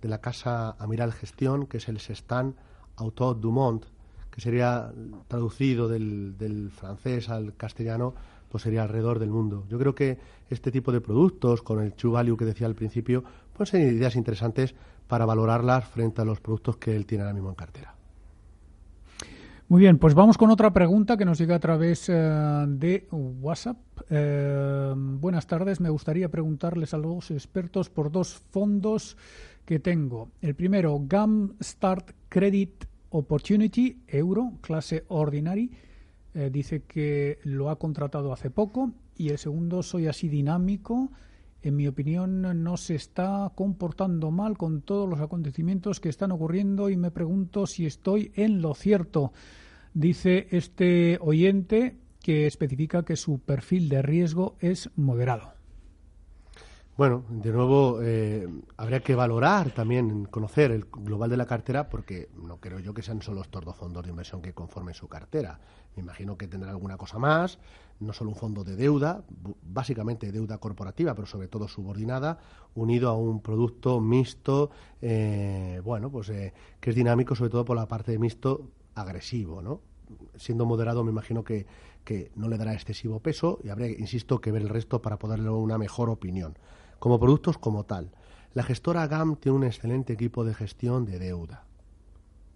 de 0.00 0.08
la 0.08 0.20
casa 0.20 0.76
Amiral 0.78 1.12
Gestión, 1.12 1.66
que 1.66 1.78
es 1.78 1.88
el 1.88 1.98
Sestan 1.98 2.54
Auto 2.96 3.34
Dumont, 3.34 3.84
que 4.30 4.40
sería 4.40 4.92
traducido 5.28 5.88
del, 5.88 6.38
del 6.38 6.70
francés 6.70 7.28
al 7.28 7.54
castellano, 7.56 8.14
pues 8.48 8.62
sería 8.62 8.82
alrededor 8.82 9.18
del 9.18 9.30
mundo. 9.30 9.64
Yo 9.68 9.78
creo 9.78 9.94
que 9.94 10.18
este 10.50 10.70
tipo 10.70 10.92
de 10.92 11.00
productos, 11.00 11.62
con 11.62 11.80
el 11.80 11.94
true 11.94 12.12
value 12.12 12.36
que 12.36 12.44
decía 12.44 12.66
al 12.66 12.74
principio, 12.74 13.24
pues 13.52 13.70
son 13.70 13.80
ideas 13.80 14.16
interesantes 14.16 14.74
para 15.08 15.26
valorarlas 15.26 15.86
frente 15.86 16.22
a 16.22 16.24
los 16.24 16.40
productos 16.40 16.76
que 16.76 16.94
él 16.94 17.06
tiene 17.06 17.24
ahora 17.24 17.34
mismo 17.34 17.50
en 17.50 17.54
cartera. 17.54 17.94
Muy 19.72 19.80
bien, 19.80 19.96
pues 19.96 20.12
vamos 20.12 20.36
con 20.36 20.50
otra 20.50 20.70
pregunta 20.70 21.16
que 21.16 21.24
nos 21.24 21.38
llega 21.38 21.54
a 21.54 21.58
través 21.58 22.06
eh, 22.10 22.12
de 22.12 23.08
WhatsApp. 23.10 23.78
Eh, 24.10 24.92
buenas 24.94 25.46
tardes, 25.46 25.80
me 25.80 25.88
gustaría 25.88 26.28
preguntarles 26.28 26.92
a 26.92 26.98
los 26.98 27.30
expertos 27.30 27.88
por 27.88 28.12
dos 28.12 28.34
fondos 28.34 29.16
que 29.64 29.78
tengo. 29.78 30.28
El 30.42 30.54
primero, 30.54 31.00
GAM 31.06 31.54
Start 31.62 32.10
Credit 32.28 32.84
Opportunity 33.08 34.02
Euro, 34.08 34.58
clase 34.60 35.06
Ordinary 35.08 35.70
eh, 36.34 36.50
dice 36.52 36.82
que 36.82 37.38
lo 37.44 37.70
ha 37.70 37.78
contratado 37.78 38.34
hace 38.34 38.50
poco 38.50 38.92
y 39.16 39.30
el 39.30 39.38
segundo 39.38 39.82
soy 39.82 40.06
así 40.06 40.28
dinámico. 40.28 41.10
En 41.62 41.76
mi 41.76 41.88
opinión, 41.88 42.62
no 42.62 42.76
se 42.76 42.96
está 42.96 43.50
comportando 43.54 44.30
mal 44.30 44.58
con 44.58 44.82
todos 44.82 45.08
los 45.08 45.20
acontecimientos 45.20 45.98
que 45.98 46.10
están 46.10 46.30
ocurriendo 46.30 46.90
y 46.90 46.98
me 46.98 47.10
pregunto 47.10 47.66
si 47.66 47.86
estoy 47.86 48.32
en 48.34 48.60
lo 48.60 48.74
cierto. 48.74 49.32
Dice 49.94 50.48
este 50.50 51.18
oyente 51.20 51.98
que 52.22 52.46
especifica 52.46 53.04
que 53.04 53.16
su 53.16 53.40
perfil 53.40 53.90
de 53.90 54.00
riesgo 54.00 54.56
es 54.60 54.90
moderado. 54.96 55.52
Bueno, 56.96 57.24
de 57.30 57.50
nuevo, 57.52 58.00
eh, 58.02 58.46
habría 58.76 59.00
que 59.00 59.14
valorar 59.14 59.70
también, 59.70 60.26
conocer 60.26 60.70
el 60.70 60.84
global 60.84 61.30
de 61.30 61.38
la 61.38 61.46
cartera, 61.46 61.88
porque 61.88 62.28
no 62.36 62.58
creo 62.58 62.78
yo 62.80 62.92
que 62.92 63.02
sean 63.02 63.22
solo 63.22 63.40
estos 63.40 63.64
dos 63.64 63.76
fondos 63.76 64.02
de 64.02 64.10
inversión 64.10 64.42
que 64.42 64.52
conformen 64.52 64.94
su 64.94 65.08
cartera. 65.08 65.58
Me 65.96 66.02
imagino 66.02 66.36
que 66.36 66.48
tendrá 66.48 66.70
alguna 66.70 66.98
cosa 66.98 67.18
más, 67.18 67.58
no 67.98 68.12
solo 68.12 68.30
un 68.30 68.36
fondo 68.36 68.62
de 68.62 68.76
deuda, 68.76 69.24
básicamente 69.62 70.32
deuda 70.32 70.58
corporativa, 70.58 71.14
pero 71.14 71.26
sobre 71.26 71.48
todo 71.48 71.66
subordinada, 71.66 72.38
unido 72.74 73.08
a 73.08 73.16
un 73.16 73.40
producto 73.40 73.98
mixto, 74.00 74.70
eh, 75.00 75.80
bueno, 75.82 76.10
pues 76.10 76.28
eh, 76.28 76.52
que 76.78 76.90
es 76.90 76.96
dinámico, 76.96 77.34
sobre 77.34 77.50
todo 77.50 77.64
por 77.64 77.76
la 77.76 77.88
parte 77.88 78.12
de 78.12 78.18
mixto 78.18 78.68
agresivo, 78.94 79.62
¿no? 79.62 79.80
Siendo 80.36 80.66
moderado, 80.66 81.04
me 81.04 81.10
imagino 81.10 81.44
que, 81.44 81.66
que 82.04 82.30
no 82.34 82.48
le 82.48 82.58
dará 82.58 82.74
excesivo 82.74 83.20
peso 83.20 83.58
y 83.64 83.68
habría, 83.68 83.88
insisto, 83.88 84.40
que 84.40 84.52
ver 84.52 84.62
el 84.62 84.68
resto 84.68 85.00
para 85.00 85.18
poderle 85.18 85.48
una 85.50 85.78
mejor 85.78 86.10
opinión 86.10 86.56
como 86.98 87.18
productos 87.18 87.58
como 87.58 87.84
tal. 87.84 88.12
La 88.54 88.62
gestora 88.62 89.06
GAM 89.06 89.36
tiene 89.36 89.56
un 89.58 89.64
excelente 89.64 90.12
equipo 90.12 90.44
de 90.44 90.54
gestión 90.54 91.04
de 91.04 91.18
deuda. 91.18 91.64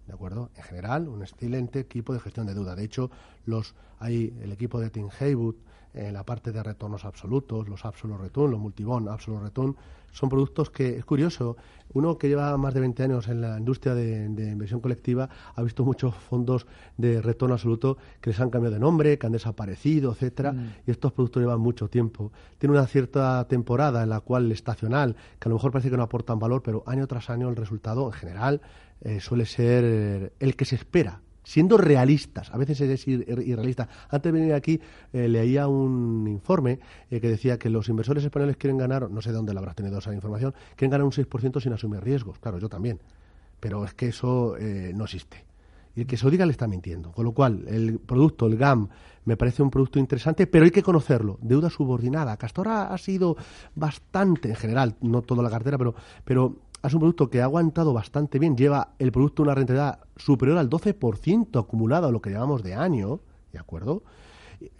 ¿De 0.05 0.13
acuerdo? 0.13 0.51
En 0.55 0.63
general, 0.63 1.09
un 1.09 1.21
excelente 1.21 1.79
equipo 1.79 2.13
de 2.13 2.19
gestión 2.19 2.47
de 2.47 2.53
deuda. 2.53 2.75
De 2.75 2.83
hecho, 2.85 3.11
los, 3.45 3.75
hay 3.99 4.37
el 4.41 4.51
equipo 4.53 4.79
de 4.79 4.89
Tim 4.89 5.09
Haywood 5.19 5.55
en 5.97 6.13
la 6.13 6.23
parte 6.23 6.51
de 6.51 6.61
retornos 6.61 7.05
absolutos, 7.05 7.67
los 7.67 7.83
absolute 7.85 8.21
return, 8.21 8.51
los 8.51 8.59
multibond 8.59 9.09
absolute 9.09 9.45
return, 9.45 9.75
son 10.11 10.29
productos 10.29 10.69
que, 10.69 10.97
es 10.97 11.05
curioso, 11.05 11.57
uno 11.93 12.17
que 12.17 12.27
lleva 12.27 12.55
más 12.57 12.73
de 12.73 12.79
20 12.79 13.03
años 13.03 13.27
en 13.27 13.41
la 13.41 13.57
industria 13.57 13.93
de, 13.93 14.25
inversión 14.25 14.79
colectiva 14.79 15.29
ha 15.55 15.61
visto 15.61 15.83
muchos 15.83 16.15
fondos 16.15 16.65
de 16.97 17.21
retorno 17.21 17.53
absoluto 17.53 17.97
que 18.19 18.31
les 18.31 18.39
han 18.39 18.49
cambiado 18.49 18.75
de 18.75 18.79
nombre, 18.79 19.17
que 19.17 19.27
han 19.27 19.33
desaparecido, 19.33 20.13
etcétera, 20.13 20.53
mm. 20.53 20.73
y 20.87 20.91
estos 20.91 21.13
productos 21.13 21.41
llevan 21.41 21.59
mucho 21.59 21.87
tiempo. 21.87 22.31
Tiene 22.57 22.75
una 22.75 22.87
cierta 22.87 23.47
temporada 23.47 24.03
en 24.03 24.09
la 24.09 24.21
cual 24.21 24.45
el 24.45 24.51
estacional, 24.53 25.15
que 25.39 25.47
a 25.47 25.49
lo 25.49 25.55
mejor 25.55 25.71
parece 25.71 25.89
que 25.89 25.97
no 25.97 26.03
aportan 26.03 26.39
valor, 26.39 26.63
pero 26.63 26.83
año 26.87 27.05
tras 27.07 27.29
año 27.29 27.49
el 27.49 27.55
resultado 27.55 28.05
en 28.07 28.13
general 28.13 28.61
eh, 29.01 29.19
suele 29.19 29.45
ser 29.45 30.33
el 30.39 30.55
que 30.55 30.65
se 30.65 30.75
espera 30.75 31.21
siendo 31.47 31.77
realistas, 31.77 32.51
a 32.53 32.57
veces 32.57 32.81
es 32.81 33.07
irrealista. 33.07 33.87
Antes 34.09 34.33
de 34.33 34.37
venir 34.37 34.53
aquí 34.53 34.81
eh, 35.13 35.29
leía 35.29 35.69
un 35.69 36.27
informe 36.27 36.77
eh, 37.09 37.21
que 37.21 37.29
decía 37.29 37.57
que 37.57 37.69
los 37.69 37.87
inversores 37.87 38.25
españoles 38.25 38.57
quieren 38.57 38.77
ganar, 38.77 39.09
no 39.09 39.21
sé 39.21 39.29
de 39.29 39.37
dónde 39.37 39.53
la 39.53 39.61
habrás 39.61 39.77
tenido 39.77 39.97
esa 39.97 40.13
información, 40.13 40.53
quieren 40.75 40.91
ganar 40.91 41.05
un 41.05 41.13
6% 41.13 41.61
sin 41.61 41.71
asumir 41.71 42.03
riesgos. 42.03 42.37
Claro, 42.39 42.59
yo 42.59 42.67
también. 42.67 42.99
Pero 43.61 43.85
es 43.85 43.93
que 43.93 44.09
eso 44.09 44.57
eh, 44.57 44.91
no 44.93 45.05
existe. 45.05 45.45
Y 45.95 46.01
el 46.01 46.07
que 46.07 46.17
se 46.17 46.25
lo 46.25 46.31
diga 46.31 46.45
le 46.45 46.51
está 46.51 46.67
mintiendo. 46.67 47.13
Con 47.13 47.23
lo 47.23 47.31
cual, 47.31 47.63
el 47.69 47.97
producto, 47.97 48.45
el 48.45 48.57
GAM, 48.57 48.89
me 49.23 49.37
parece 49.37 49.63
un 49.63 49.69
producto 49.69 49.99
interesante, 49.99 50.47
pero 50.47 50.65
hay 50.65 50.71
que 50.71 50.83
conocerlo. 50.83 51.39
Deuda 51.41 51.69
subordinada. 51.69 52.35
Castora 52.35 52.93
ha 52.93 52.97
sido 52.97 53.37
bastante, 53.73 54.49
en 54.49 54.55
general, 54.55 54.95
no 54.99 55.21
toda 55.21 55.41
la 55.41 55.49
cartera, 55.49 55.77
pero, 55.77 55.95
pero 56.25 56.57
es 56.87 56.93
un 56.93 56.99
producto 56.99 57.29
que 57.29 57.41
ha 57.41 57.45
aguantado 57.45 57.93
bastante 57.93 58.39
bien, 58.39 58.57
lleva 58.57 58.93
el 58.99 59.11
producto 59.11 59.43
una 59.43 59.55
rentabilidad 59.55 59.99
superior 60.15 60.57
al 60.57 60.69
12% 60.69 61.59
acumulado 61.59 62.07
a 62.07 62.11
lo 62.11 62.21
que 62.21 62.29
llevamos 62.29 62.63
de 62.63 62.73
año, 62.73 63.19
¿de 63.53 63.59
acuerdo? 63.59 64.03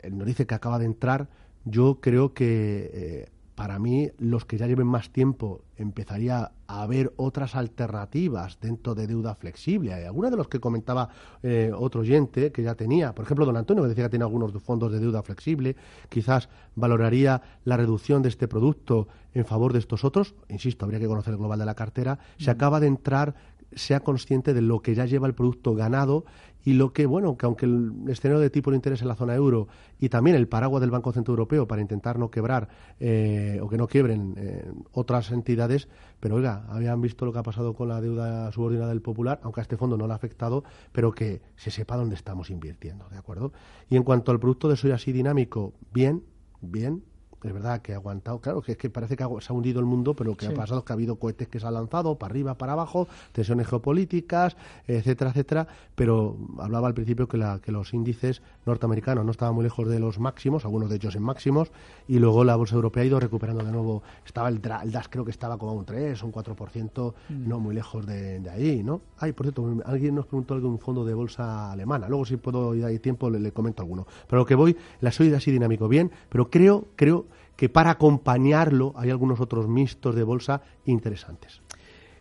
Nos 0.09 0.25
dice 0.25 0.47
que 0.47 0.55
acaba 0.55 0.79
de 0.79 0.85
entrar, 0.85 1.29
yo 1.65 1.99
creo 2.01 2.33
que 2.33 2.91
eh, 2.93 3.29
para 3.57 3.79
mí, 3.79 4.11
los 4.19 4.45
que 4.45 4.59
ya 4.59 4.67
lleven 4.67 4.85
más 4.85 5.09
tiempo, 5.09 5.63
empezaría 5.77 6.51
a 6.67 6.81
haber 6.83 7.11
otras 7.17 7.55
alternativas 7.55 8.59
dentro 8.61 8.93
de 8.93 9.07
deuda 9.07 9.33
flexible. 9.33 9.95
Hay 9.95 10.03
algunos 10.03 10.29
de 10.29 10.37
los 10.37 10.47
que 10.47 10.59
comentaba 10.59 11.09
eh, 11.41 11.71
otro 11.75 12.01
oyente 12.01 12.51
que 12.51 12.61
ya 12.61 12.75
tenía, 12.75 13.15
por 13.15 13.25
ejemplo, 13.25 13.47
don 13.47 13.57
Antonio, 13.57 13.81
que 13.81 13.89
decía 13.89 14.03
que 14.03 14.11
tiene 14.11 14.25
algunos 14.25 14.51
fondos 14.61 14.91
de 14.91 14.99
deuda 14.99 15.23
flexible, 15.23 15.75
quizás 16.07 16.49
valoraría 16.75 17.41
la 17.65 17.77
reducción 17.77 18.21
de 18.21 18.29
este 18.29 18.47
producto 18.47 19.07
en 19.33 19.43
favor 19.43 19.73
de 19.73 19.79
estos 19.79 20.03
otros. 20.03 20.35
Insisto, 20.49 20.85
habría 20.85 20.99
que 20.99 21.07
conocer 21.07 21.33
el 21.33 21.39
global 21.39 21.57
de 21.57 21.65
la 21.65 21.73
cartera. 21.73 22.19
Se 22.37 22.51
acaba 22.51 22.79
de 22.79 22.85
entrar 22.85 23.33
sea 23.73 23.99
consciente 23.99 24.53
de 24.53 24.61
lo 24.61 24.81
que 24.81 24.95
ya 24.95 25.05
lleva 25.05 25.27
el 25.27 25.35
producto 25.35 25.75
ganado 25.75 26.25
y 26.63 26.73
lo 26.73 26.91
que, 26.91 27.05
bueno, 27.05 27.37
que 27.37 27.45
aunque 27.45 27.65
el 27.65 27.93
escenario 28.09 28.41
de 28.41 28.49
tipo 28.49 28.71
de 28.71 28.75
interés 28.75 29.01
en 29.01 29.07
la 29.07 29.15
zona 29.15 29.35
euro 29.35 29.69
y 29.99 30.09
también 30.09 30.35
el 30.35 30.49
paraguas 30.49 30.81
del 30.81 30.91
Banco 30.91 31.13
Central 31.13 31.33
Europeo 31.33 31.65
para 31.65 31.81
intentar 31.81 32.19
no 32.19 32.29
quebrar 32.29 32.67
eh, 32.99 33.59
o 33.61 33.69
que 33.69 33.77
no 33.77 33.87
quiebren 33.87 34.33
eh, 34.37 34.69
otras 34.91 35.31
entidades, 35.31 35.87
pero 36.19 36.35
oiga, 36.35 36.65
habían 36.69 36.99
visto 36.99 37.25
lo 37.25 37.31
que 37.31 37.39
ha 37.39 37.43
pasado 37.43 37.73
con 37.73 37.87
la 37.87 38.01
deuda 38.01 38.51
subordinada 38.51 38.89
del 38.89 39.01
Popular, 39.01 39.39
aunque 39.43 39.61
a 39.61 39.63
este 39.63 39.77
fondo 39.77 39.97
no 39.97 40.07
le 40.07 40.13
ha 40.13 40.17
afectado, 40.17 40.65
pero 40.91 41.13
que 41.13 41.41
se 41.55 41.71
sepa 41.71 41.95
dónde 41.95 42.15
estamos 42.15 42.49
invirtiendo, 42.49 43.07
¿de 43.09 43.17
acuerdo? 43.17 43.53
Y 43.89 43.95
en 43.95 44.03
cuanto 44.03 44.33
al 44.33 44.39
producto 44.39 44.67
de 44.67 44.75
soya 44.75 44.95
así 44.95 45.13
dinámico, 45.13 45.73
bien, 45.93 46.23
bien, 46.59 47.01
es 47.43 47.53
verdad 47.53 47.81
que 47.81 47.93
ha 47.93 47.97
aguantado, 47.97 48.39
claro, 48.39 48.61
que 48.61 48.73
es 48.73 48.77
que 48.77 48.89
parece 48.89 49.15
que 49.15 49.23
se 49.41 49.53
ha 49.53 49.55
hundido 49.55 49.79
el 49.79 49.85
mundo, 49.85 50.15
pero 50.15 50.31
lo 50.31 50.37
que 50.37 50.47
ha 50.47 50.53
pasado 50.53 50.79
es 50.79 50.85
que 50.85 50.93
ha 50.93 50.95
habido 50.95 51.17
cohetes 51.17 51.47
que 51.47 51.59
se 51.59 51.67
han 51.67 51.75
lanzado 51.75 52.15
para 52.15 52.31
arriba, 52.31 52.55
para 52.55 52.73
abajo, 52.73 53.07
tensiones 53.31 53.67
geopolíticas, 53.67 54.57
etcétera, 54.87 55.29
etcétera, 55.29 55.67
pero 55.95 56.37
hablaba 56.57 56.87
al 56.87 56.93
principio 56.93 57.27
que, 57.27 57.37
la, 57.37 57.59
que 57.59 57.71
los 57.71 57.93
índices 57.93 58.41
norteamericanos 58.65 59.23
no 59.23 59.31
estaban 59.31 59.53
muy 59.53 59.63
lejos 59.63 59.87
de 59.87 59.99
los 59.99 60.19
máximos, 60.19 60.65
algunos 60.65 60.89
de 60.89 60.95
ellos 60.95 61.15
en 61.15 61.23
máximos, 61.23 61.71
y 62.07 62.17
luego 62.19 62.43
la 62.43 62.55
bolsa 62.55 62.75
europea 62.75 63.03
ha 63.03 63.05
ido 63.05 63.19
recuperando 63.19 63.63
de 63.63 63.71
nuevo, 63.71 64.01
estaba 64.25 64.49
el, 64.49 64.59
DAS 64.61 65.07
creo 65.09 65.23
que 65.23 65.31
estaba 65.31 65.57
como 65.57 65.73
un 65.73 65.85
3, 65.85 66.21
un 66.23 66.31
4%, 66.31 67.13
mm. 67.29 67.47
no 67.47 67.59
muy 67.59 67.75
lejos 67.75 68.05
de, 68.05 68.41
ahí, 68.49 68.81
¿no? 68.83 69.01
Ay, 69.19 69.33
por 69.33 69.45
cierto, 69.45 69.77
alguien 69.85 70.15
nos 70.15 70.25
preguntó 70.25 70.55
algo 70.55 70.67
de 70.67 70.73
un 70.73 70.79
fondo 70.79 71.05
de 71.05 71.13
bolsa 71.13 71.71
alemana, 71.71 72.09
luego 72.09 72.25
si 72.25 72.37
puedo 72.37 72.73
y 72.73 72.83
hay 72.83 72.97
tiempo 72.99 73.29
le, 73.29 73.51
comento 73.51 73.83
alguno, 73.83 74.07
pero 74.27 74.41
lo 74.41 74.45
que 74.45 74.55
voy, 74.55 74.75
la 75.01 75.11
soy 75.11 75.31
así 75.33 75.51
dinámico. 75.51 75.87
Bien, 75.87 76.11
pero 76.29 76.49
creo, 76.49 76.85
creo 76.95 77.25
que 77.57 77.67
para 77.67 77.91
acompañarlo 77.91 78.93
hay 78.95 79.09
algunos 79.09 79.41
otros 79.41 79.67
mixtos 79.67 80.15
de 80.15 80.23
bolsa 80.23 80.61
interesantes. 80.85 81.61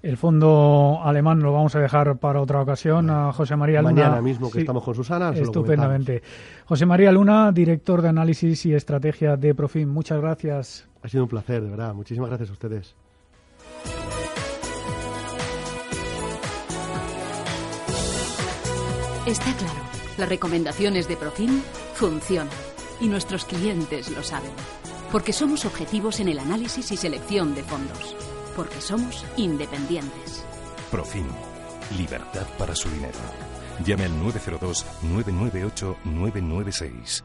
El 0.02 0.16
fondo 0.16 1.00
alemán 1.02 1.40
lo 1.40 1.52
vamos 1.52 1.74
a 1.74 1.80
dejar 1.80 2.16
para 2.18 2.40
otra 2.40 2.60
ocasión. 2.60 3.10
A 3.10 3.32
José 3.32 3.56
María 3.56 3.82
Luna. 3.82 3.92
Mañana 3.92 4.22
mismo 4.22 4.50
que 4.50 4.60
estamos 4.60 4.82
con 4.82 4.94
Susana. 4.94 5.30
Estupendamente. 5.30 6.22
José 6.64 6.86
María 6.86 7.12
Luna, 7.12 7.52
director 7.52 8.02
de 8.02 8.08
análisis 8.08 8.66
y 8.66 8.74
estrategia 8.74 9.36
de 9.36 9.54
Profim. 9.54 9.88
Muchas 9.88 10.20
gracias. 10.20 10.88
Ha 11.02 11.08
sido 11.08 11.24
un 11.24 11.28
placer, 11.28 11.62
de 11.62 11.70
verdad. 11.70 11.92
Muchísimas 11.92 12.28
gracias 12.28 12.50
a 12.50 12.52
ustedes. 12.52 12.94
Está 19.26 19.56
claro. 19.56 19.80
Las 20.18 20.28
recomendaciones 20.28 21.08
de 21.08 21.16
Profim 21.16 21.60
funcionan. 21.94 22.48
Y 23.00 23.08
nuestros 23.08 23.44
clientes 23.44 24.10
lo 24.16 24.22
saben 24.22 24.52
porque 25.12 25.32
somos 25.32 25.64
objetivos 25.64 26.20
en 26.20 26.28
el 26.28 26.38
análisis 26.38 26.90
y 26.92 26.96
selección 26.96 27.54
de 27.54 27.62
fondos, 27.62 28.16
porque 28.54 28.80
somos 28.80 29.24
independientes. 29.36 30.44
Profim, 30.90 31.26
libertad 31.96 32.46
para 32.58 32.74
su 32.74 32.88
dinero. 32.90 33.18
Llame 33.84 34.04
al 34.04 34.18
902 34.18 34.86
998 35.02 35.96
996. 36.04 37.24